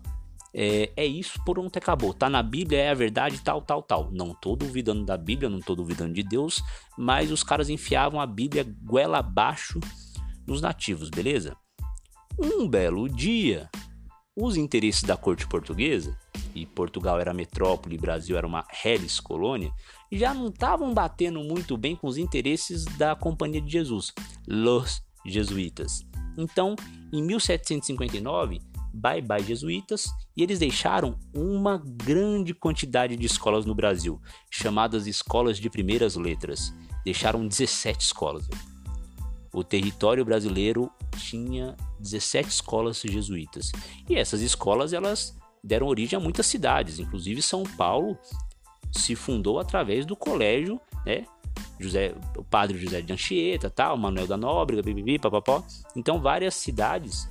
É, 0.54 0.92
é 0.96 1.06
isso 1.06 1.40
por 1.46 1.60
onde 1.60 1.78
acabou. 1.78 2.14
Tá 2.14 2.30
na 2.30 2.42
Bíblia, 2.42 2.80
é 2.80 2.90
a 2.90 2.96
verdade, 2.96 3.42
tal, 3.42 3.62
tal, 3.62 3.84
tal. 3.84 4.10
Não 4.12 4.34
tô 4.34 4.56
duvidando 4.56 5.06
da 5.06 5.18
Bíblia, 5.18 5.50
não 5.50 5.60
tô 5.60 5.76
duvidando 5.76 6.14
de 6.14 6.24
Deus, 6.24 6.64
mas 6.98 7.32
os 7.32 7.44
caras 7.44 7.70
enfiavam 7.70 8.20
a 8.20 8.26
Bíblia 8.26 8.66
goela 8.84 9.20
abaixo 9.20 9.80
nos 10.48 10.62
nativos, 10.62 11.10
beleza? 11.10 11.56
Um 12.40 12.68
belo 12.68 13.10
dia, 13.10 13.70
os 14.36 14.56
interesses 14.56 15.04
da 15.04 15.18
corte 15.18 15.48
portuguesa, 15.48 16.18
e 16.56 16.66
Portugal 16.66 17.20
era 17.20 17.34
metrópole, 17.34 17.98
Brasil 17.98 18.38
era 18.38 18.48
uma 18.48 18.66
reles 18.70 19.20
colônia, 19.20 19.72
já 20.12 20.34
não 20.34 20.48
estavam 20.48 20.94
batendo 20.94 21.40
muito 21.44 21.76
bem 21.78 21.96
com 21.96 22.08
os 22.08 22.18
interesses 22.18 22.86
da 22.98 23.16
Companhia 23.16 23.62
de 23.62 23.72
Jesus, 23.72 24.14
los 24.48 25.02
jesuítas. 25.28 26.06
Então, 26.38 26.76
em 27.12 27.24
1759, 27.24 28.60
bye 28.94 29.22
bye 29.22 29.44
jesuítas, 29.44 30.06
e 30.36 30.44
eles 30.44 30.60
deixaram 30.60 31.18
uma 31.34 31.78
grande 31.78 32.54
quantidade 32.54 33.16
de 33.16 33.26
escolas 33.26 33.66
no 33.66 33.76
Brasil, 33.76 34.22
chamadas 34.50 35.08
escolas 35.08 35.58
de 35.58 35.70
primeiras 35.70 36.16
letras. 36.16 36.74
Deixaram 37.04 37.48
17 37.48 38.04
escolas. 38.04 38.48
O 39.54 39.64
território 39.64 40.24
brasileiro 40.26 40.92
tinha 41.18 41.76
17 42.00 42.50
escolas 42.50 43.02
jesuítas. 43.02 43.72
E 44.10 44.16
essas 44.16 44.42
escolas 44.42 44.94
elas 44.94 45.36
deram 45.64 45.88
origem 45.88 46.18
a 46.18 46.20
muitas 46.20 46.46
cidades, 46.46 47.00
inclusive 47.00 47.42
São 47.42 47.64
Paulo 47.64 48.18
se 48.92 49.16
fundou 49.16 49.60
através 49.60 50.06
do 50.06 50.16
colégio, 50.16 50.80
né, 51.06 51.26
José, 51.80 52.14
o 52.36 52.44
padre 52.44 52.78
José 52.78 53.02
de 53.02 53.14
Anchieta, 53.14 53.70
tal, 53.70 53.98
Manuel 53.98 54.28
da 54.28 54.38
Nóbrega, 54.38 54.82
bibibi, 54.82 55.20
papapó. 55.20 55.64
Então 55.96 56.22
várias 56.22 56.56
cidades 56.56 57.30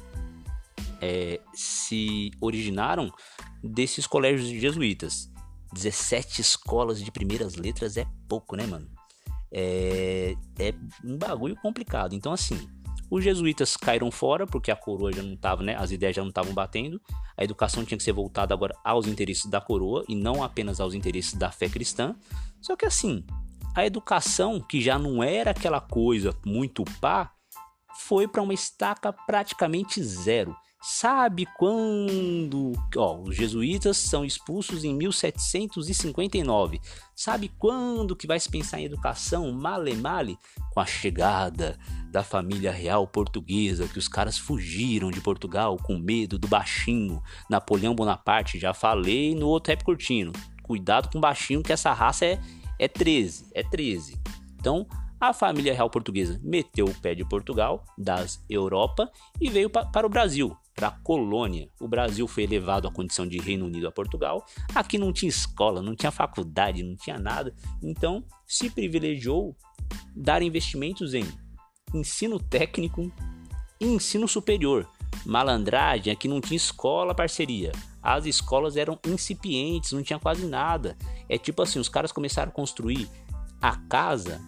é, 1.01 1.41
se 1.55 2.31
originaram 2.41 3.13
desses 3.63 4.07
colégios 4.07 4.49
jesuítas. 4.49 5.31
17 5.73 6.41
escolas 6.41 7.03
de 7.03 7.11
primeiras 7.11 7.57
letras 7.57 7.97
é 7.97 8.07
pouco, 8.29 8.57
né, 8.57 8.67
mano? 8.67 8.89
É, 9.53 10.35
é 10.59 10.75
um 11.05 11.17
bagulho 11.17 11.57
complicado. 11.57 12.15
Então, 12.15 12.33
assim, 12.33 12.69
os 13.11 13.23
jesuítas 13.23 13.77
caíram 13.77 14.11
fora 14.11 14.47
porque 14.47 14.71
a 14.71 14.77
coroa 14.77 15.13
já 15.13 15.23
não 15.23 15.35
estava, 15.35 15.63
né? 15.63 15.77
As 15.77 15.91
ideias 15.91 16.17
já 16.17 16.23
não 16.23 16.31
estavam 16.31 16.53
batendo. 16.53 17.01
A 17.37 17.45
educação 17.45 17.85
tinha 17.85 17.99
que 17.99 18.05
ser 18.05 18.13
voltada 18.13 18.55
agora 18.55 18.75
aos 18.85 19.07
interesses 19.07 19.47
da 19.47 19.61
coroa 19.61 20.05
e 20.09 20.15
não 20.15 20.43
apenas 20.43 20.81
aos 20.81 20.95
interesses 20.95 21.35
da 21.35 21.51
fé 21.51 21.69
cristã. 21.69 22.17
Só 22.61 22.75
que 22.75 22.87
assim, 22.87 23.25
a 23.77 23.85
educação, 23.85 24.59
que 24.59 24.81
já 24.81 24.99
não 24.99 25.23
era 25.23 25.51
aquela 25.51 25.83
coisa 25.83 26.35
muito 26.47 26.83
pá, 26.99 27.31
foi 28.07 28.27
para 28.27 28.41
uma 28.41 28.55
estaca 28.55 29.13
praticamente 29.13 30.03
zero. 30.03 30.57
Sabe 30.81 31.47
quando 31.59 32.73
ó, 32.97 33.19
os 33.21 33.37
jesuítas 33.37 33.99
são 33.99 34.25
expulsos 34.25 34.83
em 34.83 34.95
1759? 34.95 36.81
Sabe 37.15 37.51
quando 37.59 38.17
que 38.17 38.27
vai 38.27 38.41
se 38.41 38.49
pensar 38.49 38.81
em 38.81 38.85
educação 38.85 39.53
male 39.53 39.95
male? 39.95 40.39
Com 40.73 40.81
a 40.81 40.87
chegada 40.87 41.79
da 42.11 42.23
família 42.23 42.73
real 42.73 43.07
portuguesa, 43.07 43.89
que 43.89 43.99
os 43.99 44.09
caras 44.09 44.39
fugiram 44.39 45.11
de 45.11 45.21
Portugal 45.21 45.77
com 45.77 45.99
medo 45.99 46.39
do 46.39 46.49
baixinho. 46.49 47.23
Napoleão 47.51 47.95
Bonaparte, 47.95 48.59
já 48.59 48.73
falei 48.73 49.35
no 49.35 49.49
outro 49.49 49.73
rap 49.73 49.85
curtindo. 49.85 50.33
Cuidado 50.63 51.11
com 51.11 51.19
o 51.19 51.21
baixinho 51.21 51.63
que 51.63 51.73
essa 51.73 51.93
raça 51.93 52.25
é, 52.25 52.41
é 52.79 52.89
13, 52.89 53.47
é 53.55 53.63
13. 53.63 54.19
Então, 54.59 54.87
a 55.19 55.33
família 55.33 55.73
real 55.73 55.89
portuguesa 55.89 56.39
meteu 56.43 56.87
o 56.87 56.95
pé 56.95 57.15
de 57.15 57.25
Portugal, 57.25 57.85
das 57.97 58.45
Europa, 58.51 59.11
e 59.41 59.49
veio 59.49 59.71
pa 59.71 59.85
para 59.87 60.07
o 60.07 60.11
Brasil, 60.11 60.55
para 60.75 60.89
a 60.89 60.91
colônia. 60.91 61.71
O 61.81 61.89
Brasil 61.89 62.29
foi 62.29 62.43
elevado 62.43 62.87
à 62.87 62.93
condição 62.93 63.27
de 63.27 63.39
Reino 63.39 63.65
Unido 63.65 63.89
a 63.89 63.93
Portugal. 63.93 64.45
Aqui 64.75 64.99
não 64.99 65.13
tinha 65.13 65.31
escola, 65.31 65.81
não 65.81 65.97
tinha 65.97 66.13
faculdade, 66.13 66.83
não 66.83 66.97
tinha 66.97 67.19
nada. 67.19 67.55
Então, 67.83 68.23
se 68.47 68.69
privilegiou 68.69 69.57
dar 70.15 70.43
investimentos 70.43 71.15
em 71.15 71.25
ensino 71.95 72.39
técnico 72.39 73.11
e 73.81 73.87
ensino 73.87 74.29
superior. 74.29 74.87
Malandragem, 75.25 76.13
aqui 76.13 76.29
não 76.29 76.41
tinha 76.41 76.57
escola, 76.57 77.15
parceria. 77.15 77.73
As 78.03 78.27
escolas 78.27 78.77
eram 78.77 78.99
incipientes, 79.07 79.93
não 79.93 80.03
tinha 80.03 80.19
quase 80.19 80.47
nada. 80.47 80.97
É 81.29 81.37
tipo 81.37 81.63
assim, 81.63 81.79
os 81.79 81.89
caras 81.89 82.13
começaram 82.13 82.51
a 82.51 82.55
construir 82.55 83.09
a 83.61 83.77
casa 83.77 84.41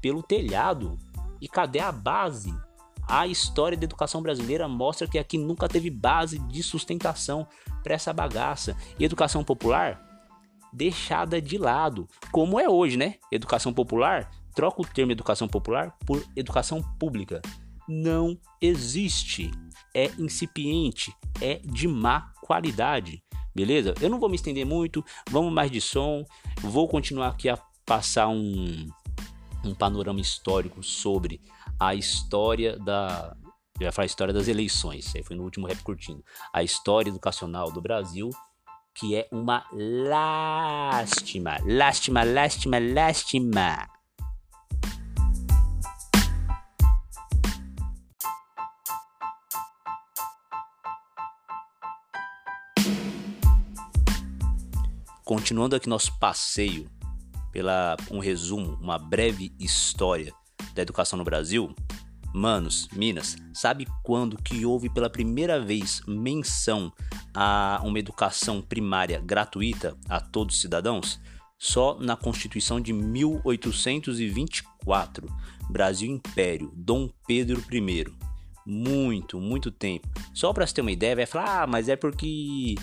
pelo 0.00 0.22
telhado. 0.22 0.98
E 1.40 1.48
cadê 1.48 1.78
a 1.78 1.92
base? 1.92 2.52
A 3.06 3.26
história 3.26 3.76
da 3.76 3.84
educação 3.84 4.20
brasileira 4.20 4.68
mostra 4.68 5.06
que 5.06 5.18
aqui 5.18 5.38
nunca 5.38 5.68
teve 5.68 5.88
base 5.88 6.38
de 6.40 6.62
sustentação 6.62 7.46
para 7.82 7.94
essa 7.94 8.12
bagaça. 8.12 8.76
E 8.98 9.04
educação 9.04 9.44
popular 9.44 10.04
deixada 10.72 11.40
de 11.40 11.56
lado, 11.56 12.08
como 12.30 12.60
é 12.60 12.68
hoje, 12.68 12.96
né? 12.96 13.14
Educação 13.32 13.72
popular, 13.72 14.30
troca 14.54 14.82
o 14.82 14.84
termo 14.84 15.12
educação 15.12 15.48
popular 15.48 15.96
por 16.04 16.24
educação 16.36 16.82
pública. 16.98 17.40
Não 17.88 18.38
existe. 18.60 19.50
É 19.98 20.12
incipiente, 20.16 21.12
é 21.40 21.56
de 21.64 21.88
má 21.88 22.32
qualidade. 22.40 23.20
Beleza? 23.52 23.92
Eu 24.00 24.08
não 24.08 24.20
vou 24.20 24.28
me 24.28 24.36
estender 24.36 24.64
muito, 24.64 25.04
vamos 25.28 25.52
mais 25.52 25.72
de 25.72 25.80
som. 25.80 26.24
Vou 26.60 26.86
continuar 26.86 27.30
aqui 27.30 27.48
a 27.48 27.58
passar 27.84 28.28
um, 28.28 28.88
um 29.64 29.74
panorama 29.74 30.20
histórico 30.20 30.84
sobre 30.84 31.40
a 31.80 31.96
história 31.96 32.78
da. 32.78 33.36
Eu 33.80 33.86
ia 33.86 33.92
falar 33.92 34.04
a 34.04 34.06
história 34.06 34.32
das 34.32 34.46
eleições, 34.46 35.12
aí 35.16 35.24
foi 35.24 35.34
no 35.34 35.42
último 35.42 35.66
rap 35.66 35.82
curtindo. 35.82 36.24
A 36.52 36.62
história 36.62 37.10
educacional 37.10 37.72
do 37.72 37.80
Brasil, 37.80 38.30
que 38.94 39.16
é 39.16 39.26
uma 39.32 39.66
lástima, 39.72 41.58
lástima, 41.66 42.22
lástima, 42.22 42.78
lástima. 42.78 43.97
Continuando 55.28 55.76
aqui 55.76 55.88
nosso 55.90 56.18
passeio 56.18 56.90
pela 57.52 57.98
um 58.10 58.18
resumo, 58.18 58.78
uma 58.80 58.98
breve 58.98 59.52
história 59.60 60.32
da 60.74 60.80
educação 60.80 61.18
no 61.18 61.24
Brasil, 61.24 61.76
manos, 62.32 62.88
minas, 62.94 63.36
sabe 63.52 63.86
quando 64.02 64.42
que 64.42 64.64
houve 64.64 64.88
pela 64.88 65.10
primeira 65.10 65.60
vez 65.60 66.00
menção 66.08 66.90
a 67.34 67.78
uma 67.84 67.98
educação 67.98 68.62
primária 68.62 69.20
gratuita 69.20 69.94
a 70.08 70.18
todos 70.18 70.54
os 70.54 70.62
cidadãos? 70.62 71.20
Só 71.58 71.98
na 72.00 72.16
Constituição 72.16 72.80
de 72.80 72.94
1824, 72.94 75.28
Brasil 75.68 76.10
Império, 76.10 76.72
Dom 76.74 77.10
Pedro 77.26 77.62
I. 77.70 78.06
Muito, 78.64 79.38
muito 79.38 79.70
tempo. 79.70 80.08
Só 80.32 80.54
para 80.54 80.66
você 80.66 80.76
ter 80.76 80.80
uma 80.80 80.90
ideia, 80.90 81.16
vai 81.16 81.26
falar, 81.26 81.64
ah, 81.64 81.66
mas 81.66 81.90
é 81.90 81.96
porque 81.96 82.76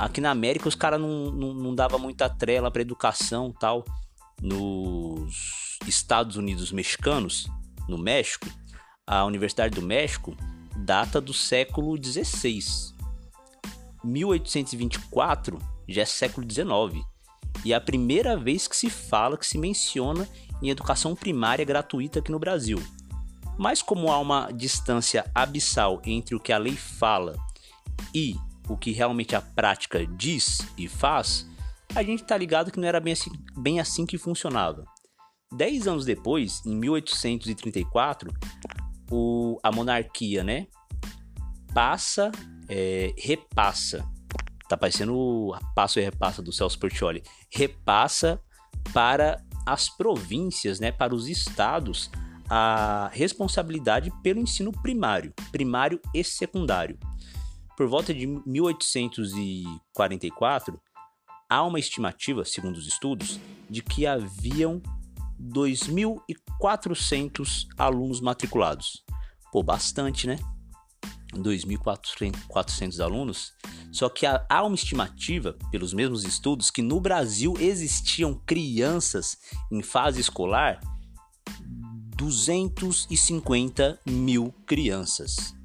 Aqui 0.00 0.18
na 0.18 0.30
América 0.30 0.66
os 0.66 0.74
caras 0.74 0.98
não, 0.98 1.30
não, 1.30 1.52
não 1.52 1.74
dava 1.74 1.98
muita 1.98 2.26
trela 2.26 2.70
para 2.70 2.80
educação 2.80 3.52
tal. 3.52 3.84
Nos 4.40 5.78
Estados 5.86 6.36
Unidos 6.36 6.72
mexicanos, 6.72 7.46
no 7.86 7.98
México, 7.98 8.46
a 9.06 9.26
Universidade 9.26 9.74
do 9.74 9.82
México 9.82 10.34
data 10.74 11.20
do 11.20 11.34
século 11.34 12.02
XVI. 12.02 12.64
1824 14.02 15.58
já 15.86 16.00
é 16.00 16.06
século 16.06 16.50
XIX 16.50 17.04
e 17.62 17.74
é 17.74 17.76
a 17.76 17.80
primeira 17.80 18.38
vez 18.38 18.66
que 18.66 18.74
se 18.74 18.88
fala, 18.88 19.36
que 19.36 19.46
se 19.46 19.58
menciona 19.58 20.26
em 20.62 20.70
educação 20.70 21.14
primária 21.14 21.62
gratuita 21.62 22.20
aqui 22.20 22.32
no 22.32 22.38
Brasil. 22.38 22.82
Mas 23.58 23.82
como 23.82 24.10
há 24.10 24.18
uma 24.18 24.50
distância 24.50 25.30
abissal 25.34 26.00
entre 26.06 26.34
o 26.34 26.40
que 26.40 26.54
a 26.54 26.58
lei 26.58 26.74
fala 26.74 27.36
e 28.14 28.34
o 28.70 28.76
que 28.76 28.92
realmente 28.92 29.34
a 29.34 29.42
prática 29.42 30.06
diz 30.06 30.60
e 30.78 30.86
faz, 30.86 31.44
a 31.92 32.04
gente 32.04 32.22
tá 32.22 32.36
ligado 32.36 32.70
que 32.70 32.78
não 32.78 32.86
era 32.86 33.00
bem 33.00 33.12
assim, 33.12 33.30
bem 33.58 33.80
assim 33.80 34.06
que 34.06 34.16
funcionava. 34.16 34.84
Dez 35.52 35.88
anos 35.88 36.04
depois, 36.04 36.64
em 36.64 36.76
1834, 36.76 38.32
o, 39.10 39.58
a 39.60 39.72
monarquia, 39.72 40.44
né, 40.44 40.68
passa, 41.74 42.30
é, 42.68 43.12
repassa, 43.18 44.08
tá 44.68 44.76
parecendo 44.76 45.16
o 45.16 45.58
passo 45.74 45.98
e 45.98 46.02
repassa 46.04 46.40
do 46.40 46.52
Celso 46.52 46.78
Portioli, 46.78 47.24
repassa 47.52 48.40
para 48.92 49.44
as 49.66 49.88
províncias, 49.88 50.78
né, 50.78 50.92
para 50.92 51.12
os 51.12 51.28
estados, 51.28 52.08
a 52.48 53.10
responsabilidade 53.12 54.12
pelo 54.22 54.38
ensino 54.38 54.70
primário, 54.70 55.34
primário 55.50 56.00
e 56.14 56.22
secundário. 56.22 56.96
Por 57.80 57.88
volta 57.88 58.12
de 58.12 58.26
1844, 58.26 60.78
há 61.48 61.64
uma 61.64 61.78
estimativa, 61.78 62.44
segundo 62.44 62.76
os 62.76 62.86
estudos, 62.86 63.40
de 63.70 63.82
que 63.82 64.06
haviam 64.06 64.82
2.400 65.40 67.66
alunos 67.78 68.20
matriculados. 68.20 69.02
Pô, 69.50 69.62
bastante, 69.62 70.26
né? 70.26 70.38
2.400 71.32 73.02
alunos. 73.02 73.54
Só 73.90 74.10
que 74.10 74.26
há 74.26 74.62
uma 74.62 74.74
estimativa, 74.74 75.56
pelos 75.70 75.94
mesmos 75.94 76.24
estudos, 76.24 76.70
que 76.70 76.82
no 76.82 77.00
Brasil 77.00 77.54
existiam 77.58 78.34
crianças 78.44 79.38
em 79.72 79.82
fase 79.82 80.20
escolar 80.20 80.78
250 82.14 83.98
mil 84.06 84.52
crianças. 84.66 85.58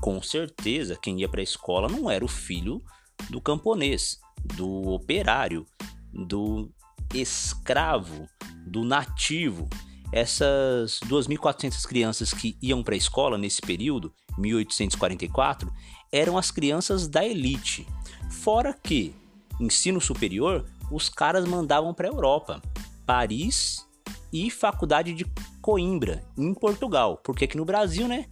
Com 0.00 0.22
certeza, 0.22 0.98
quem 1.00 1.20
ia 1.20 1.28
para 1.28 1.40
a 1.40 1.44
escola 1.44 1.88
não 1.88 2.10
era 2.10 2.24
o 2.24 2.28
filho 2.28 2.82
do 3.28 3.40
camponês, 3.40 4.18
do 4.56 4.88
operário, 4.88 5.66
do 6.12 6.70
escravo, 7.14 8.26
do 8.66 8.84
nativo. 8.84 9.68
Essas 10.12 11.00
2.400 11.06 11.86
crianças 11.86 12.32
que 12.32 12.56
iam 12.60 12.82
para 12.82 12.94
a 12.94 12.98
escola 12.98 13.38
nesse 13.38 13.60
período, 13.60 14.12
1844, 14.38 15.70
eram 16.10 16.36
as 16.36 16.50
crianças 16.50 17.06
da 17.06 17.24
elite. 17.24 17.86
Fora 18.30 18.74
que, 18.82 19.14
ensino 19.60 20.00
superior, 20.00 20.66
os 20.90 21.08
caras 21.08 21.44
mandavam 21.44 21.94
para 21.94 22.08
a 22.08 22.12
Europa, 22.12 22.60
Paris 23.06 23.86
e 24.32 24.50
Faculdade 24.50 25.12
de 25.12 25.24
Coimbra, 25.60 26.24
em 26.36 26.52
Portugal, 26.54 27.20
porque 27.22 27.44
aqui 27.44 27.56
no 27.56 27.64
Brasil, 27.64 28.08
né, 28.08 28.26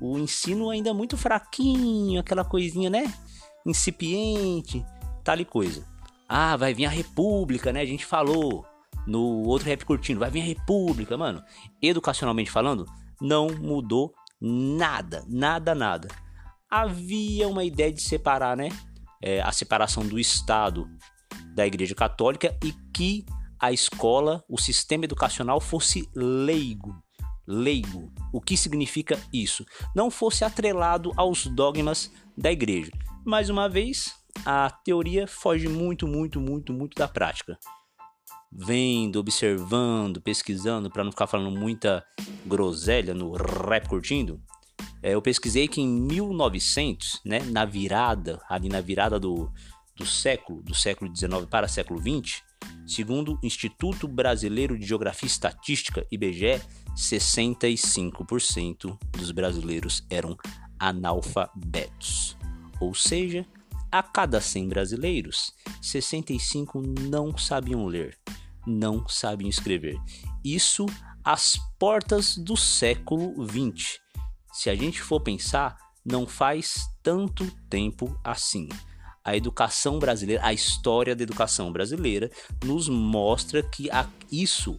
o 0.00 0.18
ensino 0.18 0.70
ainda 0.70 0.90
é 0.90 0.92
muito 0.92 1.16
fraquinho, 1.16 2.20
aquela 2.20 2.44
coisinha, 2.44 2.90
né, 2.90 3.12
incipiente, 3.66 4.84
tal 5.24 5.38
e 5.38 5.44
coisa. 5.44 5.84
Ah, 6.28 6.56
vai 6.56 6.74
vir 6.74 6.86
a 6.86 6.90
República, 6.90 7.72
né? 7.72 7.80
A 7.80 7.86
gente 7.86 8.04
falou 8.04 8.64
no 9.06 9.44
outro 9.44 9.68
rap 9.68 9.84
curtindo, 9.84 10.20
vai 10.20 10.30
vir 10.30 10.40
a 10.40 10.44
República, 10.44 11.16
mano. 11.16 11.42
Educacionalmente 11.80 12.50
falando, 12.50 12.84
não 13.20 13.48
mudou 13.48 14.12
nada, 14.40 15.24
nada, 15.28 15.74
nada. 15.74 16.08
Havia 16.68 17.48
uma 17.48 17.64
ideia 17.64 17.92
de 17.92 18.02
separar, 18.02 18.56
né? 18.56 18.68
É, 19.22 19.40
a 19.40 19.52
separação 19.52 20.06
do 20.06 20.18
Estado 20.18 20.88
da 21.54 21.66
Igreja 21.66 21.94
Católica 21.94 22.56
e 22.62 22.72
que 22.92 23.24
a 23.58 23.72
escola, 23.72 24.44
o 24.48 24.58
sistema 24.58 25.04
educacional 25.04 25.60
fosse 25.60 26.08
leigo. 26.14 26.94
Leigo. 27.46 28.12
O 28.32 28.40
que 28.40 28.56
significa 28.56 29.18
isso? 29.32 29.64
Não 29.94 30.10
fosse 30.10 30.44
atrelado 30.44 31.12
aos 31.16 31.46
dogmas 31.46 32.12
da 32.36 32.50
igreja. 32.50 32.90
Mais 33.24 33.48
uma 33.48 33.68
vez, 33.68 34.14
a 34.44 34.70
teoria 34.70 35.26
foge 35.26 35.68
muito, 35.68 36.06
muito, 36.06 36.40
muito, 36.40 36.72
muito 36.72 36.94
da 36.96 37.08
prática. 37.08 37.58
Vendo, 38.52 39.18
observando, 39.18 40.20
pesquisando, 40.20 40.90
para 40.90 41.04
não 41.04 41.10
ficar 41.10 41.26
falando 41.26 41.56
muita 41.56 42.04
groselha 42.44 43.12
no 43.14 43.32
rap 43.32 43.88
curtindo, 43.88 44.40
é, 45.02 45.14
eu 45.14 45.22
pesquisei 45.22 45.68
que 45.68 45.80
em 45.80 45.88
1900, 45.88 47.20
né, 47.24 47.40
na 47.40 47.64
virada, 47.64 48.40
ali 48.48 48.68
na 48.68 48.80
virada 48.80 49.18
do, 49.18 49.50
do 49.96 50.06
século, 50.06 50.62
do 50.62 50.74
século 50.74 51.10
19 51.10 51.46
para 51.46 51.68
século 51.68 52.00
20, 52.00 52.42
segundo 52.86 53.34
o 53.34 53.46
Instituto 53.46 54.06
Brasileiro 54.06 54.78
de 54.78 54.86
Geografia 54.86 55.26
e 55.26 55.30
Estatística, 55.30 56.06
IBGE, 56.10 56.60
65% 56.96 58.98
dos 59.12 59.30
brasileiros 59.30 60.06
eram 60.08 60.36
analfabetos. 60.78 62.36
Ou 62.80 62.94
seja, 62.94 63.46
a 63.90 64.02
cada 64.02 64.40
100 64.40 64.68
brasileiros, 64.68 65.52
65 65.80 66.82
não 66.82 67.36
sabiam 67.36 67.86
ler, 67.86 68.18
não 68.66 69.06
sabiam 69.08 69.48
escrever. 69.48 69.98
Isso 70.44 70.86
às 71.24 71.58
portas 71.78 72.36
do 72.36 72.56
século 72.56 73.44
20. 73.44 74.00
Se 74.52 74.70
a 74.70 74.74
gente 74.74 75.02
for 75.02 75.20
pensar, 75.20 75.76
não 76.04 76.26
faz 76.26 76.88
tanto 77.02 77.50
tempo 77.68 78.18
assim. 78.22 78.68
A 79.26 79.36
educação 79.36 79.98
brasileira, 79.98 80.46
a 80.46 80.52
história 80.52 81.16
da 81.16 81.24
educação 81.24 81.72
brasileira, 81.72 82.30
nos 82.64 82.88
mostra 82.88 83.60
que 83.60 83.90
a, 83.90 84.06
isso, 84.30 84.78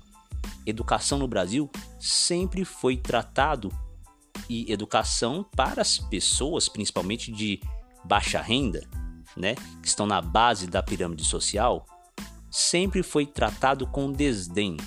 educação 0.66 1.20
no 1.20 1.28
Brasil, 1.28 1.70
sempre 2.00 2.64
foi 2.64 2.96
tratado 2.96 3.70
e 4.50 4.72
educação 4.72 5.46
para 5.54 5.82
as 5.82 5.98
pessoas, 5.98 6.70
principalmente 6.70 7.30
de 7.30 7.60
baixa 8.06 8.42
renda, 8.42 8.88
né, 9.36 9.54
que 9.82 9.88
estão 9.90 10.08
na 10.08 10.22
base 10.22 10.66
da 10.66 10.82
pirâmide 10.82 11.26
social, 11.26 11.86
sempre 12.50 13.04
foi 13.04 13.26
tratado 13.26 13.86
com 13.86 14.10
desdém, 14.10 14.78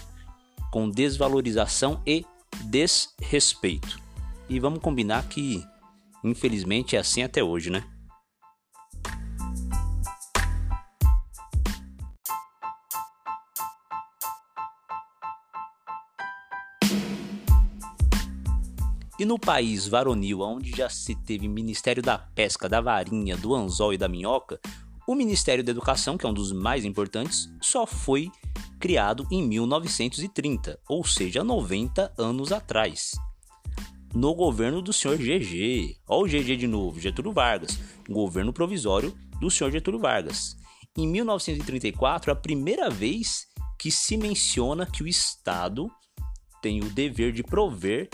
com 0.73 0.89
desvalorização 0.89 2.01
e 2.07 2.25
desrespeito. 2.65 4.01
E 4.49 4.59
vamos 4.59 4.81
combinar 4.81 5.29
que, 5.29 5.63
infelizmente, 6.25 6.97
é 6.97 6.99
assim 6.99 7.23
até 7.23 7.45
hoje, 7.45 7.69
né? 7.69 7.85
E 19.21 19.25
no 19.27 19.39
país 19.39 19.87
varonil, 19.87 20.41
onde 20.41 20.71
já 20.71 20.89
se 20.89 21.15
teve 21.15 21.47
Ministério 21.47 22.03
da 22.03 22.17
Pesca, 22.17 22.71
da 22.71 22.81
Varinha, 22.81 23.37
do 23.37 23.55
Anzol 23.55 23.93
e 23.93 23.99
da 23.99 24.09
Minhoca, 24.09 24.59
o 25.07 25.15
Ministério 25.15 25.63
da 25.63 25.71
Educação, 25.71 26.17
que 26.17 26.25
é 26.25 26.29
um 26.31 26.33
dos 26.33 26.53
mais 26.53 26.87
importantes, 26.87 27.47
só 27.61 27.85
foi 27.85 28.31
criado 28.81 29.29
em 29.31 29.47
1930, 29.47 30.81
ou 30.89 31.05
seja, 31.05 31.45
90 31.45 32.15
anos 32.17 32.51
atrás. 32.51 33.11
No 34.15 34.35
governo 34.35 34.81
do 34.81 34.91
senhor 34.91 35.19
GG, 35.19 35.99
olha 36.09 36.23
o 36.23 36.27
GG 36.27 36.57
de 36.57 36.67
novo, 36.67 36.99
Getúlio 36.99 37.31
Vargas, 37.31 37.79
governo 38.09 38.55
provisório 38.55 39.15
do 39.39 39.51
senhor 39.51 39.71
Getúlio 39.71 40.01
Vargas. 40.01 40.57
Em 40.97 41.07
1934, 41.07 42.33
a 42.33 42.35
primeira 42.35 42.89
vez 42.89 43.45
que 43.79 43.91
se 43.91 44.17
menciona 44.17 44.87
que 44.87 45.03
o 45.03 45.07
Estado 45.07 45.91
tem 46.63 46.81
o 46.81 46.89
dever 46.89 47.33
de 47.33 47.43
prover 47.43 48.09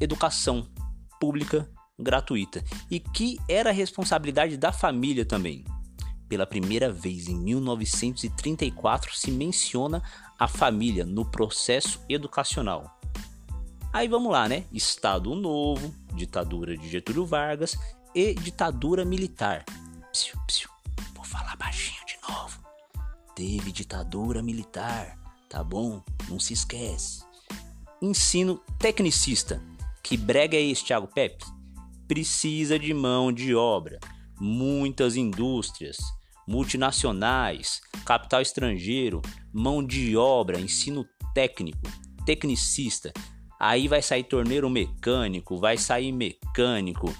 educação 0.00 0.68
pública 1.20 1.68
gratuita 1.98 2.62
e 2.90 3.00
que 3.00 3.38
era 3.48 3.72
responsabilidade 3.72 4.56
da 4.56 4.72
família 4.72 5.24
também. 5.24 5.64
Pela 6.28 6.46
primeira 6.46 6.92
vez 6.92 7.26
em 7.26 7.36
1934 7.36 9.16
se 9.16 9.30
menciona 9.30 10.02
a 10.38 10.46
família 10.46 11.04
no 11.04 11.24
processo 11.24 12.00
educacional. 12.08 12.98
Aí 13.92 14.06
vamos 14.06 14.30
lá, 14.30 14.48
né? 14.48 14.64
Estado 14.72 15.34
Novo, 15.34 15.94
ditadura 16.14 16.76
de 16.76 16.88
Getúlio 16.88 17.24
Vargas 17.24 17.76
e 18.14 18.34
ditadura 18.34 19.04
militar. 19.04 19.64
Psiu, 20.12 20.38
psiu. 20.46 20.68
Vou 21.14 21.24
falar 21.24 21.56
baixinho 21.56 22.04
de 22.06 22.18
novo. 22.28 22.60
Teve 23.34 23.72
ditadura 23.72 24.42
militar, 24.42 25.18
tá 25.48 25.64
bom? 25.64 26.02
Não 26.28 26.38
se 26.38 26.52
esquece. 26.52 27.24
Ensino 28.02 28.62
tecnicista 28.78 29.60
que 30.08 30.16
brega 30.16 30.56
é 30.56 30.62
esse, 30.62 30.86
Thiago 30.86 31.06
Pepe? 31.06 31.44
Precisa 32.06 32.78
de 32.78 32.94
mão 32.94 33.30
de 33.30 33.54
obra. 33.54 34.00
Muitas 34.40 35.16
indústrias, 35.16 35.98
multinacionais, 36.46 37.82
capital 38.06 38.40
estrangeiro, 38.40 39.20
mão 39.52 39.84
de 39.84 40.16
obra, 40.16 40.58
ensino 40.58 41.04
técnico, 41.34 41.82
tecnicista. 42.24 43.12
Aí 43.60 43.86
vai 43.86 44.00
sair 44.00 44.24
torneiro 44.24 44.70
mecânico, 44.70 45.58
vai 45.58 45.76
sair 45.76 46.10
mecânico, 46.10 47.14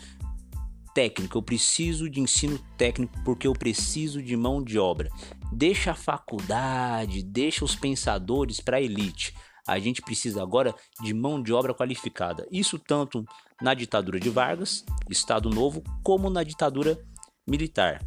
técnico. 0.95 1.37
Eu 1.37 1.43
preciso 1.43 2.09
de 2.09 2.21
ensino 2.21 2.59
técnico 2.79 3.23
porque 3.23 3.47
eu 3.47 3.53
preciso 3.53 4.23
de 4.23 4.35
mão 4.35 4.65
de 4.65 4.79
obra. 4.79 5.11
Deixa 5.53 5.91
a 5.91 5.95
faculdade, 5.95 7.23
deixa 7.23 7.67
os 7.67 7.77
pensadores 7.77 8.61
para 8.61 8.79
a 8.79 8.81
elite. 8.81 9.35
A 9.69 9.79
gente 9.79 10.01
precisa 10.01 10.43
agora 10.43 10.75
de 11.03 11.13
mão 11.13 11.43
de 11.43 11.53
obra 11.53 11.75
qualificada. 11.75 12.49
Isso 12.51 12.79
tanto 12.79 13.23
na 13.61 13.75
ditadura 13.75 14.19
de 14.19 14.31
Vargas, 14.31 14.83
Estado 15.11 15.51
Novo, 15.51 15.85
como 16.03 16.31
na 16.31 16.43
ditadura 16.43 16.99
militar. 17.47 18.03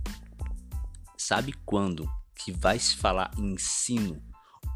Sabe 1.15 1.53
quando 1.63 2.09
que 2.35 2.51
vai 2.51 2.79
se 2.79 2.97
falar 2.97 3.29
ensino 3.37 4.19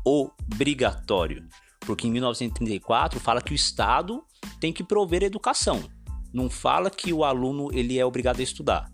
obrigatório? 0.05 1.49
Porque 1.79 2.07
em 2.07 2.11
1934 2.11 3.19
fala 3.19 3.41
que 3.41 3.51
o 3.51 3.55
Estado 3.55 4.23
tem 4.59 4.71
que 4.71 4.83
prover 4.83 5.23
educação. 5.23 5.83
Não 6.31 6.51
fala 6.51 6.91
que 6.91 7.11
o 7.11 7.23
aluno 7.23 7.69
ele 7.73 7.97
é 7.97 8.05
obrigado 8.05 8.41
a 8.41 8.43
estudar, 8.43 8.91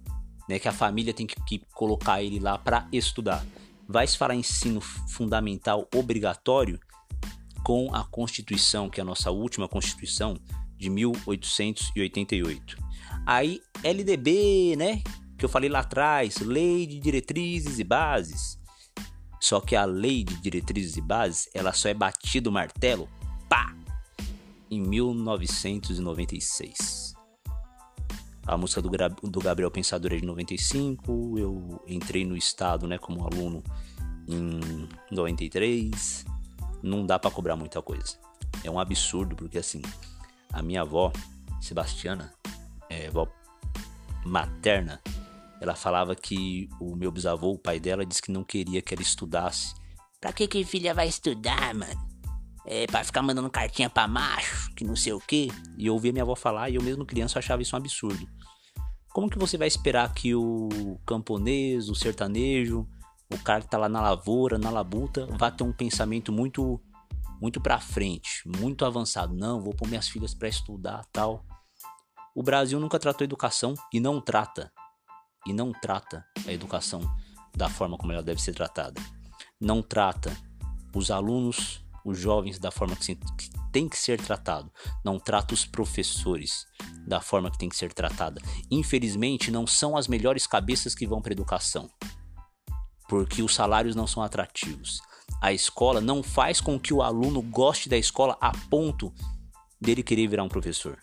né? 0.48 0.58
Que 0.60 0.70
a 0.70 0.74
família 0.74 1.14
tem 1.14 1.28
que, 1.28 1.36
que 1.44 1.62
colocar 1.74 2.24
ele 2.24 2.40
lá 2.40 2.58
para 2.58 2.88
estudar. 2.90 3.46
Vai 3.86 4.08
se 4.08 4.18
falar 4.18 4.36
ensino 4.36 4.80
fundamental 4.80 5.90
obrigatório 5.94 6.80
com 7.64 7.94
a 7.94 8.04
Constituição, 8.04 8.90
que 8.90 9.00
é 9.00 9.04
a 9.04 9.06
nossa 9.06 9.30
última 9.32 9.68
Constituição 9.68 10.36
de 10.78 10.90
1888. 10.90 12.78
Aí 13.26 13.62
LDB, 13.84 14.76
né? 14.78 15.02
Que 15.38 15.46
eu 15.46 15.50
falei 15.50 15.70
lá 15.70 15.80
atrás, 15.80 16.40
Lei 16.40 16.86
de 16.86 17.00
Diretrizes 17.00 17.80
e 17.80 17.84
Bases. 17.84 18.60
Só 19.40 19.60
que 19.60 19.76
a 19.76 19.86
Lei 19.86 20.24
de 20.24 20.40
Diretrizes 20.42 20.98
e 20.98 21.02
Bases, 21.02 21.50
ela 21.54 21.74
só 21.74 21.90
é 21.90 21.94
batida 21.94 22.50
o 22.50 22.54
martelo, 22.54 23.08
pá, 23.50 23.76
em 24.70 24.80
1996. 24.80 27.14
A 28.46 28.56
música 28.58 28.82
do, 28.82 28.90
do 28.90 29.40
Gabriel 29.40 29.72
Pensador 29.72 30.14
é 30.14 30.18
de 30.18 30.26
95, 30.26 31.38
eu 31.38 31.82
entrei 31.88 32.26
no 32.26 32.36
estado, 32.36 32.88
né, 32.88 32.98
como 32.98 33.24
aluno 33.26 33.64
em 34.28 34.90
93 35.12 36.26
não 36.82 37.06
dá 37.06 37.20
para 37.20 37.32
cobrar 37.32 37.56
muita 37.56 37.82
coisa. 37.82 38.18
É 38.64 38.70
um 38.70 38.80
absurdo, 38.80 39.36
porque 39.36 39.58
assim, 39.58 39.82
a 40.52 40.62
minha 40.62 40.82
avó, 40.82 41.12
Sebastiana, 41.62 42.34
é, 42.90 43.08
avó 43.08 43.28
materna, 44.26 45.02
ela 45.60 45.76
falava 45.76 46.16
que 46.16 46.70
o 46.80 46.96
meu 46.96 47.12
bisavô, 47.12 47.52
o 47.52 47.58
pai 47.58 47.80
dela, 47.80 48.06
disse 48.06 48.22
que 48.22 48.32
não 48.32 48.44
queria 48.44 48.82
que 48.82 48.94
ela 48.94 49.02
estudasse. 49.02 49.76
Pra 50.20 50.34
que 50.34 50.48
que 50.48 50.64
filha 50.66 50.94
vai 50.94 51.08
estudar, 51.08 51.74
mano? 51.74 52.12
É, 52.66 52.86
pra 52.86 53.04
ficar 53.04 53.22
mandando 53.22 53.50
cartinha 53.50 53.90
pra 53.90 54.08
macho, 54.08 54.72
que 54.76 54.84
não 54.84 54.96
sei 54.96 55.14
o 55.14 55.20
que. 55.20 55.50
E 55.78 55.88
eu 55.88 55.94
ouvia 55.94 56.12
minha 56.12 56.24
avó 56.24 56.36
falar 56.36 56.70
e 56.70 56.76
eu 56.76 56.82
mesmo 56.82 57.06
criança 57.06 57.40
achava 57.40 57.62
isso 57.62 57.76
um 57.76 57.80
absurdo. 57.80 58.28
Como 59.10 59.30
que 59.30 59.38
você 59.38 59.58
vai 59.58 59.68
esperar 59.68 60.14
que 60.14 60.34
o 60.36 61.00
camponês, 61.06 61.90
o 61.90 61.96
sertanejo, 61.96 62.88
o 63.34 63.40
cara 63.44 63.62
que 63.62 63.70
tá 63.70 63.78
lá 63.78 63.88
na 63.88 64.02
lavoura, 64.02 64.58
na 64.58 64.70
labuta, 64.70 65.26
vai 65.38 65.52
ter 65.52 65.64
um 65.64 65.72
pensamento 65.72 66.32
muito 66.32 66.80
muito 67.42 67.60
para 67.60 67.80
frente, 67.80 68.44
muito 68.46 68.86
avançado. 68.86 69.34
Não, 69.34 69.60
vou 69.60 69.74
pôr 69.74 69.88
minhas 69.88 70.08
filhas 70.08 70.32
para 70.32 70.48
estudar, 70.48 71.04
tal. 71.12 71.44
O 72.36 72.44
Brasil 72.44 72.80
nunca 72.80 73.00
tratou 73.00 73.26
educação 73.26 73.74
e 73.92 74.00
não 74.00 74.22
trata. 74.22 74.72
E 75.48 75.52
não 75.52 75.74
trata 75.74 76.24
a 76.46 76.54
educação 76.54 77.02
da 77.58 77.68
forma 77.68 77.98
como 77.98 78.12
ela 78.12 78.22
deve 78.22 78.40
ser 78.40 78.54
tratada. 78.54 79.02
Não 79.60 79.82
trata 79.82 80.32
os 80.96 81.10
alunos, 81.10 81.84
os 82.06 82.20
jovens 82.20 82.60
da 82.60 82.70
forma 82.70 82.96
que, 82.96 83.18
tem 83.72 83.90
que 83.90 83.98
ser 83.98 84.22
tratado. 84.22 84.72
Não 85.04 85.18
trata 85.18 85.56
os 85.56 85.66
professores 85.66 86.68
da 87.08 87.22
forma 87.22 87.50
que 87.50 87.58
tem 87.58 87.70
que 87.70 87.76
ser 87.76 87.92
tratada. 87.92 88.40
Infelizmente, 88.70 89.50
não 89.50 89.66
são 89.66 89.98
as 89.98 90.08
melhores 90.08 90.46
cabeças 90.46 90.94
que 90.94 91.08
vão 91.08 91.24
para 91.24 91.32
educação 91.32 91.90
porque 93.12 93.44
os 93.44 93.54
salários 93.54 93.94
não 93.94 94.08
são 94.08 94.24
atrativos. 94.24 95.02
A 95.42 95.52
escola 95.52 96.00
não 96.00 96.24
faz 96.24 96.62
com 96.62 96.80
que 96.80 96.94
o 96.94 97.02
aluno 97.02 97.42
goste 97.42 97.90
da 97.90 97.98
escola 97.98 98.38
a 98.40 98.54
ponto 98.70 99.14
dele 99.82 100.02
querer 100.02 100.28
virar 100.28 100.44
um 100.44 100.48
professor. 100.48 100.98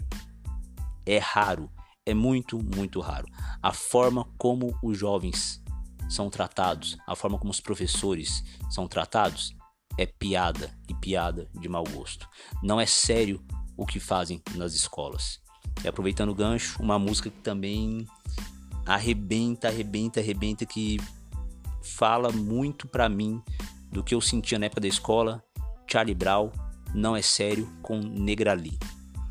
É 1.04 1.18
raro, 1.18 1.70
é 2.06 2.14
muito, 2.14 2.58
muito 2.64 2.98
raro. 3.00 3.26
A 3.62 3.74
forma 3.74 4.26
como 4.38 4.74
os 4.82 4.96
jovens 4.96 5.62
são 6.08 6.30
tratados, 6.30 6.96
a 7.06 7.14
forma 7.14 7.38
como 7.38 7.50
os 7.50 7.60
professores 7.60 8.42
são 8.70 8.88
tratados, 8.88 9.54
é 9.98 10.06
piada 10.06 10.74
e 10.88 10.94
piada 10.94 11.46
de 11.60 11.68
mau 11.68 11.84
gosto. 11.84 12.26
Não 12.62 12.80
é 12.80 12.86
sério 12.86 13.44
o 13.76 13.84
que 13.84 14.00
fazem 14.00 14.42
nas 14.54 14.72
escolas. 14.72 15.40
E 15.84 15.88
aproveitando 15.88 16.30
o 16.30 16.34
gancho, 16.34 16.82
uma 16.82 16.98
música 16.98 17.28
que 17.28 17.42
também 17.42 18.06
arrebenta, 18.86 19.68
arrebenta, 19.68 20.20
arrebenta, 20.20 20.64
que 20.64 20.96
fala 21.82 22.30
muito 22.30 22.86
para 22.86 23.08
mim 23.08 23.42
do 23.90 24.02
que 24.02 24.14
eu 24.14 24.20
sentia 24.20 24.58
na 24.58 24.66
época 24.66 24.80
da 24.80 24.88
escola. 24.88 25.42
Charlie 25.90 26.14
Brown, 26.14 26.50
não 26.94 27.16
é 27.16 27.22
sério, 27.22 27.68
com 27.82 27.98
Negrali. 27.98 28.78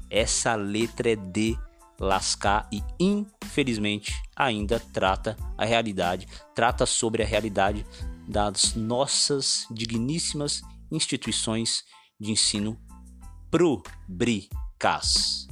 Essa 0.09 0.55
letra 0.55 1.11
é 1.11 1.15
de 1.15 1.57
lascar 1.99 2.67
e 2.71 2.81
infelizmente 2.99 4.13
ainda 4.35 4.79
trata 4.79 5.35
a 5.57 5.65
realidade, 5.65 6.27
trata 6.53 6.85
sobre 6.85 7.23
a 7.23 7.25
realidade 7.25 7.85
das 8.27 8.75
nossas 8.75 9.65
digníssimas 9.71 10.61
instituições 10.91 11.83
de 12.19 12.31
ensino 12.31 12.77
públicas. 13.49 15.47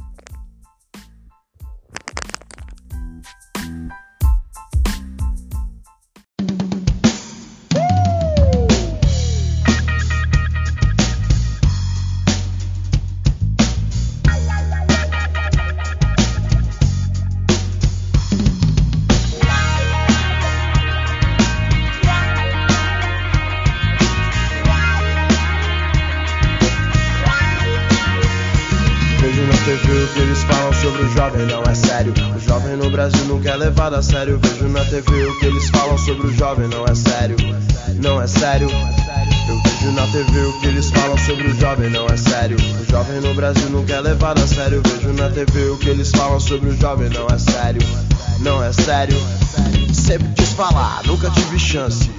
Sobre 46.56 46.70
o 46.70 46.78
jovem, 46.78 47.10
não 47.10 47.28
é 47.28 47.38
sério, 47.38 47.82
não 48.40 48.64
é 48.64 48.72
sério. 48.72 49.18
Sempre 49.94 50.30
quis 50.36 50.54
falar, 50.54 51.02
nunca 51.06 51.30
tive 51.32 51.60
chance. 51.60 52.10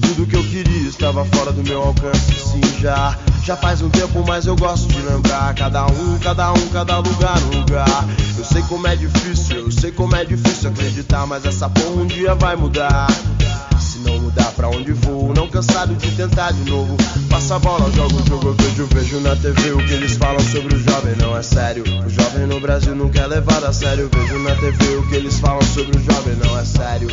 Tudo 0.00 0.26
que 0.26 0.36
eu 0.36 0.44
queria 0.44 0.88
estava 0.88 1.24
fora 1.24 1.50
do 1.50 1.62
meu 1.64 1.82
alcance. 1.82 2.32
Sim, 2.34 2.60
já, 2.80 3.18
já 3.44 3.56
faz 3.56 3.82
um 3.82 3.90
tempo, 3.90 4.24
mas 4.26 4.46
eu 4.46 4.54
gosto 4.54 4.86
de 4.88 5.00
lembrar. 5.00 5.54
Cada 5.54 5.86
um, 5.86 6.18
cada 6.20 6.52
um, 6.52 6.68
cada 6.68 6.98
lugar, 6.98 7.36
lugar. 7.52 8.08
Eu 8.38 8.44
sei 8.44 8.62
como 8.62 8.86
é 8.86 8.94
difícil, 8.94 9.56
eu 9.56 9.72
sei 9.72 9.90
como 9.90 10.14
é 10.14 10.24
difícil 10.24 10.70
acreditar, 10.70 11.26
mas 11.26 11.44
essa 11.44 11.68
porra 11.68 12.02
um 12.02 12.06
dia 12.06 12.34
vai 12.36 12.54
mudar. 12.54 13.08
Mudar 14.30 14.52
pra 14.52 14.68
onde 14.68 14.92
vou, 14.92 15.34
não 15.34 15.48
cansado 15.48 15.92
de 15.96 16.08
tentar 16.12 16.52
de 16.52 16.70
novo. 16.70 16.96
Passa 17.28 17.56
a 17.56 17.58
bola, 17.58 17.90
jogo 17.90 18.14
o 18.14 18.28
jogo, 18.28 18.56
eu 18.78 18.86
vejo, 18.86 19.18
na 19.18 19.34
TV 19.34 19.72
o 19.72 19.78
que 19.84 19.92
eles 19.92 20.16
falam 20.16 20.38
sobre 20.38 20.76
o 20.76 20.78
jovem, 20.78 21.16
não 21.16 21.36
é 21.36 21.42
sério. 21.42 21.82
O 21.82 22.08
jovem 22.08 22.46
no 22.46 22.60
Brasil 22.60 22.94
nunca 22.94 23.18
é 23.18 23.26
levado 23.26 23.64
a 23.64 23.72
sério. 23.72 24.08
Vejo 24.12 24.38
na 24.38 24.54
TV 24.54 24.96
o 24.98 25.08
que 25.08 25.16
eles 25.16 25.40
falam 25.40 25.60
sobre 25.62 25.98
o 25.98 26.04
jovem, 26.04 26.36
não 26.36 26.56
é 26.56 26.64
sério. 26.64 27.08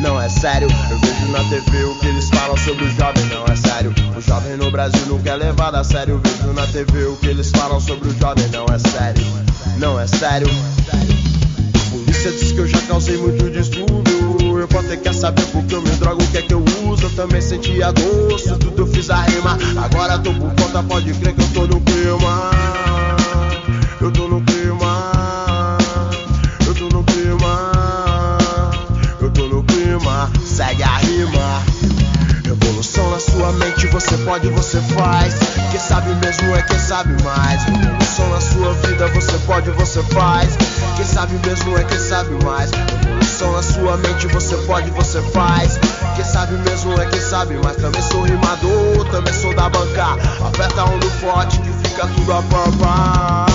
Não 0.00 0.20
é 0.20 0.28
sério, 0.28 0.68
eu 0.90 0.98
vejo 1.00 1.32
na 1.32 1.40
TV 1.48 1.84
o 1.84 1.98
que 1.98 2.06
eles 2.06 2.28
falam 2.30 2.56
sobre 2.56 2.84
o 2.84 2.90
jovem, 2.90 3.24
não 3.24 3.44
é 3.44 3.56
sério. 3.56 3.94
O 4.16 4.20
jovem 4.20 4.56
no 4.56 4.70
Brasil 4.70 5.06
nunca 5.06 5.30
é 5.30 5.36
levado 5.36 5.74
a 5.74 5.82
sério. 5.82 6.20
Vejo 6.22 6.52
na 6.52 6.66
TV 6.68 7.06
o 7.06 7.16
que 7.16 7.26
eles 7.26 7.50
falam 7.50 7.80
sobre 7.80 8.08
o 8.08 8.18
jovem, 8.20 8.48
não 8.50 8.66
é 8.72 8.78
sério. 8.78 9.24
Não 9.78 9.98
é 9.98 10.06
sério. 10.06 10.46
Polícia 11.90 12.30
diz 12.30 12.52
que 12.52 12.58
eu 12.58 12.68
já 12.68 12.80
causei 12.82 13.16
muito 13.16 13.50
distúrbio. 13.50 13.91
Eu 14.62 14.68
vou 14.68 14.82
ter 14.84 14.96
que 14.96 15.12
saber 15.12 15.44
porque 15.46 15.74
eu 15.74 15.82
me 15.82 15.90
drogo, 15.96 16.22
o 16.22 16.26
que 16.28 16.38
é 16.38 16.42
que 16.42 16.54
eu 16.54 16.64
uso. 16.88 17.06
Eu 17.06 17.10
também 17.16 17.40
sentia 17.40 17.90
gosto, 17.90 18.56
tudo 18.60 18.82
eu 18.82 18.86
fiz 18.86 19.10
a 19.10 19.20
rima. 19.22 19.58
Agora 19.76 20.16
tô 20.20 20.32
por 20.32 20.54
conta, 20.54 20.80
pode 20.84 21.12
crer 21.14 21.34
que 21.34 21.42
eu 21.42 21.48
tô 21.48 21.66
no 21.66 21.80
clima. 21.80 22.50
Eu 24.00 24.12
tô 24.12 24.28
no 24.28 24.40
clima. 24.42 25.78
Eu 26.64 26.74
tô 26.76 26.88
no 26.96 27.02
clima. 27.02 28.38
Eu 29.20 29.30
tô 29.32 29.48
no 29.48 29.64
clima. 29.64 30.30
Segue 30.44 30.84
a 30.84 30.96
rima. 30.98 31.51
Sua 33.42 33.52
mente 33.54 33.88
você 33.88 34.16
pode, 34.18 34.48
você 34.50 34.80
faz. 34.94 35.34
Quem 35.72 35.80
sabe 35.80 36.14
mesmo 36.24 36.54
é 36.54 36.62
quem 36.62 36.78
sabe 36.78 37.20
mais. 37.24 37.66
Evolução 37.66 38.30
na 38.30 38.40
sua 38.40 38.72
vida, 38.74 39.08
você 39.08 39.36
pode, 39.38 39.68
você 39.72 40.00
faz. 40.14 40.56
Quem 40.94 41.04
sabe 41.04 41.34
mesmo 41.44 41.76
é 41.76 41.82
quem 41.82 41.98
sabe 41.98 42.44
mais. 42.44 42.70
Evolução 42.72 43.50
na 43.50 43.62
sua 43.64 43.96
mente, 43.96 44.28
você 44.28 44.56
pode, 44.58 44.92
você 44.92 45.20
faz. 45.32 45.76
Quem 46.14 46.24
sabe 46.24 46.56
mesmo 46.58 46.92
é 47.00 47.06
quem 47.06 47.20
sabe 47.20 47.54
mais. 47.64 47.76
Também 47.78 48.02
sou 48.02 48.22
rimador, 48.22 49.10
também 49.10 49.34
sou 49.34 49.52
da 49.56 49.68
banca. 49.68 50.12
Aperta 50.46 50.84
um 50.84 50.98
no 50.98 51.10
forte 51.10 51.58
que 51.58 51.88
fica 51.88 52.06
tudo 52.06 52.32
a 52.32 52.42
pampa. 52.42 53.51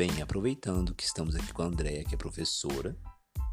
Bem, 0.00 0.22
aproveitando 0.22 0.94
que 0.94 1.04
estamos 1.04 1.36
aqui 1.36 1.52
com 1.52 1.60
a 1.60 1.66
Andrea, 1.66 2.02
que 2.04 2.14
é 2.14 2.16
professora, 2.16 2.96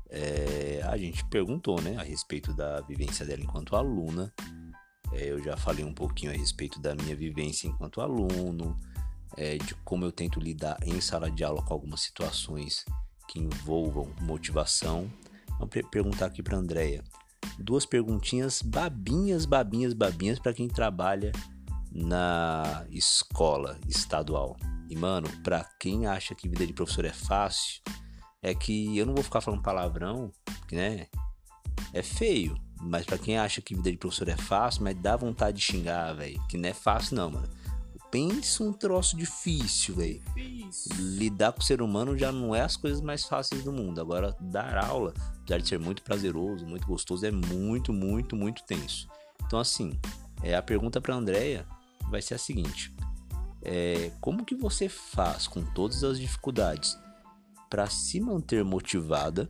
é, 0.10 0.82
a 0.86 0.96
gente 0.96 1.26
perguntou 1.26 1.82
né, 1.82 1.98
a 1.98 2.04
respeito 2.04 2.54
da 2.54 2.80
vivência 2.80 3.26
dela 3.26 3.42
enquanto 3.42 3.76
aluna. 3.76 4.34
É, 5.12 5.30
eu 5.30 5.44
já 5.44 5.58
falei 5.58 5.84
um 5.84 5.94
pouquinho 5.94 6.32
a 6.32 6.34
respeito 6.34 6.80
da 6.80 6.96
minha 6.96 7.14
vivência 7.18 7.68
enquanto 7.68 8.00
aluno, 8.00 8.80
é, 9.36 9.58
de 9.58 9.76
como 9.84 10.06
eu 10.06 10.12
tento 10.14 10.40
lidar 10.40 10.78
em 10.84 11.02
sala 11.02 11.30
de 11.30 11.44
aula 11.44 11.62
com 11.62 11.74
algumas 11.74 12.00
situações 12.00 12.86
que 13.28 13.40
envolvam 13.40 14.10
motivação. 14.22 15.12
Vou 15.60 15.68
perguntar 15.68 16.28
aqui 16.28 16.42
para 16.42 16.56
a 16.56 16.62
Andrea 16.62 17.04
duas 17.60 17.86
perguntinhas 17.86 18.62
babinhas, 18.62 19.46
babinhas, 19.46 19.94
babinhas 19.94 20.40
para 20.40 20.54
quem 20.54 20.70
trabalha 20.70 21.34
na 21.92 22.86
escola 22.90 23.78
estadual. 23.86 24.56
E 24.90 24.96
mano, 24.96 25.28
pra 25.44 25.64
quem 25.80 26.06
acha 26.06 26.34
que 26.34 26.48
vida 26.48 26.66
de 26.66 26.74
professor 26.74 27.06
é 27.06 27.14
fácil, 27.14 27.82
é 28.42 28.54
que 28.54 28.98
eu 28.98 29.06
não 29.06 29.14
vou 29.14 29.24
ficar 29.24 29.42
falando 29.42 29.62
palavrão, 29.62 30.32
né? 30.72 31.08
É 31.94 32.02
feio, 32.02 32.58
mas 32.82 33.06
pra 33.06 33.18
quem 33.18 33.38
acha 33.38 33.62
que 33.62 33.76
vida 33.76 33.92
de 33.92 33.98
professor 33.98 34.30
é 34.30 34.38
fácil, 34.38 34.84
mas 34.84 34.96
dá 34.96 35.16
vontade 35.16 35.58
de 35.58 35.64
xingar, 35.64 36.14
velho, 36.14 36.42
que 36.48 36.58
não 36.58 36.70
é 36.70 36.74
fácil 36.74 37.16
não, 37.16 37.32
mano. 37.32 37.50
Pensa 38.10 38.64
um 38.64 38.72
troço 38.72 39.18
difícil, 39.18 39.96
velho. 39.96 40.22
Lidar 40.98 41.52
com 41.52 41.60
o 41.60 41.64
ser 41.64 41.82
humano 41.82 42.18
já 42.18 42.32
não 42.32 42.56
é 42.56 42.62
as 42.62 42.78
coisas 42.78 43.02
mais 43.02 43.26
fáceis 43.26 43.66
do 43.66 43.74
mundo. 43.74 44.00
Agora, 44.00 44.36
dar 44.40 44.78
aula, 44.78 45.14
apesar 45.42 45.60
de 45.60 45.68
ser 45.68 45.78
muito 45.78 46.02
prazeroso, 46.02 46.66
muito 46.66 46.88
gostoso, 46.88 47.26
é 47.26 47.32
muito, 47.32 47.92
muito, 47.92 48.34
muito 48.34 48.64
tenso. 48.64 49.10
Então, 49.46 49.60
assim, 49.60 50.00
é, 50.42 50.56
a 50.56 50.62
pergunta 50.62 51.02
pra 51.02 51.16
Andrea 51.16 51.66
vai 52.10 52.22
ser 52.22 52.36
a 52.36 52.38
seguinte: 52.38 52.96
é, 53.62 54.12
como 54.22 54.46
que 54.46 54.56
você 54.56 54.88
faz 54.90 55.48
com 55.48 55.64
todas 55.74 56.04
as 56.04 56.20
dificuldades 56.20 56.98
para 57.70 57.88
se 57.88 58.20
manter 58.20 58.64
motivada? 58.64 59.50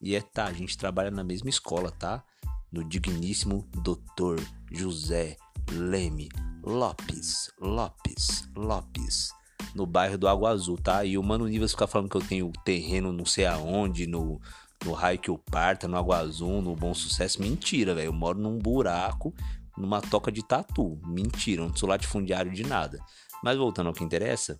E 0.00 0.14
é 0.14 0.20
tá, 0.20 0.44
a 0.44 0.52
gente 0.52 0.76
trabalha 0.76 1.10
na 1.10 1.24
mesma 1.24 1.48
escola, 1.48 1.90
tá? 1.90 2.22
No 2.70 2.84
digníssimo 2.84 3.68
Dr. 3.82 4.42
José 4.70 5.36
Leme 5.70 6.28
Lopes, 6.66 7.50
Lopes, 7.60 8.48
Lopes, 8.56 9.30
no 9.72 9.86
bairro 9.86 10.18
do 10.18 10.26
Água 10.26 10.50
Azul, 10.50 10.76
tá? 10.76 11.04
E 11.04 11.16
o 11.16 11.22
Mano 11.22 11.46
Nivas 11.46 11.70
fica 11.70 11.86
falando 11.86 12.10
que 12.10 12.16
eu 12.16 12.22
tenho 12.22 12.52
terreno 12.64 13.12
não 13.12 13.24
sei 13.24 13.46
aonde, 13.46 14.06
no, 14.06 14.40
no 14.84 14.92
raio 14.92 15.18
que 15.18 15.30
eu 15.30 15.38
parta, 15.38 15.86
no 15.86 15.96
Água 15.96 16.18
Azul, 16.18 16.60
no 16.60 16.74
Bom 16.74 16.92
Sucesso. 16.92 17.40
Mentira, 17.40 17.94
velho. 17.94 18.08
Eu 18.08 18.12
moro 18.12 18.38
num 18.40 18.58
buraco, 18.58 19.32
numa 19.78 20.00
toca 20.00 20.32
de 20.32 20.42
tatu. 20.42 20.98
Mentira, 21.06 21.62
não 21.62 21.74
sou 21.74 21.88
latifundiário 21.88 22.52
de 22.52 22.64
nada. 22.64 22.98
Mas 23.46 23.56
voltando 23.58 23.86
ao 23.86 23.92
que 23.92 24.02
interessa, 24.02 24.58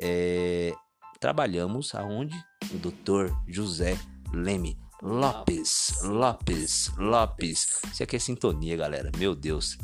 é... 0.00 0.72
trabalhamos 1.18 1.92
aonde? 1.92 2.36
O 2.72 2.78
Dr. 2.78 3.34
José 3.48 3.98
Leme 4.32 4.78
Lopes, 5.02 6.00
Lopes, 6.04 6.92
Lopes. 6.96 7.80
Isso 7.92 8.00
aqui 8.00 8.14
é 8.14 8.20
sintonia, 8.20 8.76
galera. 8.76 9.10
Meu 9.18 9.34
Deus. 9.34 9.76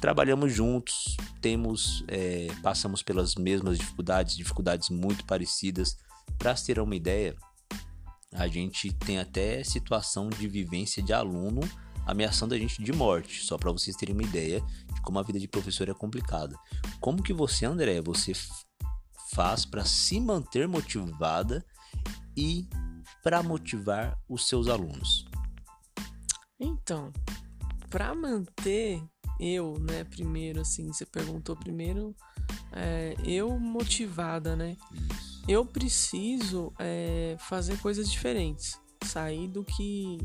trabalhamos 0.00 0.52
juntos, 0.52 1.16
temos, 1.40 2.04
é, 2.06 2.46
passamos 2.62 3.02
pelas 3.02 3.34
mesmas 3.34 3.78
dificuldades, 3.78 4.36
dificuldades 4.36 4.88
muito 4.88 5.24
parecidas. 5.24 5.96
Para 6.38 6.54
ter 6.54 6.78
uma 6.78 6.94
ideia, 6.94 7.34
a 8.32 8.46
gente 8.46 8.92
tem 8.92 9.18
até 9.18 9.64
situação 9.64 10.30
de 10.30 10.46
vivência 10.46 11.02
de 11.02 11.12
aluno 11.12 11.62
ameaçando 12.06 12.54
a 12.54 12.58
gente 12.58 12.82
de 12.82 12.92
morte, 12.92 13.44
só 13.44 13.58
para 13.58 13.72
vocês 13.72 13.96
terem 13.96 14.14
uma 14.14 14.22
ideia 14.22 14.60
de 14.94 15.00
como 15.02 15.18
a 15.18 15.22
vida 15.22 15.38
de 15.38 15.48
professor 15.48 15.88
é 15.88 15.94
complicada. 15.94 16.56
Como 17.00 17.22
que 17.22 17.32
você, 17.32 17.66
André, 17.66 18.00
você 18.00 18.32
faz 19.34 19.66
para 19.66 19.84
se 19.84 20.20
manter 20.20 20.68
motivada 20.68 21.64
e 22.36 22.68
para 23.22 23.42
motivar 23.42 24.16
os 24.28 24.48
seus 24.48 24.68
alunos? 24.68 25.26
Então, 26.58 27.12
para 27.90 28.14
manter 28.14 29.02
eu, 29.38 29.78
né, 29.80 30.04
primeiro, 30.04 30.60
assim, 30.60 30.90
você 30.92 31.04
perguntou 31.04 31.56
primeiro, 31.56 32.14
é, 32.72 33.14
eu 33.24 33.58
motivada, 33.58 34.56
né? 34.56 34.76
Eu 35.46 35.64
preciso 35.64 36.72
é, 36.78 37.36
fazer 37.38 37.78
coisas 37.78 38.10
diferentes, 38.10 38.80
sair 39.04 39.48
do 39.48 39.62
que 39.62 40.18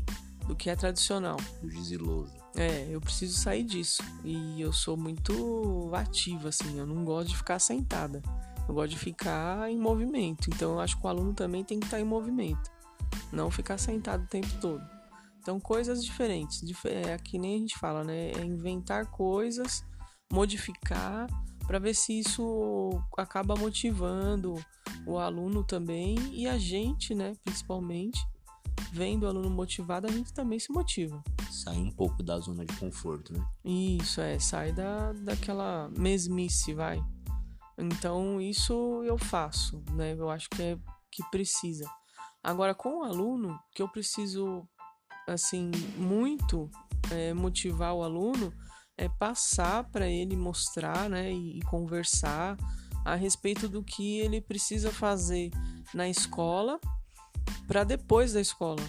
do 0.46 0.56
que 0.56 0.70
é 0.70 0.76
tradicional. 0.76 1.36
Giziloso. 1.64 2.32
É, 2.54 2.86
eu 2.90 3.00
preciso 3.00 3.38
sair 3.38 3.62
disso. 3.62 4.02
E 4.24 4.60
eu 4.60 4.72
sou 4.72 4.96
muito 4.96 5.90
ativa, 5.94 6.48
assim, 6.48 6.78
eu 6.78 6.86
não 6.86 7.04
gosto 7.04 7.28
de 7.28 7.36
ficar 7.36 7.58
sentada. 7.58 8.22
Eu 8.68 8.74
gosto 8.74 8.90
de 8.90 8.98
ficar 8.98 9.70
em 9.70 9.78
movimento. 9.78 10.48
Então 10.48 10.72
eu 10.72 10.80
acho 10.80 10.98
que 10.98 11.06
o 11.06 11.08
aluno 11.08 11.32
também 11.32 11.64
tem 11.64 11.80
que 11.80 11.86
estar 11.86 12.00
em 12.00 12.04
movimento. 12.04 12.70
Não 13.32 13.50
ficar 13.50 13.78
sentado 13.78 14.24
o 14.24 14.28
tempo 14.28 14.48
todo. 14.60 14.82
Então, 15.42 15.58
coisas 15.58 16.04
diferentes. 16.04 16.60
Dif 16.60 16.86
é 16.86 17.18
que 17.18 17.36
nem 17.36 17.56
a 17.56 17.58
gente 17.58 17.76
fala, 17.76 18.04
né? 18.04 18.30
É 18.30 18.44
inventar 18.44 19.06
coisas, 19.06 19.84
modificar, 20.32 21.26
para 21.66 21.80
ver 21.80 21.94
se 21.94 22.20
isso 22.20 22.90
acaba 23.18 23.56
motivando 23.56 24.54
o 25.04 25.18
aluno 25.18 25.64
também 25.64 26.16
e 26.32 26.46
a 26.46 26.56
gente, 26.56 27.12
né? 27.12 27.34
Principalmente, 27.44 28.24
vendo 28.92 29.22
o 29.22 29.26
aluno 29.26 29.48
motivado, 29.48 30.06
a 30.06 30.10
gente 30.10 30.34
também 30.34 30.58
se 30.58 30.70
motiva. 30.70 31.24
Sai 31.50 31.76
um 31.76 31.90
pouco 31.90 32.22
da 32.22 32.38
zona 32.38 32.64
de 32.64 32.76
conforto, 32.76 33.32
né? 33.32 33.42
Isso, 33.64 34.20
é. 34.20 34.38
Sai 34.38 34.70
da, 34.70 35.12
daquela 35.14 35.88
mesmice, 35.96 36.74
vai. 36.74 37.02
Então, 37.78 38.38
isso 38.38 39.02
eu 39.04 39.16
faço, 39.16 39.82
né? 39.92 40.14
Eu 40.16 40.28
acho 40.28 40.50
que 40.50 40.62
é 40.62 40.78
que 41.10 41.22
precisa. 41.30 41.90
Agora, 42.42 42.74
com 42.74 43.00
o 43.00 43.02
aluno, 43.02 43.58
que 43.74 43.82
eu 43.82 43.88
preciso, 43.88 44.68
assim, 45.26 45.70
muito 45.96 46.70
é, 47.10 47.32
motivar 47.32 47.94
o 47.94 48.02
aluno, 48.02 48.52
é 48.96 49.08
passar 49.08 49.84
para 49.90 50.06
ele 50.06 50.36
mostrar, 50.36 51.08
né, 51.08 51.32
e, 51.32 51.58
e 51.58 51.62
conversar 51.62 52.56
a 53.04 53.14
respeito 53.14 53.68
do 53.68 53.82
que 53.82 54.18
ele 54.18 54.40
precisa 54.40 54.90
fazer 54.90 55.50
na 55.94 56.08
escola 56.08 56.78
para 57.66 57.84
depois 57.84 58.32
da 58.32 58.40
escola. 58.40 58.82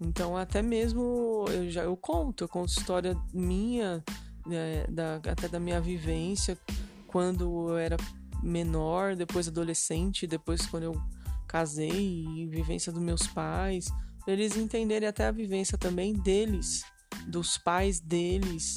Então, 0.00 0.36
até 0.36 0.62
mesmo 0.62 1.44
eu 1.48 1.70
já 1.70 1.82
eu 1.82 1.96
conto, 1.96 2.44
eu 2.44 2.48
conto 2.48 2.70
história 2.70 3.14
minha, 3.34 4.02
é, 4.50 4.86
da, 4.90 5.16
até 5.16 5.46
da 5.46 5.60
minha 5.60 5.80
vivência 5.80 6.58
quando 7.06 7.68
eu 7.70 7.76
era 7.76 7.96
menor, 8.42 9.14
depois 9.14 9.48
adolescente, 9.48 10.26
depois 10.26 10.64
quando 10.66 10.84
eu 10.84 11.02
casei, 11.46 12.24
e 12.24 12.46
vivência 12.46 12.92
dos 12.92 13.02
meus 13.02 13.26
pais, 13.26 13.88
eles 14.26 14.56
entenderem 14.56 15.08
até 15.08 15.26
a 15.26 15.32
vivência 15.32 15.76
também 15.76 16.12
deles, 16.12 16.84
dos 17.26 17.58
pais 17.58 18.00
deles, 18.00 18.76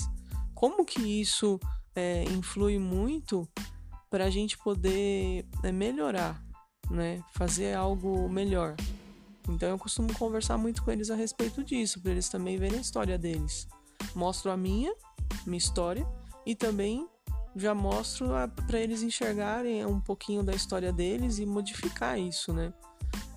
como 0.53 0.83
que 0.83 1.21
isso 1.21 1.59
é, 1.95 2.23
influi 2.25 2.79
muito 2.79 3.47
para 4.09 4.25
a 4.25 4.29
gente 4.29 4.57
poder 4.57 5.45
é, 5.63 5.71
melhorar, 5.71 6.43
né? 6.89 7.23
Fazer 7.33 7.75
algo 7.75 8.29
melhor. 8.29 8.75
Então 9.49 9.69
eu 9.69 9.77
costumo 9.77 10.13
conversar 10.17 10.57
muito 10.57 10.83
com 10.83 10.91
eles 10.91 11.09
a 11.09 11.15
respeito 11.15 11.63
disso, 11.63 12.01
para 12.01 12.11
eles 12.11 12.29
também 12.29 12.57
verem 12.57 12.77
a 12.77 12.81
história 12.81 13.17
deles. 13.17 13.67
Mostro 14.15 14.51
a 14.51 14.57
minha, 14.57 14.93
minha 15.45 15.57
história, 15.57 16.07
e 16.45 16.55
também 16.55 17.07
já 17.55 17.75
mostro 17.75 18.29
para 18.67 18.79
eles 18.79 19.03
enxergarem 19.03 19.85
um 19.85 19.99
pouquinho 19.99 20.43
da 20.43 20.53
história 20.53 20.91
deles 20.91 21.37
e 21.37 21.45
modificar 21.45 22.19
isso, 22.19 22.51
né? 22.53 22.73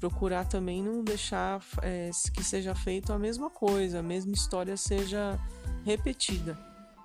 Procurar 0.01 0.47
também 0.47 0.83
não 0.83 1.03
deixar 1.03 1.63
é, 1.83 2.11
que 2.33 2.43
seja 2.43 2.75
feito 2.75 3.13
a 3.13 3.19
mesma 3.19 3.51
coisa, 3.51 3.99
a 3.99 4.03
mesma 4.03 4.33
história 4.33 4.77
seja 4.77 5.39
repetida. 5.85 6.59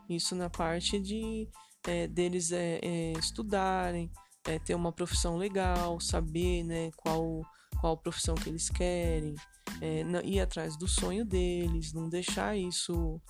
Isso 0.10 0.36
na 0.36 0.50
parte 0.50 1.00
de 1.00 1.48
é, 1.88 2.08
deles 2.08 2.52
é, 2.52 2.80
é 2.82 3.14
estudarem, 3.14 4.12
é, 4.46 4.60
ter 4.60 4.76
uma 4.76 4.92
profissão 4.92 5.38
legal, 5.38 6.00
saber 6.00 6.64
né, 6.64 6.92
qual, 6.98 7.42
qual 7.80 7.98
profissão 7.98 8.36
que 8.36 8.50
eles 8.50 8.70
querem, 8.70 9.36
é, 9.82 10.04
ir 10.24 10.40
atrás 10.40 10.78
do 10.78 10.88
sonho 10.88 11.26
deles, 11.26 11.94
não 11.94 12.10
deixar 12.10 12.58
isso, 12.58 13.22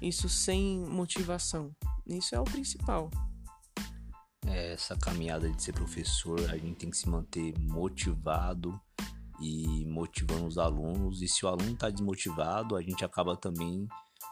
isso 0.00 0.28
sem 0.28 0.80
motivação. 0.86 1.74
Isso 2.06 2.34
é 2.34 2.40
o 2.40 2.44
principal. 2.44 3.10
Essa 4.46 4.96
caminhada 4.96 5.50
de 5.50 5.62
ser 5.62 5.72
professor, 5.72 6.40
a 6.50 6.56
gente 6.56 6.76
tem 6.76 6.90
que 6.90 6.96
se 6.96 7.08
manter 7.08 7.54
motivado 7.58 8.80
e 9.40 9.84
motivando 9.86 10.46
os 10.46 10.56
alunos. 10.56 11.20
E 11.20 11.28
se 11.28 11.44
o 11.44 11.48
aluno 11.48 11.72
está 11.72 11.90
desmotivado, 11.90 12.74
a 12.74 12.82
gente 12.82 13.04
acaba 13.04 13.36
também 13.36 13.86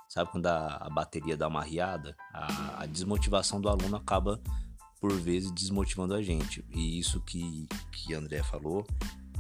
Sabe 0.09 0.31
quando 0.31 0.47
a, 0.47 0.77
a 0.77 0.91
bateria 0.91 1.37
dá 1.37 1.49
uma 1.49 1.63
riada? 1.63 2.17
A, 2.33 2.83
a, 2.83 2.87
desmotivação 2.87 3.61
do 3.61 3.69
aluno 3.69 3.97
acaba, 3.97 4.41
por 5.01 5.13
vezes, 5.13 5.51
desmotivando 5.51 6.15
a 6.15 6.23
gente. 6.23 6.65
E 6.75 6.99
isso 6.99 7.21
que, 7.21 7.67
que 7.93 8.15
André 8.15 8.43
falou 8.43 8.87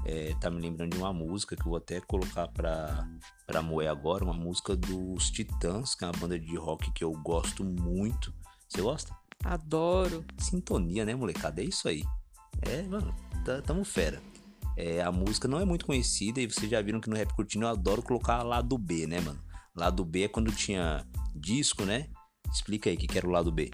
é, 0.05 0.35
tá 0.41 0.49
me 0.49 0.61
lembrando 0.61 0.93
de 0.93 0.99
uma 0.99 1.13
música 1.13 1.57
que 1.57 1.63
eu 1.63 1.71
vou 1.71 1.77
até 1.77 2.01
colocar 2.01 2.47
pra, 2.49 3.09
pra 3.45 3.61
moer 3.61 3.91
agora. 3.91 4.25
Uma 4.25 4.33
música 4.33 4.77
dos 4.77 5.31
Titãs, 5.31 5.97
que 5.97 6.05
é 6.05 6.07
uma 6.07 6.19
banda 6.19 6.39
de 6.39 6.57
rock 6.57 6.93
que 6.93 7.03
eu 7.03 7.11
gosto 7.13 7.65
muito. 7.65 8.33
Você 8.69 8.81
gosta? 8.81 9.13
Adoro. 9.45 10.25
Sintonia, 10.39 11.05
né, 11.05 11.15
molecada? 11.15 11.61
É 11.61 11.65
isso 11.65 11.89
aí. 11.89 12.05
É, 12.63 12.83
mano, 12.85 13.13
tá, 13.45 13.61
tamo 13.63 13.85
fera. 13.85 14.23
É, 14.77 15.03
a 15.03 15.11
música 15.11 15.49
não 15.49 15.59
é 15.59 15.65
muito 15.65 15.85
conhecida 15.85 16.41
e 16.41 16.47
vocês 16.47 16.71
já 16.71 16.81
viram 16.81 17.01
que 17.01 17.11
no 17.11 17.17
Rap 17.17 17.35
Curtindo 17.35 17.65
eu 17.65 17.71
adoro 17.71 18.03
colocar 18.03 18.43
lá 18.45 18.61
do 18.61 18.79
B, 18.79 19.07
né, 19.07 19.21
mano? 19.21 19.41
Lado 19.75 20.05
B 20.05 20.23
é 20.23 20.29
quando 20.29 20.53
tinha 20.53 21.05
disco, 21.35 21.85
né? 21.85 22.09
Explica 22.53 22.89
aí 22.89 22.97
o 22.97 22.99
que, 22.99 23.07
que 23.07 23.19
era 23.19 23.27
o 23.27 23.31
lado 23.31 23.51
B. 23.51 23.71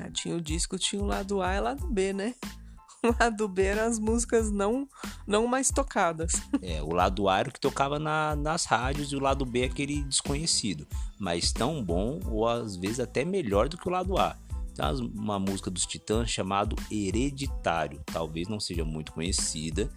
Ah, 0.00 0.10
tinha 0.10 0.36
o 0.36 0.40
disco, 0.40 0.78
tinha 0.78 1.02
o 1.02 1.06
lado 1.06 1.42
A 1.42 1.54
e 1.56 1.60
o 1.60 1.62
lado 1.62 1.86
B, 1.86 2.12
né? 2.12 2.34
O 3.00 3.14
lado 3.16 3.46
B 3.46 3.62
eram 3.62 3.84
as 3.84 3.96
músicas 3.96 4.50
não, 4.50 4.88
não 5.24 5.46
mais 5.46 5.70
tocadas. 5.70 6.32
É, 6.60 6.82
o 6.82 6.92
lado 6.92 7.28
A 7.28 7.38
era 7.38 7.48
o 7.48 7.52
que 7.52 7.60
tocava 7.60 7.96
na, 7.96 8.34
nas 8.34 8.64
rádios 8.64 9.12
e 9.12 9.16
o 9.16 9.20
lado 9.20 9.46
B 9.46 9.60
é 9.60 9.64
aquele 9.66 10.02
desconhecido. 10.02 10.84
Mas 11.16 11.52
tão 11.52 11.82
bom, 11.84 12.18
ou 12.26 12.48
às 12.48 12.74
vezes 12.74 12.98
até 12.98 13.24
melhor 13.24 13.68
do 13.68 13.78
que 13.78 13.86
o 13.86 13.92
lado 13.92 14.18
A. 14.18 14.36
Tem 14.74 14.84
uma 15.14 15.38
música 15.38 15.70
dos 15.70 15.86
Titãs 15.86 16.28
chamado 16.28 16.74
Hereditário. 16.90 18.02
Talvez 18.06 18.48
não 18.48 18.58
seja 18.58 18.84
muito 18.84 19.12
conhecida. 19.12 19.88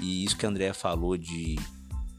E 0.00 0.24
isso 0.24 0.36
que 0.36 0.46
a 0.46 0.48
Andrea 0.48 0.72
falou 0.72 1.16
de 1.16 1.56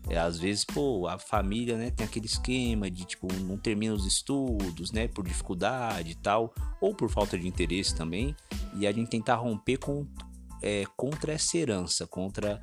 é, 0.09 0.17
às 0.17 0.39
vezes, 0.39 0.63
pô, 0.63 1.07
a 1.07 1.19
família, 1.19 1.77
né, 1.77 1.91
tem 1.91 2.05
aquele 2.05 2.25
esquema 2.25 2.89
de, 2.89 3.05
tipo, 3.05 3.27
não 3.41 3.57
termina 3.57 3.93
os 3.93 4.05
estudos, 4.05 4.91
né, 4.91 5.07
por 5.07 5.25
dificuldade 5.25 6.11
e 6.11 6.15
tal, 6.15 6.53
ou 6.79 6.95
por 6.95 7.09
falta 7.09 7.37
de 7.37 7.47
interesse 7.47 7.93
também, 7.93 8.35
e 8.75 8.87
a 8.87 8.91
gente 8.91 9.09
tentar 9.09 9.35
romper 9.35 9.77
com, 9.77 10.07
é, 10.61 10.85
contra 10.95 11.33
essa 11.33 11.57
herança, 11.57 12.07
contra 12.07 12.61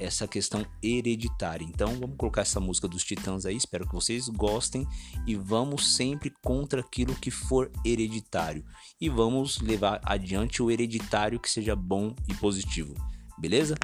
essa 0.00 0.26
questão 0.26 0.64
hereditária. 0.82 1.64
Então, 1.64 1.94
vamos 2.00 2.16
colocar 2.16 2.40
essa 2.40 2.58
música 2.58 2.88
dos 2.88 3.04
Titãs 3.04 3.44
aí, 3.44 3.56
espero 3.56 3.86
que 3.86 3.94
vocês 3.94 4.28
gostem, 4.28 4.86
e 5.26 5.36
vamos 5.36 5.94
sempre 5.94 6.32
contra 6.42 6.80
aquilo 6.80 7.14
que 7.14 7.30
for 7.30 7.70
hereditário, 7.84 8.64
e 9.00 9.08
vamos 9.08 9.60
levar 9.60 10.00
adiante 10.02 10.62
o 10.62 10.70
hereditário 10.70 11.38
que 11.38 11.50
seja 11.50 11.76
bom 11.76 12.16
e 12.28 12.34
positivo, 12.34 12.94
beleza? 13.38 13.76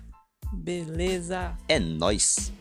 Beleza! 0.52 1.56
É 1.68 1.78
nós. 1.78 2.52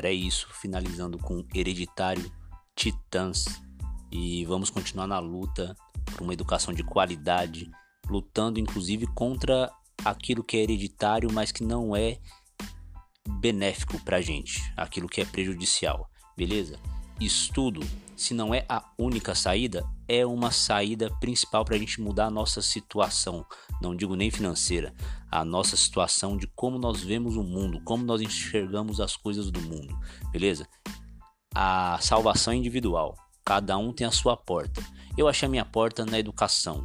Galera, 0.00 0.08
é 0.08 0.12
isso. 0.12 0.48
Finalizando 0.52 1.18
com 1.18 1.44
Hereditário 1.54 2.32
Titãs. 2.74 3.44
E 4.10 4.44
vamos 4.46 4.70
continuar 4.70 5.06
na 5.06 5.18
luta 5.18 5.76
por 6.06 6.22
uma 6.22 6.32
educação 6.32 6.72
de 6.74 6.82
qualidade, 6.82 7.70
lutando 8.08 8.58
inclusive 8.58 9.06
contra 9.08 9.70
aquilo 10.04 10.42
que 10.42 10.56
é 10.56 10.62
hereditário, 10.62 11.30
mas 11.32 11.52
que 11.52 11.62
não 11.62 11.94
é 11.94 12.18
benéfico 13.40 14.02
pra 14.02 14.20
gente, 14.20 14.60
aquilo 14.76 15.08
que 15.08 15.20
é 15.20 15.24
prejudicial, 15.24 16.10
beleza? 16.36 16.80
Estudo, 17.20 17.80
se 18.16 18.34
não 18.34 18.52
é 18.52 18.64
a 18.68 18.82
única 18.98 19.34
saída, 19.34 19.86
é 20.10 20.26
uma 20.26 20.50
saída 20.50 21.08
principal 21.20 21.64
para 21.64 21.76
a 21.76 21.78
gente 21.78 22.00
mudar 22.00 22.26
a 22.26 22.30
nossa 22.30 22.60
situação, 22.60 23.46
não 23.80 23.94
digo 23.94 24.16
nem 24.16 24.28
financeira, 24.28 24.92
a 25.30 25.44
nossa 25.44 25.76
situação 25.76 26.36
de 26.36 26.48
como 26.48 26.80
nós 26.80 27.00
vemos 27.00 27.36
o 27.36 27.44
mundo, 27.44 27.80
como 27.84 28.04
nós 28.04 28.20
enxergamos 28.20 29.00
as 29.00 29.16
coisas 29.16 29.52
do 29.52 29.60
mundo, 29.60 29.96
beleza? 30.32 30.66
A 31.54 31.96
salvação 32.00 32.52
é 32.52 32.56
individual, 32.56 33.14
cada 33.44 33.78
um 33.78 33.92
tem 33.92 34.04
a 34.04 34.10
sua 34.10 34.36
porta. 34.36 34.84
Eu 35.16 35.28
achei 35.28 35.46
a 35.46 35.50
minha 35.50 35.64
porta 35.64 36.04
na 36.04 36.18
educação. 36.18 36.84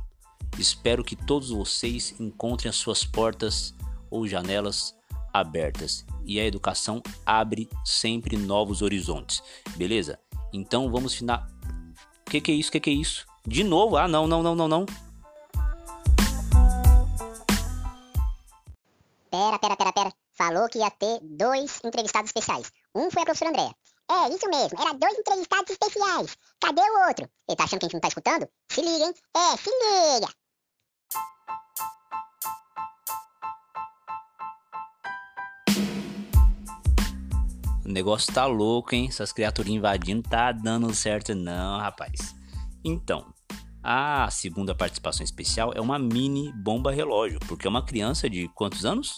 Espero 0.60 1.04
que 1.04 1.16
todos 1.16 1.50
vocês 1.50 2.14
encontrem 2.20 2.70
as 2.70 2.76
suas 2.76 3.04
portas 3.04 3.74
ou 4.12 4.28
janelas 4.28 4.94
abertas 5.34 6.06
e 6.24 6.40
a 6.40 6.46
educação 6.46 7.02
abre 7.26 7.68
sempre 7.84 8.38
novos 8.38 8.84
horizontes, 8.84 9.42
beleza? 9.76 10.20
Então 10.54 10.92
vamos 10.92 11.16
final. 11.16 11.55
O 12.28 12.32
que, 12.32 12.42
que 12.42 12.52
é 12.52 12.56
isso? 12.56 12.70
O 12.70 12.72
que, 12.72 12.80
que 12.80 12.90
é 12.90 12.94
isso? 12.94 13.26
De 13.46 13.64
novo? 13.64 13.98
Ah, 13.98 14.08
não, 14.08 14.28
não, 14.28 14.42
não, 14.42 14.56
não, 14.56 14.68
não. 14.68 14.86
Pera, 19.30 19.60
pera, 19.60 19.76
pera, 19.76 19.94
pera. 19.94 20.14
Falou 20.34 20.68
que 20.68 20.80
ia 20.80 20.90
ter 20.90 21.20
dois 21.22 21.80
entrevistados 21.84 22.30
especiais. 22.30 22.72
Um 22.96 23.12
foi 23.12 23.22
a 23.22 23.26
professora 23.26 23.52
Andréa. 23.52 23.76
É, 24.10 24.30
isso 24.34 24.48
mesmo. 24.50 24.82
Era 24.82 24.94
dois 24.94 25.18
entrevistados 25.18 25.72
especiais. 25.72 26.38
Cadê 26.60 26.82
o 26.82 27.08
outro? 27.08 27.30
Ele 27.48 27.56
tá 27.56 27.64
achando 27.64 27.80
que 27.80 27.86
a 27.86 27.90
gente 27.90 27.94
não 27.94 28.02
tá 28.02 28.08
escutando? 28.08 28.50
Se 28.72 28.82
liga, 28.82 29.06
hein? 29.06 29.14
É, 29.36 29.58
se 29.58 29.70
liga. 29.70 30.28
O 37.86 37.92
negócio 37.92 38.34
tá 38.34 38.46
louco, 38.48 38.96
hein? 38.96 39.06
Essas 39.08 39.32
criaturinhas 39.32 39.78
invadindo 39.78 40.28
tá 40.28 40.52
dando 40.52 40.92
certo, 40.94 41.36
não, 41.36 41.80
rapaz. 41.80 42.36
Então, 42.84 43.32
a 43.84 44.28
segunda 44.32 44.74
participação 44.74 45.24
especial 45.24 45.72
é 45.76 45.80
uma 45.80 46.00
mini 46.00 46.52
bomba 46.54 46.92
relógio, 46.92 47.40
porque 47.42 47.68
é 47.68 47.70
uma 47.70 47.86
criança 47.86 48.28
de 48.28 48.48
quantos 48.56 48.86
anos? 48.86 49.16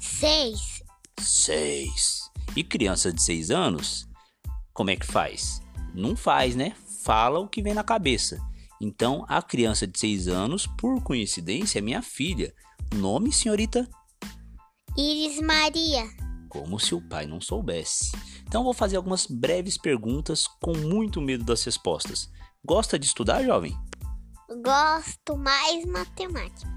Seis. 0.00 0.82
Seis. 1.20 2.28
E 2.56 2.64
criança 2.64 3.12
de 3.12 3.22
seis 3.22 3.52
anos, 3.52 4.08
como 4.72 4.90
é 4.90 4.96
que 4.96 5.06
faz? 5.06 5.62
Não 5.94 6.16
faz, 6.16 6.56
né? 6.56 6.74
Fala 7.04 7.38
o 7.38 7.48
que 7.48 7.62
vem 7.62 7.74
na 7.74 7.84
cabeça. 7.84 8.40
Então, 8.80 9.24
a 9.28 9.40
criança 9.40 9.86
de 9.86 9.96
seis 9.96 10.26
anos, 10.26 10.66
por 10.66 11.00
coincidência, 11.02 11.78
é 11.78 11.82
minha 11.82 12.02
filha. 12.02 12.52
Nome, 12.96 13.30
senhorita? 13.30 13.88
Iris 14.96 15.40
Maria. 15.40 16.29
Como 16.50 16.80
se 16.80 16.94
o 16.96 17.00
pai 17.00 17.26
não 17.26 17.40
soubesse. 17.40 18.10
Então, 18.42 18.64
vou 18.64 18.74
fazer 18.74 18.96
algumas 18.96 19.24
breves 19.24 19.78
perguntas 19.78 20.48
com 20.60 20.76
muito 20.76 21.20
medo 21.20 21.44
das 21.44 21.64
respostas. 21.64 22.28
Gosta 22.62 22.98
de 22.98 23.06
estudar, 23.06 23.44
jovem? 23.44 23.78
Gosto 24.62 25.36
mais 25.36 25.86
matemática. 25.86 26.68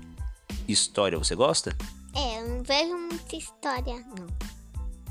História, 0.67 1.17
você 1.17 1.35
gosta? 1.35 1.75
É, 2.13 2.39
eu 2.39 2.47
não 2.47 2.63
vejo 2.63 2.95
muita 2.95 3.35
história, 3.35 3.95
não. 4.15 4.27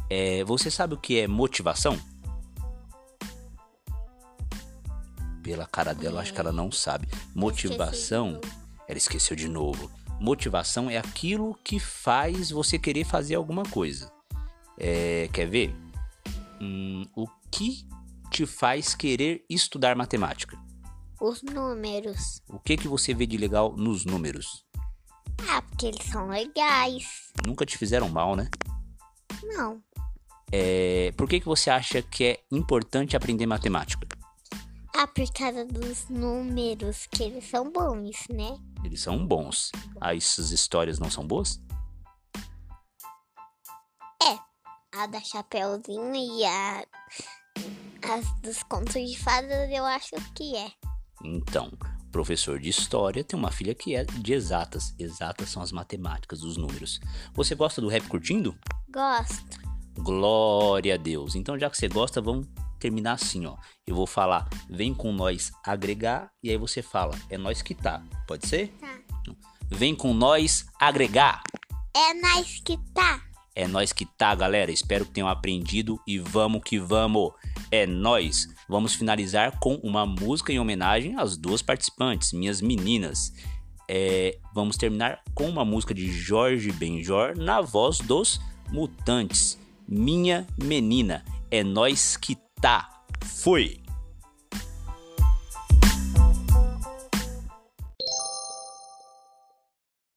É, 0.08 0.44
você 0.44 0.70
sabe 0.70 0.94
o 0.94 0.98
que 0.98 1.18
é 1.18 1.26
motivação? 1.26 1.98
Pela 5.42 5.66
cara 5.66 5.92
dela, 5.92 6.20
acho 6.20 6.32
que 6.32 6.40
ela 6.40 6.52
não 6.52 6.70
sabe. 6.70 7.08
Motivação, 7.34 8.40
ela 8.86 8.98
esqueceu 8.98 9.36
de 9.36 9.48
novo. 9.48 9.90
Motivação 10.20 10.88
é 10.88 10.98
aquilo 10.98 11.58
que 11.64 11.80
faz 11.80 12.50
você 12.50 12.78
querer 12.78 13.04
fazer 13.04 13.34
alguma 13.34 13.64
coisa. 13.64 14.12
É, 14.78 15.28
quer 15.32 15.46
ver? 15.48 15.74
Hum, 16.60 17.04
o 17.14 17.26
que 17.50 17.86
te 18.30 18.46
faz 18.46 18.94
querer 18.94 19.44
estudar 19.48 19.94
matemática? 19.96 20.58
Os 21.20 21.42
números. 21.42 22.42
O 22.48 22.58
que 22.58 22.76
que 22.76 22.88
você 22.88 23.14
vê 23.14 23.26
de 23.26 23.36
legal 23.36 23.76
nos 23.76 24.04
números? 24.04 24.64
Ah, 25.48 25.62
porque 25.62 25.86
eles 25.86 26.04
são 26.06 26.28
legais. 26.28 27.32
Nunca 27.46 27.66
te 27.66 27.76
fizeram 27.76 28.08
mal, 28.08 28.34
né? 28.34 28.48
Não. 29.42 29.82
É, 30.50 31.12
por 31.16 31.28
que 31.28 31.40
que 31.40 31.46
você 31.46 31.70
acha 31.70 32.02
que 32.02 32.24
é 32.24 32.40
importante 32.50 33.16
aprender 33.16 33.46
matemática? 33.46 34.06
Ah, 34.94 35.06
por 35.06 35.26
causa 35.32 35.64
dos 35.64 36.08
números, 36.08 37.06
que 37.06 37.22
eles 37.22 37.48
são 37.48 37.72
bons, 37.72 38.26
né? 38.28 38.58
Eles 38.84 39.00
são 39.00 39.26
bons. 39.26 39.72
Ah, 40.00 40.14
essas 40.14 40.50
histórias 40.50 40.98
não 40.98 41.10
são 41.10 41.26
boas? 41.26 41.60
É. 44.22 44.51
A 44.94 45.06
da 45.06 45.20
Chapeuzinho 45.20 46.14
e 46.14 46.44
a. 46.44 46.84
As 48.02 48.40
dos 48.42 48.62
contos 48.64 48.92
de 48.92 49.18
fadas 49.18 49.70
eu 49.70 49.84
acho 49.86 50.10
que 50.34 50.54
é. 50.54 50.70
Então, 51.24 51.72
professor 52.10 52.58
de 52.58 52.68
história 52.68 53.24
tem 53.24 53.38
uma 53.38 53.50
filha 53.50 53.74
que 53.74 53.96
é 53.96 54.04
de 54.04 54.34
exatas. 54.34 54.94
Exatas 54.98 55.48
são 55.48 55.62
as 55.62 55.72
matemáticas, 55.72 56.42
os 56.42 56.58
números. 56.58 57.00
Você 57.32 57.54
gosta 57.54 57.80
do 57.80 57.88
rap 57.88 58.06
curtindo? 58.06 58.54
Gosto. 58.90 59.62
Glória 59.94 60.94
a 60.94 60.98
Deus. 60.98 61.36
Então, 61.36 61.58
já 61.58 61.70
que 61.70 61.78
você 61.78 61.88
gosta, 61.88 62.20
vamos 62.20 62.46
terminar 62.78 63.14
assim, 63.14 63.46
ó. 63.46 63.56
Eu 63.86 63.94
vou 63.94 64.06
falar, 64.06 64.46
vem 64.68 64.92
com 64.92 65.10
nós 65.10 65.52
agregar, 65.64 66.30
e 66.42 66.50
aí 66.50 66.56
você 66.58 66.82
fala, 66.82 67.18
é 67.30 67.38
nós 67.38 67.62
que 67.62 67.74
tá. 67.74 68.02
Pode 68.26 68.46
ser? 68.46 68.68
Tá. 68.78 69.00
Vem 69.70 69.94
com 69.94 70.12
nós 70.12 70.66
agregar. 70.78 71.42
É 71.96 72.12
nós 72.14 72.60
que 72.62 72.76
tá. 72.92 73.31
É 73.54 73.68
nós 73.68 73.92
que 73.92 74.06
tá, 74.06 74.34
galera. 74.34 74.70
Espero 74.70 75.04
que 75.04 75.12
tenham 75.12 75.28
aprendido 75.28 76.00
e 76.06 76.18
vamos 76.18 76.62
que 76.64 76.78
vamos. 76.78 77.32
É 77.70 77.86
nós. 77.86 78.48
Vamos 78.68 78.94
finalizar 78.94 79.58
com 79.58 79.74
uma 79.76 80.06
música 80.06 80.52
em 80.52 80.58
homenagem 80.58 81.16
às 81.18 81.36
duas 81.36 81.60
participantes, 81.60 82.32
minhas 82.32 82.60
meninas. 82.62 83.32
É, 83.88 84.38
vamos 84.54 84.76
terminar 84.76 85.22
com 85.34 85.48
uma 85.48 85.64
música 85.64 85.92
de 85.92 86.10
Jorge 86.10 86.72
Benjor 86.72 87.36
na 87.36 87.60
voz 87.60 87.98
dos 87.98 88.40
Mutantes. 88.70 89.58
Minha 89.86 90.46
menina, 90.62 91.22
é 91.50 91.62
nós 91.62 92.16
que 92.16 92.36
tá. 92.60 92.88
Fui. 93.22 93.82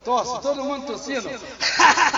Tosse, 0.06 0.42
todo 0.42 0.64
mundo 0.64 0.86
tossindo. 0.86 1.28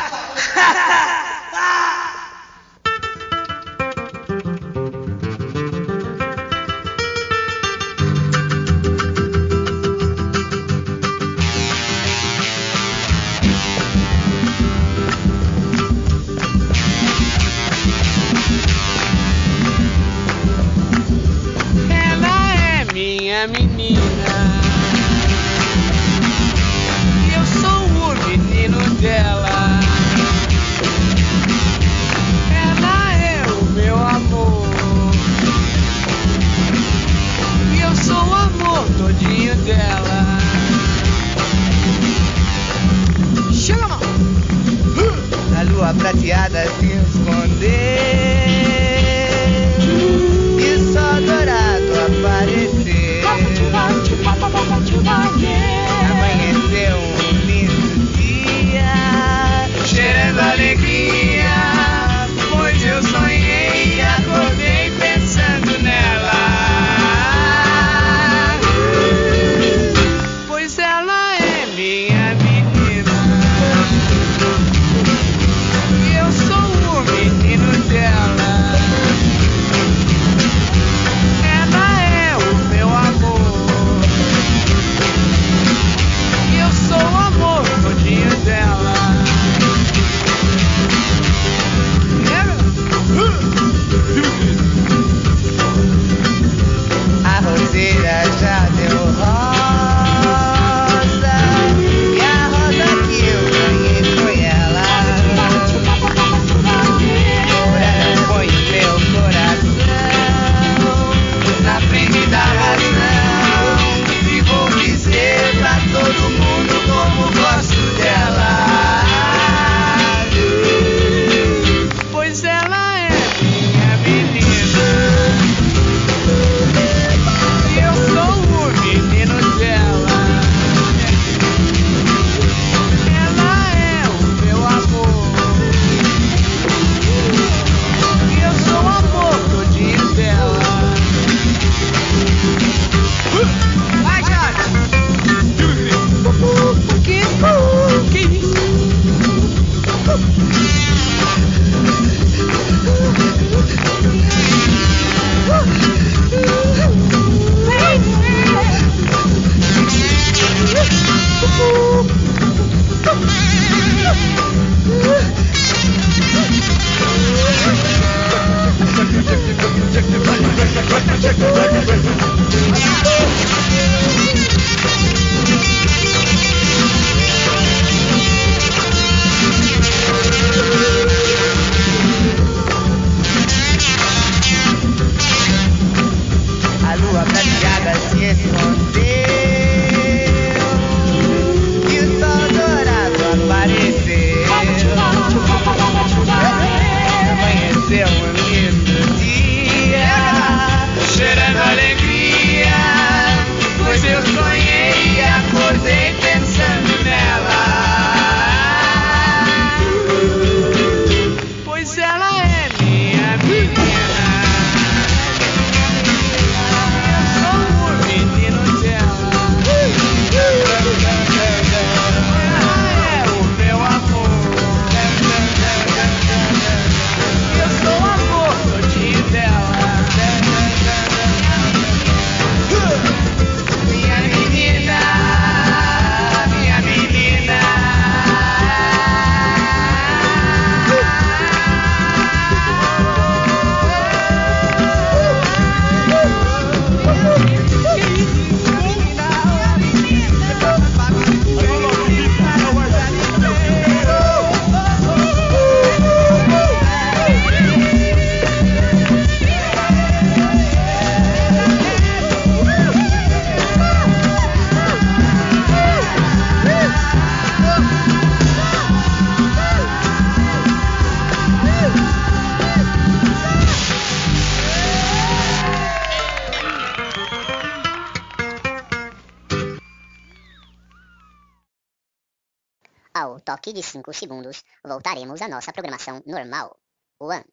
daqui 283.67 283.73
de 283.73 283.83
5 283.83 284.13
segundos, 284.13 284.63
voltaremos 284.83 285.41
à 285.41 285.47
nossa 285.47 285.73
programação 285.73 286.23
normal. 286.25 286.79
1, 287.19 287.43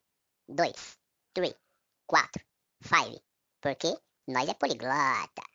2, 0.49 0.73
3, 1.35 1.55
4, 2.07 2.45
5. 2.83 3.21
Porque 3.61 3.99
nós 4.29 4.49
é 4.49 4.55
poliglota. 4.55 5.54